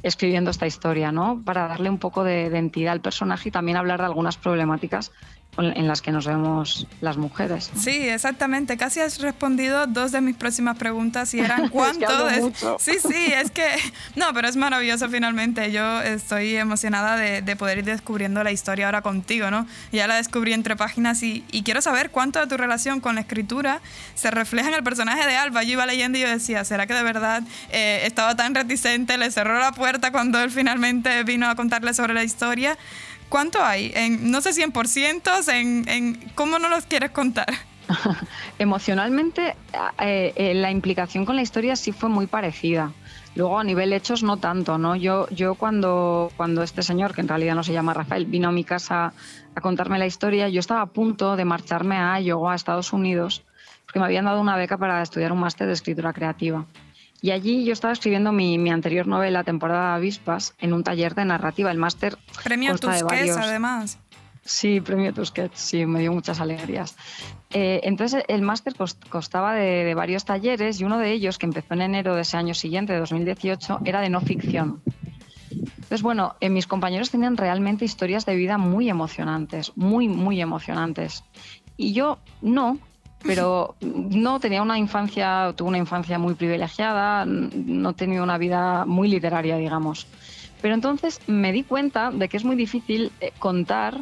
[0.04, 1.42] escribiendo esta historia, ¿no?
[1.44, 5.12] Para darle un poco de, de entidad al personaje y también hablar de algunas problemáticas
[5.58, 7.72] en las que nos vemos las mujeres.
[7.74, 7.82] ¿no?
[7.82, 8.78] Sí, exactamente.
[8.78, 12.26] Casi has respondido dos de mis próximas preguntas y eran Es que cuánto.
[12.28, 12.78] de- mucho.
[12.80, 13.66] Sí, sí, es que.
[14.16, 15.72] No, pero es maravilloso finalmente.
[15.72, 19.66] Yo estoy emocionada de, de poder ir descubriendo la historia ahora contigo, ¿no?
[19.92, 23.22] Ya la descubrí entre páginas y, y quiero saber cuánto de tu relación con la
[23.22, 23.80] escritura
[24.16, 25.64] se refleja en el personaje de Alba.
[25.64, 29.18] Yo iba leyendo y yo decía, ¿será que de verdad eh, estaba tan reticente?
[29.18, 32.78] Le cerró la puerta cuando él finalmente vino a contarle sobre la historia.
[33.30, 33.92] ¿Cuánto hay?
[33.96, 37.48] En, no sé si en por cientos, en, en cómo no los quieres contar.
[38.60, 39.56] Emocionalmente,
[40.02, 42.92] eh, eh, la implicación con la historia sí fue muy parecida.
[43.36, 44.96] Luego a nivel hechos no tanto, ¿no?
[44.96, 48.52] Yo, yo cuando, cuando este señor, que en realidad no se llama Rafael, vino a
[48.52, 49.14] mi casa
[49.56, 53.44] a contarme la historia, yo estaba a punto de marcharme a Iowa, a Estados Unidos,
[53.86, 56.66] porque me habían dado una beca para estudiar un máster de escritura creativa.
[57.26, 61.16] Y allí yo estaba escribiendo mi, mi anterior novela, Temporada de Avispas, en un taller
[61.16, 61.72] de narrativa.
[61.72, 63.98] El máster Premio Tusquets, varios- además.
[64.44, 66.96] Sí, premio Tusquets, sí, me dio muchas alegrías.
[67.50, 68.76] Eh, entonces, el máster
[69.10, 72.38] constaba de, de varios talleres y uno de ellos, que empezó en enero de ese
[72.38, 74.84] año siguiente, de 2018, era de no ficción.
[75.50, 81.24] Entonces, bueno, eh, mis compañeros tenían realmente historias de vida muy emocionantes, muy, muy emocionantes.
[81.76, 82.78] Y yo no,
[83.26, 89.08] pero no tenía una infancia, tuve una infancia muy privilegiada, no tenido una vida muy
[89.08, 90.08] literaria, digamos.
[90.62, 94.00] Pero entonces me di cuenta de que es muy difícil eh, contar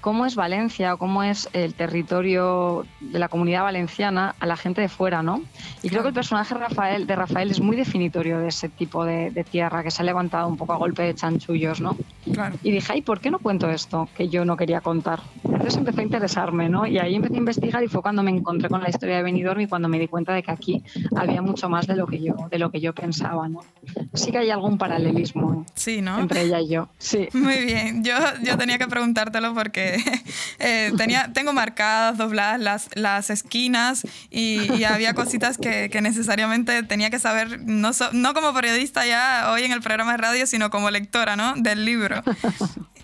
[0.00, 4.80] cómo es Valencia o cómo es el territorio de la comunidad valenciana a la gente
[4.80, 5.42] de fuera, ¿no?
[5.82, 9.30] Y creo que el personaje Rafael, de Rafael es muy definitorio de ese tipo de,
[9.30, 11.96] de tierra que se ha levantado un poco a golpe de chanchullos, ¿no?
[12.32, 12.56] Claro.
[12.62, 15.20] Y dije, ay, ¿por qué no cuento esto que yo no quería contar?
[15.44, 16.86] Entonces empezó a interesarme, ¿no?
[16.86, 19.60] Y ahí empecé a investigar y fue cuando me encontré con la historia de Benidorm
[19.60, 20.82] y cuando me di cuenta de que aquí
[21.16, 23.60] había mucho más de lo que yo, de lo que yo pensaba, ¿no?
[24.14, 26.18] Sí que hay algún paralelismo Sí, ¿no?
[26.18, 26.88] entre ella y yo.
[26.98, 27.28] Sí.
[27.32, 29.87] Muy bien, yo, yo tenía que preguntártelo porque
[30.58, 36.82] eh, tenía, tengo marcadas, dobladas las, las esquinas y, y había cositas que, que necesariamente
[36.82, 40.46] tenía que saber, no, so- no como periodista ya hoy en el programa de radio,
[40.46, 41.54] sino como lectora ¿no?
[41.56, 42.22] del libro.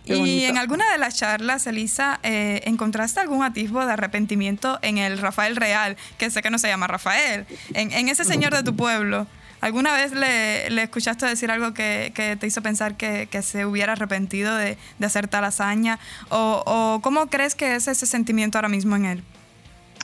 [0.07, 5.17] Y en alguna de las charlas, Elisa, eh, ¿encontraste algún atisbo de arrepentimiento en el
[5.17, 8.77] Rafael real, que sé que no se llama Rafael, en, en ese señor de tu
[8.77, 9.27] pueblo?
[9.65, 14.77] ¿Alguna vez le, escuchaste decir algo que, te hizo pensar que, se hubiera arrepentido de,
[15.03, 15.99] hacer tal hazaña?
[16.29, 19.23] ¿O, ¿O cómo crees que es ese sentimiento ahora mismo en él?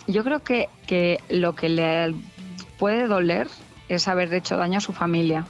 [0.06, 2.14] Yo creo que, lo que le
[2.78, 3.48] puede doler
[3.90, 5.44] es haber hecho daño a su familia.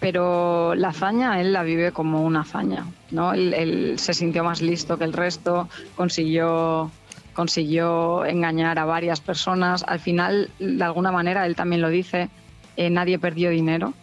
[0.00, 3.32] Pero la hazaña él la vive como una hazaña, ¿no?
[3.32, 6.90] Él, él se sintió más listo que el resto, consiguió,
[7.32, 9.82] consiguió engañar a varias personas.
[9.88, 12.28] Al final, de alguna manera, él también lo dice,
[12.76, 13.94] eh, nadie perdió dinero,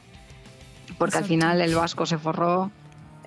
[0.98, 2.72] porque al final el vasco se forró,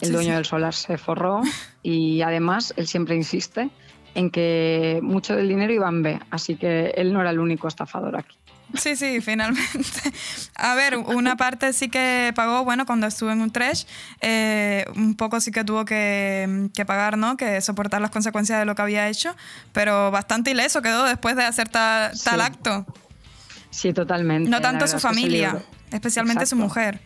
[0.01, 0.35] el Sí, dueño sí.
[0.37, 1.43] del solar se forró
[1.83, 3.71] y además él siempre insiste
[4.15, 7.67] en que mucho del dinero iba en B, así que él no era el único
[7.69, 8.37] estafador aquí.
[8.75, 10.13] Sí, sí, finalmente.
[10.57, 13.85] A ver, una parte sí que pagó, bueno, cuando estuvo en un trash,
[14.21, 17.37] eh, un poco sí que tuvo que, que pagar, ¿no?
[17.37, 19.37] Que soportar las consecuencias de lo que había hecho,
[19.73, 22.47] pero bastante ileso quedó después de hacer ta- tal Sí.
[22.47, 22.87] acto.
[23.75, 24.49] Sí, totalmente.
[24.49, 25.61] No tanto su familia,
[25.91, 27.01] especialmente su mujer.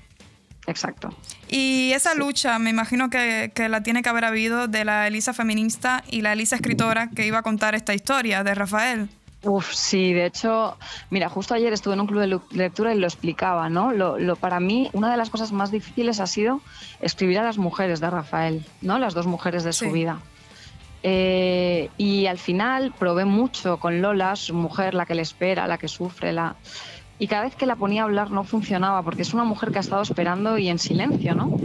[0.66, 1.08] Exacto.
[1.48, 5.32] Y esa lucha, me imagino que, que la tiene que haber habido de la Elisa
[5.32, 9.08] feminista y la Elisa escritora que iba a contar esta historia de Rafael.
[9.44, 10.76] Uf, sí, de hecho,
[11.08, 13.92] mira, justo ayer estuve en un club de lectura y lo explicaba, ¿no?
[13.92, 16.60] Lo, para mí, una de las cosas más difíciles ha sido
[17.00, 18.98] escribir a las mujeres de Rafael, ¿no?
[18.98, 20.20] Las dos mujeres de su vida.
[21.02, 25.78] Eh, y al final probé mucho con Lola, su mujer, la que le espera, la
[25.78, 26.56] que sufre, la...
[27.20, 29.78] Y cada vez que la ponía a hablar no funcionaba, porque es una mujer que
[29.78, 31.56] ha estado esperando y en silencio, ¿no?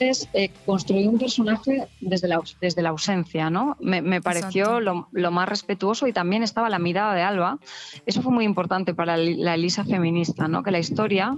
[0.00, 3.76] Entonces, eh, construí un personaje desde la, desde la ausencia, ¿no?
[3.80, 7.58] Me, pareció lo, más respetuoso y también estaba la mirada de Alba.
[8.06, 10.62] Eso fue muy importante para la Elisa feminista, ¿no?
[10.62, 11.36] Que la historia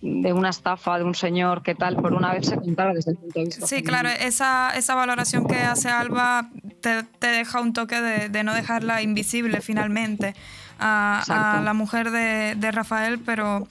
[0.00, 3.16] de una estafa de un señor que tal por una vez se contara desde el
[3.16, 6.50] punto de vista sí claro esa, esa valoración que hace Alba
[6.80, 10.34] te, te deja un toque de, de, no dejarla invisible finalmente
[10.78, 13.66] a, a la mujer de, de, Rafael pero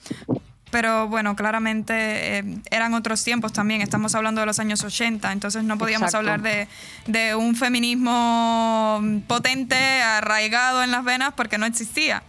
[0.70, 5.64] pero bueno, claramente eh, eran otros tiempos también, estamos hablando de los años 80, entonces
[5.64, 6.68] no podíamos hablar de,
[7.06, 12.22] de, un feminismo potente, arraigado en las venas, porque no existía.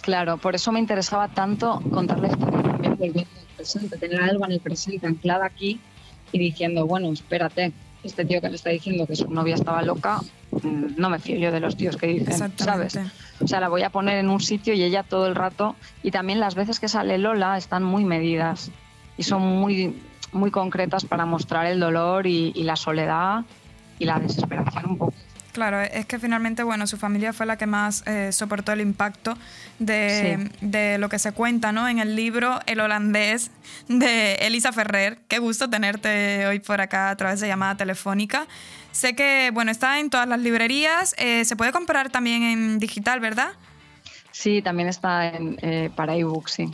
[0.00, 2.71] Claro, por eso me interesaba tanto contar la historia también
[3.08, 5.80] volviendo al presente, tener a Alba en el presente, anclada aquí
[6.32, 7.72] y diciendo, bueno, espérate,
[8.02, 10.20] este tío que le está diciendo que su novia estaba loca,
[10.50, 12.98] mm, no me fío yo de los tíos que dicen, ¿sabes?
[13.40, 15.76] O sea, la voy a poner en un sitio y ella todo el rato.
[16.02, 18.70] Y también las veces que sale Lola están muy medidas
[19.16, 19.96] y son muy,
[20.32, 23.44] muy concretas para mostrar el dolor y, la soledad
[23.98, 25.14] y la desesperación un poco.
[25.52, 29.36] Claro, es que finalmente, bueno, su familia fue la que más eh, soportó el impacto
[29.78, 31.86] de, de, lo que se cuenta, ¿no?
[31.88, 33.50] En el libro El holandés
[33.86, 35.18] de Elisa Ferrer.
[35.28, 38.46] Qué gusto tenerte hoy por acá a través de llamada telefónica.
[38.92, 41.14] Sé que, bueno, está en todas las librerías.
[41.18, 43.52] Eh, se puede comprar también en digital, ¿verdad?
[44.30, 46.70] Sí, también está en, eh, para ebook, sí.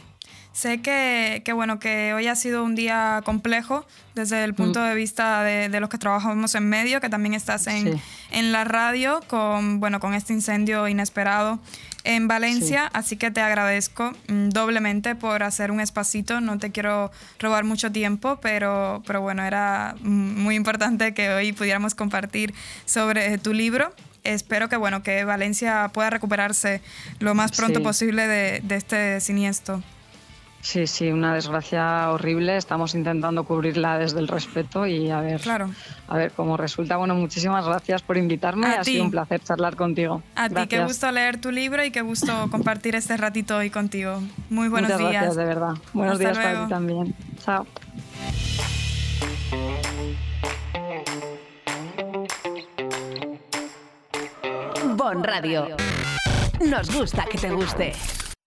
[0.59, 3.86] Sé que, que, bueno, que hoy ha sido un día complejo
[4.16, 4.86] desde el punto mm.
[4.89, 8.01] de vista de, de, los que trabajamos en medio, que también estás en,
[8.32, 11.60] en la radio con, bueno, con este incendio inesperado
[12.02, 16.40] en Valencia, así que te agradezco mm, doblemente por hacer un espacito.
[16.40, 21.94] No te quiero robar mucho tiempo, pero, pero bueno, era muy importante que hoy pudiéramos
[21.94, 22.52] compartir
[22.85, 23.94] sobre tu libro.
[24.24, 26.80] Espero que bueno que Valencia pueda recuperarse
[27.20, 29.85] lo más pronto posible de, de este siniestro.
[30.60, 32.56] Sí, sí, una desgracia horrible.
[32.56, 35.70] Estamos intentando cubrirla desde el respeto y a ver, claro.
[36.09, 36.97] a ver cómo resulta.
[36.97, 38.66] Bueno, muchísimas gracias por invitarme.
[38.66, 40.22] ha sido un placer charlar contigo.
[40.35, 44.20] A ti, qué gusto leer tu libro y qué gusto compartir este ratito hoy contigo.
[44.51, 45.12] Muy buenos Muchas días.
[45.12, 45.74] Gracias, de verdad.
[45.93, 47.14] Buenos días para ti también.
[47.44, 47.66] Chao.
[54.97, 55.76] Bon Radio.
[56.60, 57.93] Nos gusta que te guste.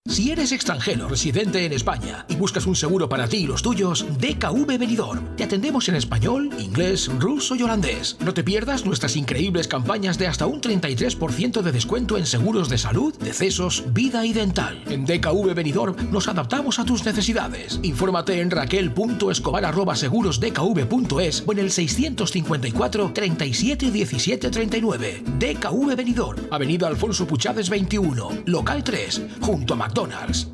[0.07, 4.03] Si eres extranjero residente en España y buscas un seguro para ti y los tuyos,
[4.19, 5.35] DKV Benidorm.
[5.35, 8.17] Te atendemos en español, inglés, ruso y holandés.
[8.19, 12.79] No te pierdas nuestras increíbles campañas de hasta un 33% de descuento en seguros de
[12.79, 14.83] salud, decesos, vida y dental.
[14.87, 17.79] En DKV Benidorm nos adaptamos a tus necesidades.
[17.83, 25.23] Infórmate en raquel.escobar@segurosdkv.es o en el 654 37 17 39.
[25.37, 30.47] DKV Benidorm, Avenida Alfonso Puchades 21, local 3, junto a McDonald's.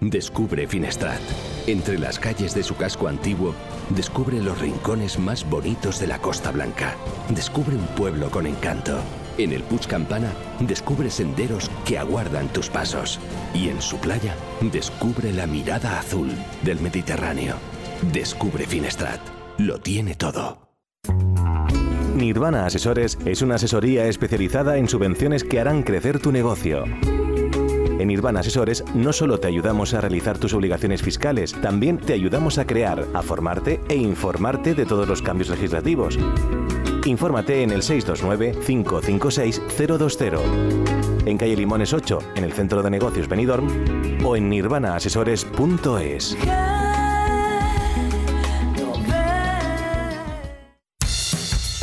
[0.00, 1.20] Descubre Finestrat.
[1.68, 3.54] Entre las calles de su casco antiguo,
[3.90, 6.96] descubre los rincones más bonitos de la Costa Blanca.
[7.28, 8.98] Descubre un pueblo con encanto.
[9.38, 13.20] En el Puig Campana, descubre senderos que aguardan tus pasos.
[13.54, 16.30] Y en su playa, descubre la mirada azul
[16.62, 17.54] del Mediterráneo.
[18.12, 19.20] Descubre Finestrat.
[19.58, 20.58] Lo tiene todo.
[22.16, 26.84] Nirvana Asesores es una asesoría especializada en subvenciones que harán crecer tu negocio.
[27.98, 32.58] En Nirvana Asesores no solo te ayudamos a realizar tus obligaciones fiscales, también te ayudamos
[32.58, 36.18] a crear, a formarte e informarte de todos los cambios legislativos.
[37.04, 40.40] Infórmate en el 629-556-020,
[41.26, 43.68] en calle Limones 8, en el Centro de Negocios Benidorm,
[44.24, 46.36] o en nirvanaasesores.es.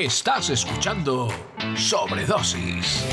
[0.00, 1.28] Estás escuchando
[1.76, 3.04] Sobredosis.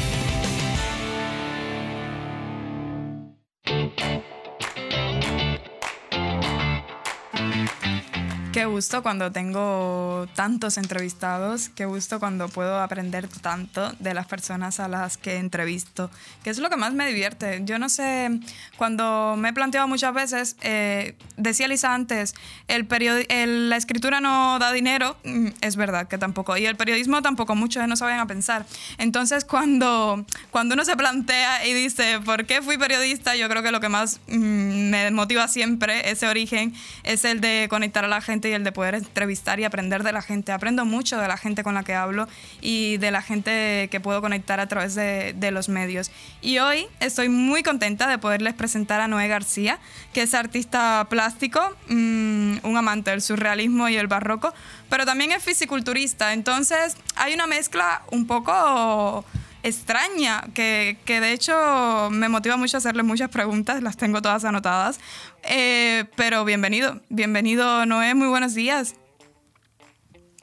[8.58, 14.80] Qué gusto cuando tengo tantos entrevistados, qué gusto cuando puedo aprender tanto de las personas
[14.80, 16.10] a las que entrevisto,
[16.44, 17.62] que es lo que más me divierte.
[17.66, 18.32] Yo no sé,
[18.76, 22.34] cuando me he planteado muchas veces, eh, decía Lisa antes,
[22.68, 22.88] el
[23.30, 27.54] el, la escritura no da dinero, mm, es verdad que tampoco, y el periodismo tampoco,
[27.54, 28.66] muchos no saben a pensar.
[28.98, 33.36] Entonces cuando, cuando uno se plantea y dice, ¿por qué fui periodista?
[33.36, 36.74] Yo creo que lo que más mm, me motiva siempre, ese origen,
[37.04, 40.12] es el de conectar a la gente y el de poder entrevistar y aprender de
[40.12, 40.52] la gente.
[40.52, 42.28] Aprendo mucho de la gente con la que hablo
[42.62, 46.12] y de la gente que puedo conectar a través de, los medios.
[46.42, 49.80] Y hoy estoy muy contenta de poderles presentar a Noé García,
[50.14, 54.54] que es artista plástico, mm, un amante del surrealismo y el barroco,
[54.90, 56.34] pero también es fisiculturista.
[56.34, 59.24] Entonces hay una mezcla un poco
[59.64, 64.46] extraña, que, que, de hecho me motiva mucho a hacerle muchas preguntas, las tengo todas
[64.46, 65.00] anotadas.
[65.44, 68.96] Eh, pero bienvenido, bienvenido Noé, muy buenos días.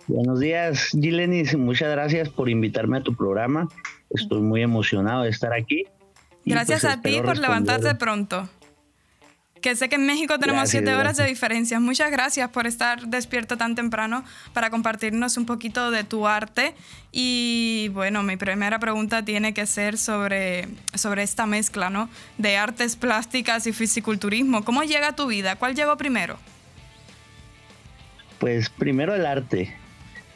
[0.06, 3.68] Buenos días, Gilenis, muchas gracias por invitarme a tu programa.
[4.10, 5.84] Estoy muy emocionado de estar aquí.
[6.44, 8.48] Gracias pues, a ti por levantarte pronto
[9.64, 11.80] que sé que en México tenemos siete horas de diferencia.
[11.80, 14.22] Muchas gracias por estar despierto tan temprano
[14.52, 16.74] para compartirnos un poquito de tu arte.
[17.12, 22.10] Y bueno, mi primera pregunta tiene que ser sobre, sobre esta mezcla, ¿no?
[22.36, 24.66] De artes plásticas y fisiculturismo.
[24.66, 25.56] ¿Cómo llega a tu vida?
[25.56, 26.36] ¿Cuál llegó primero?
[28.40, 29.74] Pues primero el arte.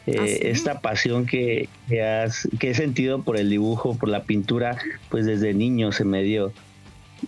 [0.07, 4.23] Eh, ¿Ah, esta pasión que, que, has, que he sentido por el dibujo, por la
[4.23, 4.79] pintura,
[5.11, 6.51] pues desde niño se me dio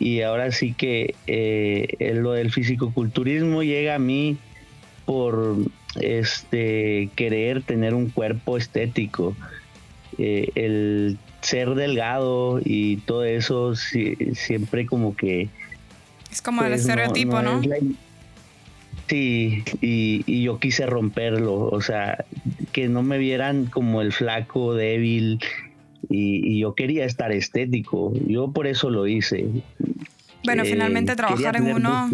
[0.01, 4.39] y ahora sí que eh, lo del fisicoculturismo llega a mí
[5.05, 5.59] por
[6.01, 9.37] este querer tener un cuerpo estético.
[10.19, 15.49] Eh, el ser delgado y todo eso siempre como que
[16.31, 17.63] es como el pues, estereotipo no,
[19.09, 22.27] sí y, y yo quise romperlo o sea
[22.73, 25.41] que no me vieran como el flaco débil
[26.11, 28.13] y, yo quería estar estético.
[28.27, 29.47] Yo por eso lo hice.
[30.45, 32.11] Bueno, eh, finalmente trabajar en uno.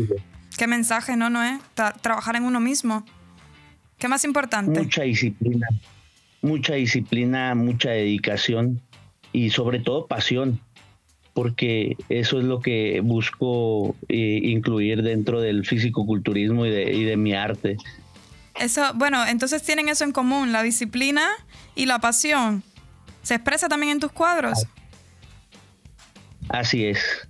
[0.56, 1.58] Qué mensaje, ¿no, Noé?
[2.02, 3.04] trabajar en uno mismo.
[3.98, 4.80] ¿Qué más importante?
[4.80, 5.66] Mucha disciplina.
[6.42, 8.80] Mucha disciplina, mucha dedicación
[9.32, 10.60] y sobre todo pasión,
[11.32, 17.16] porque eso es lo que busco eh, incluir dentro del físico-culturismo y de, y de
[17.16, 17.76] mi arte.
[18.54, 21.28] Eso, bueno, entonces tienen eso en común, la disciplina
[21.74, 22.62] y la pasión.
[23.26, 24.68] ¿Se expresa también en tus cuadros?
[26.48, 27.26] Así es,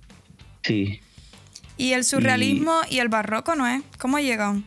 [0.61, 0.99] sí.
[1.75, 3.81] ¿Y el surrealismo y, el barroco, no es?
[3.97, 4.63] ¿Cómo llegan?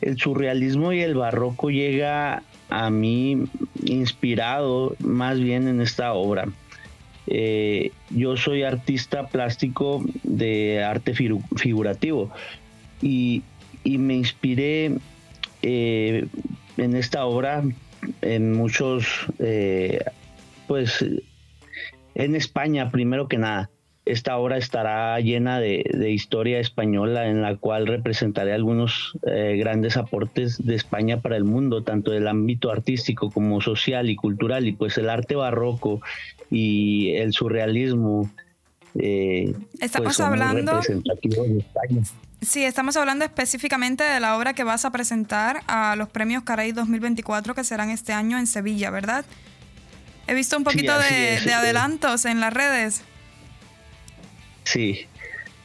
[0.00, 3.46] El surrealismo y el barroco llega a mí
[3.84, 6.46] inspirado más bien en esta obra.
[7.26, 11.12] Eh, yo soy artista plástico de arte
[11.56, 12.30] figurativo
[13.02, 13.42] y,
[13.84, 14.92] me inspiré
[15.62, 16.28] eh,
[16.76, 17.64] en esta obra
[18.22, 20.00] en muchos, eh,
[20.66, 21.04] pues
[22.14, 23.70] en España primero que nada.
[24.04, 30.64] Esta obra estará llena de, historia española en la cual representaré algunos eh, grandes aportes
[30.64, 34.96] de España para el mundo, tanto del ámbito artístico como social y cultural, y pues
[34.96, 36.00] el arte barroco
[36.50, 38.30] y el surrealismo.
[38.98, 40.80] Eh, Estamos pues, hablando...
[40.80, 42.02] De España.
[42.40, 46.70] Sí, estamos hablando específicamente de la obra que vas a presentar a los premios Caray
[46.72, 49.24] 2024 que serán este año en Sevilla, ¿verdad?
[50.28, 53.02] He visto un poquito de, adelantos en las redes.
[54.62, 55.06] Sí,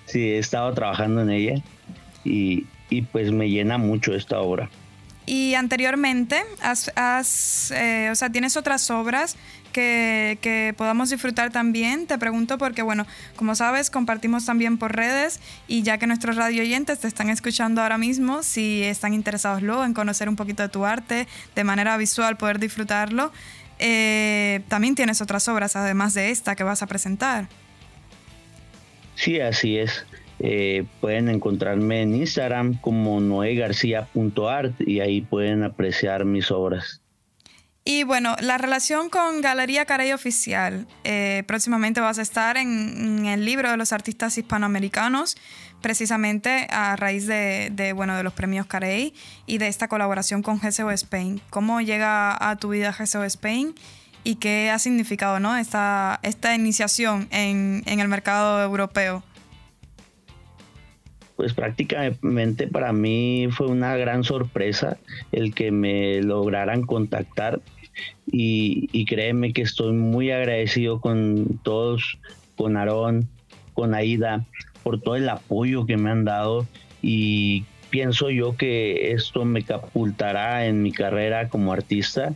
[0.06, 1.62] sí, he estado trabajando en ella
[2.24, 2.66] y,
[3.12, 4.70] pues me llena mucho esta obra.
[5.26, 9.38] Y anteriormente, has, eh, o sea, tienes otras obras
[9.74, 12.08] que, podamos disfrutar también.
[12.08, 13.06] Te pregunto porque, bueno,
[13.36, 17.82] como sabes, compartimos también por redes y ya que nuestros radio oyentes te están escuchando
[17.82, 21.98] ahora mismo, si están interesados luego en conocer un poquito de tu arte, de manera
[21.98, 23.32] visual poder disfrutarlo,
[23.80, 27.50] eh, también tienes otras obras además de esta que vas a presentar.
[29.16, 30.06] Sí, así es.
[30.46, 37.02] Eh, pueden encontrarme en Instagram como noegarcia.art y ahí pueden apreciar mis obras.
[37.86, 40.86] Y bueno, la relación con Galería Carey Oficial.
[41.06, 45.38] Eh, próximamente vas a estar en, el libro de los artistas hispanoamericanos,
[45.82, 49.14] precisamente a raíz de, bueno, de los premios Carey
[49.46, 51.42] y de esta colaboración con GSO Spain.
[51.52, 53.76] ¿Cómo llega a tu vida GSO Spain
[54.26, 55.56] y qué ha significado ¿no?
[55.56, 59.24] esta, esta iniciación en el mercado europeo?
[61.44, 64.96] Pues prácticamente para mí fue una gran sorpresa
[65.34, 67.60] el que me lograran contactar
[68.26, 72.18] y, créeme que estoy muy agradecido con todos,
[72.56, 73.28] con Aarón,
[73.74, 74.46] con Aida,
[74.84, 76.66] por todo el apoyo que me han dado
[77.02, 82.36] y pienso yo que esto me catapultará en mi carrera como artista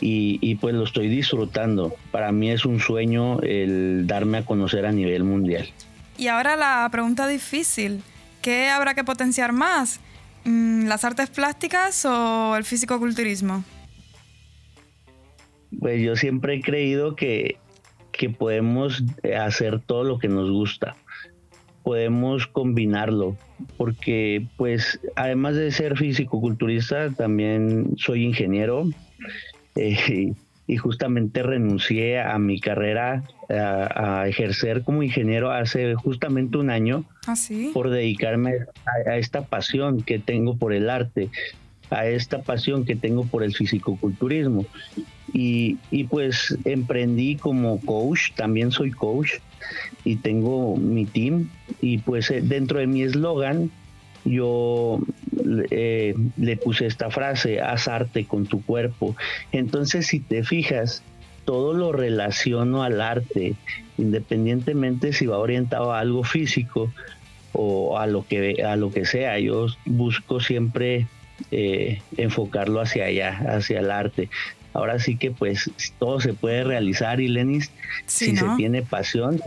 [0.00, 1.92] y, y, pues lo estoy disfrutando.
[2.12, 5.66] Para mí es un sueño el darme a conocer a nivel mundial.
[6.18, 8.02] Y ahora la pregunta difícil,
[8.42, 10.00] ¿qué habrá que potenciar más?
[10.44, 13.64] Mm, ¿Las artes plásticas o el físico-culturismo?
[15.78, 17.58] Pues yo siempre he creído que,
[18.12, 19.04] que podemos
[19.38, 20.96] hacer todo lo que nos gusta.
[21.82, 23.36] Podemos combinarlo,
[23.76, 28.84] porque pues además de ser físico-culturista, también soy ingeniero.
[29.78, 30.32] Eh,
[30.66, 37.34] y justamente renuncié a mi carrera a, ejercer como ingeniero hace justamente un año ¿Ah,
[37.72, 38.54] por dedicarme
[39.06, 41.30] a, esta pasión que tengo por el arte,
[41.90, 44.66] a esta pasión que tengo por el fisicoculturismo.
[45.32, 49.32] Y, y pues emprendí como coach, también soy coach
[50.04, 51.48] y tengo mi team
[51.80, 53.70] y pues eh, dentro de mi eslogan
[54.26, 55.00] yo
[55.70, 59.16] eh, le puse esta frase, haz arte con tu cuerpo.
[59.52, 61.02] Entonces, si te fijas,
[61.44, 63.54] todo lo relaciono al arte,
[63.96, 66.92] independientemente si va orientado a algo físico
[67.52, 69.38] o a lo que, a lo que sea.
[69.38, 71.06] Yo busco siempre
[71.50, 74.28] eh, enfocarlo hacia allá, hacia el arte.
[74.76, 77.70] Ahora sí que pues todo se puede realizar y Lenis,
[78.04, 79.40] si se tiene pasión,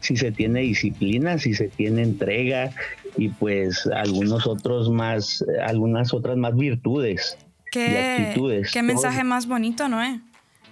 [0.00, 2.72] si se tiene disciplina, si se tiene entrega,
[3.18, 7.36] y pues algunos otros más, algunas otras más virtudes
[7.70, 8.70] ¿Qué, y actitudes.
[8.72, 10.18] Qué mensaje más bonito, ¿no es?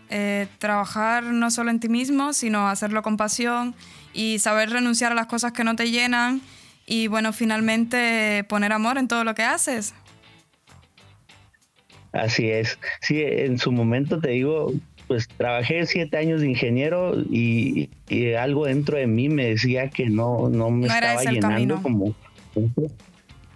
[0.09, 3.75] Eh, trabajar no solo en ti mismo, sino hacerlo con pasión
[4.15, 6.41] y saber renunciar a las cosas que no te llenan
[6.87, 9.93] y bueno, finalmente poner amor en todo lo que haces.
[12.19, 12.79] Así es.
[13.01, 14.73] Sí, en su momento te digo,
[15.07, 17.89] pues trabajé siete años de ingeniero y,
[18.39, 22.15] algo dentro de mí me decía que no, no me estaba llenando como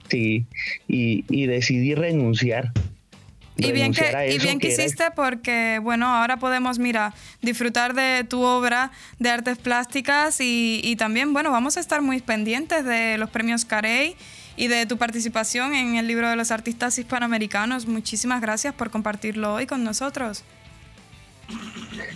[0.08, 0.44] Sí,
[0.88, 2.72] y, decidí renunciar.
[3.56, 8.42] Y bien, que, y bien que hiciste porque, bueno, ahora podemos, mira, disfrutar de tu
[8.42, 13.64] obra de artes plásticas y, también, bueno, vamos a estar muy pendientes de los premios
[13.64, 14.16] Carey
[14.56, 17.86] y de tu participación en el libro de los artistas hispanoamericanos.
[17.86, 20.44] Muchísimas gracias por compartirlo hoy con nosotros.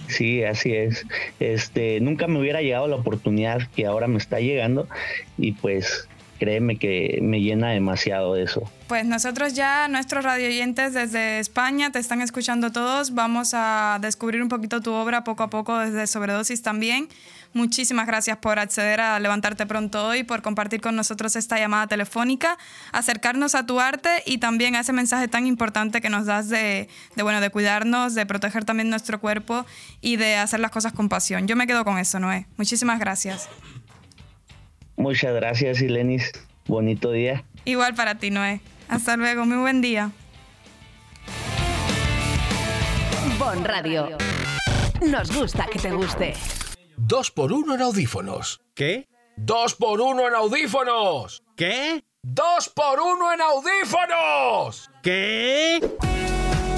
[0.08, 1.04] Sí, así es.
[1.40, 4.88] Este, nunca me hubiera llegado la oportunidad que ahora me está llegando
[5.36, 6.08] y pues
[6.38, 8.70] créeme que me llena demasiado eso.
[8.88, 13.14] Pues nosotros ya, nuestros radioyentes desde España, te están escuchando todos.
[13.14, 17.08] Vamos a descubrir un poquito tu obra poco a poco desde Sobredosis también.
[17.52, 22.58] Muchísimas gracias por acceder a Levantarte Pronto hoy, por compartir con nosotros esta llamada telefónica,
[22.92, 26.88] acercarnos a tu arte y también a ese mensaje tan importante que nos das de,
[27.14, 29.64] de, bueno, de cuidarnos, de proteger también nuestro cuerpo
[30.02, 31.48] y de hacer las cosas con pasión.
[31.48, 32.46] Yo me quedo con eso, Noé.
[32.58, 33.48] Muchísimas gracias.
[34.96, 36.32] Muchas gracias, Ilenis.
[36.66, 37.44] Bonito día.
[37.64, 38.60] Igual para ti, Noé.
[38.88, 40.10] Hasta luego, muy buen día.
[43.38, 44.16] Bon Radio.
[45.06, 46.34] Nos gusta que te guste.
[46.96, 48.60] Dos por uno en audífonos.
[48.74, 49.08] ¿Qué?
[49.36, 51.42] Dos por uno en audífonos.
[51.56, 52.02] ¿Qué?
[52.22, 54.90] Dos por uno en audífonos.
[55.02, 55.80] ¿Qué?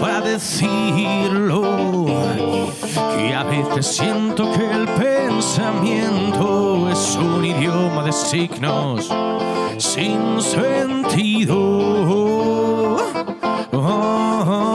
[0.00, 2.06] para decirlo.
[3.18, 9.10] Y a veces siento que el pensamiento es un idioma de signos
[9.78, 11.56] sin sentido.
[11.56, 12.96] Oh,
[13.72, 14.68] oh, oh.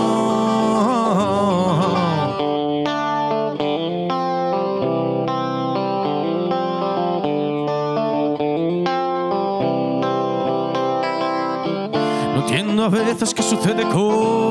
[12.34, 14.43] No entiendo a veces qué sucede con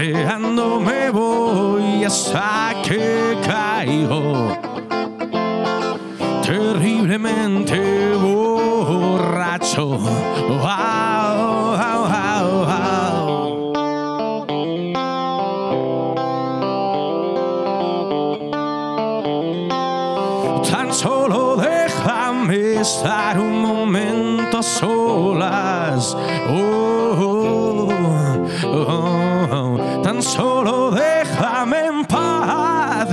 [0.00, 4.56] Zarandeando me voy hasta que caigo
[6.42, 9.98] terriblemente borracho.
[20.70, 26.16] Tan solo déjame estar un momento solas.
[26.48, 26.79] Oh,
[30.20, 33.08] Solo déjame en paz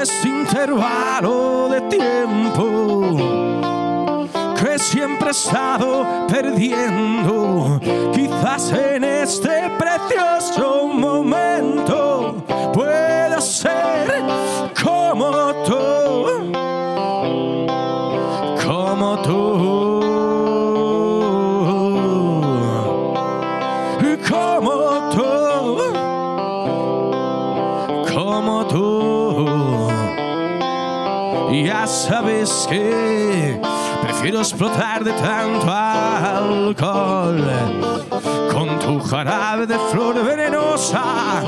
[0.00, 3.16] este intervalo de tiempo
[4.58, 7.80] que siempre he estado perdiendo.
[8.12, 12.09] Quizás en este precioso momento
[32.40, 33.60] que
[34.02, 37.44] prefiero explotar de tanto alcohol
[38.50, 41.42] con tu jarabe de flor venenosa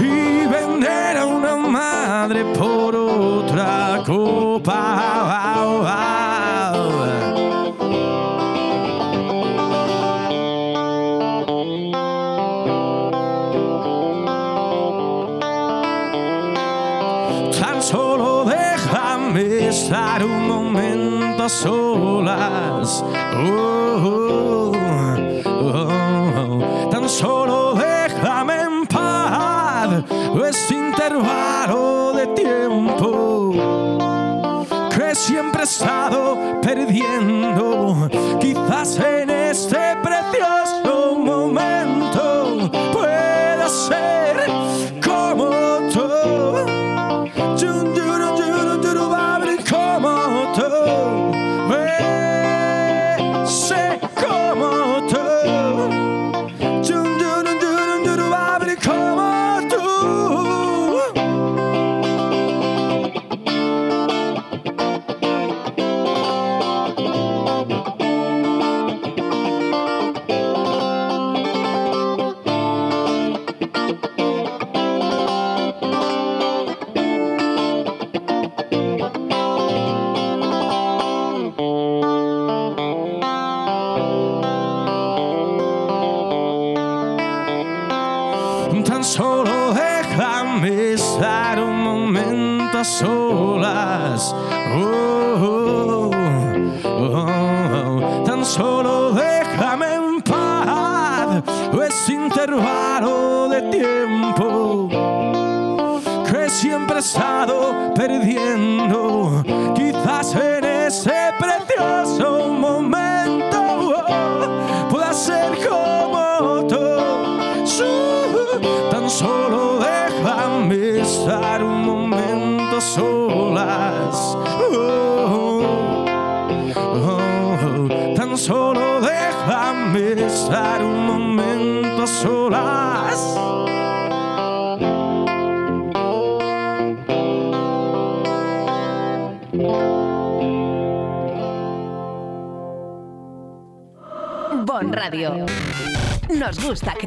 [0.00, 6.21] y vender a una madre por otra copa.
[21.48, 23.04] Solas.
[23.36, 26.88] Oh, oh, oh.
[26.90, 30.02] Tan solo déjame en paz
[30.48, 33.52] este intervalo de tiempo
[34.94, 38.08] que siempre he estado perdiendo.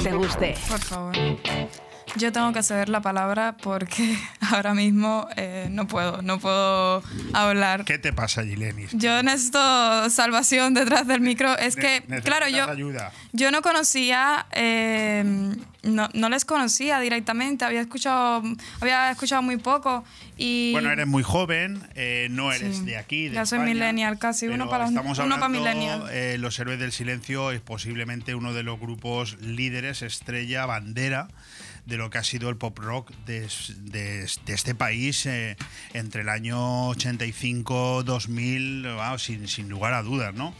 [0.05, 0.53] Te guste.
[0.69, 1.15] Por favor.
[2.17, 4.15] Yo tengo que ceder la palabra porque
[4.51, 7.01] ahora mismo eh, no puedo, no puedo
[7.33, 7.85] hablar.
[7.85, 8.91] ¿Qué te pasa, Gilenis?
[8.93, 11.57] Yo necesito salvación detrás del micro.
[11.57, 13.11] Es que, claro, yo, ayuda.
[13.33, 14.84] yo no conocía, eh,
[15.85, 18.43] no, no les conocía directamente, había escuchado,
[18.81, 20.03] había escuchado muy poco
[20.37, 20.71] y...
[20.73, 22.85] Bueno, eres muy joven, eh, no eres Sí.
[22.85, 23.27] de aquí.
[23.29, 26.07] De ya soy millennial casi, uno para, estamos uno hablando, millennial.
[26.11, 31.27] eh, Los Héroes del Silencio es posiblemente uno de los grupos líderes, estrella, bandera
[31.85, 33.47] de lo que ha sido el pop rock de,
[33.77, 35.55] de- de este país eh,
[35.93, 40.53] entre el año 85-2000, vamos, sin, sin lugar a dudas, ¿no?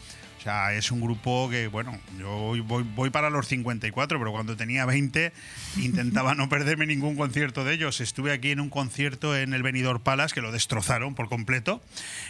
[0.73, 5.33] Es un grupo que, bueno, yo voy para los 54, pero cuando tenía 20
[5.77, 7.99] intentaba no perderme ningún concierto de ellos.
[7.99, 11.81] Estuve aquí en un concierto en el Benidorm Palace, que lo destrozaron por completo.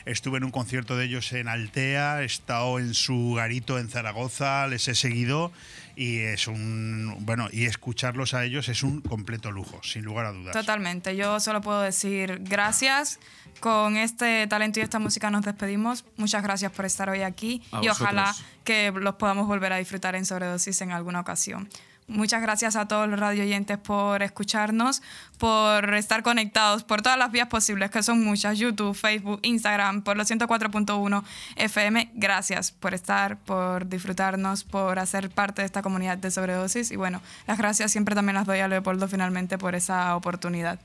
[0.05, 4.65] Estuve en un concierto de ellos en Altea, he estado en su garito en Zaragoza,
[4.67, 5.51] les he seguido
[5.95, 10.31] y es un, bueno, y escucharlos a ellos es un completo lujo, sin lugar a
[10.31, 10.53] dudas.
[10.53, 13.19] Totalmente, yo solo puedo decir gracias.
[13.61, 16.03] Con este talento y esta música nos despedimos.
[16.17, 18.01] Muchas gracias por estar hoy aquí A y vosotros.
[18.01, 18.35] ojalá
[18.65, 21.69] que los podamos volver a disfrutar en sobredosis en alguna ocasión.
[22.07, 25.01] Muchas gracias a todos los radio oyentes por escucharnos,
[25.39, 30.15] por estar conectados por todas las vías posibles, que son muchas, YouTube, Facebook, Instagram, por
[30.15, 31.23] los 104.1
[31.55, 32.11] FM.
[32.13, 36.91] Gracias por estar, por disfrutarnos, por hacer parte de esta comunidad de sobredosis.
[36.91, 40.79] Y bueno, las gracias siempre también las doy a Leopoldo finalmente por esa oportunidad.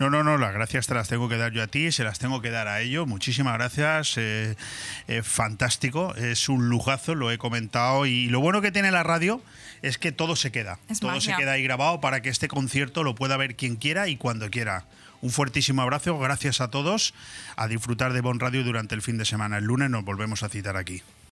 [0.00, 2.18] No, no, no, las gracias te las tengo que dar yo a ti, se las
[2.18, 3.06] tengo que dar a ellos.
[3.06, 4.56] Muchísimas gracias, eh,
[5.06, 8.06] eh, fantástico, es un lujazo, lo he comentado.
[8.06, 9.40] Y lo bueno que tiene la radio
[9.84, 13.14] es que todo se queda, todo se queda ahí grabado para que este concierto lo
[13.14, 14.86] pueda ver quien quiera y cuando quiera.
[15.20, 17.12] Un fuertísimo abrazo, gracias a todos,
[17.56, 19.58] a disfrutar de Bon Radio durante el fin de semana.
[19.58, 21.02] El lunes nos volvemos a citar aquí.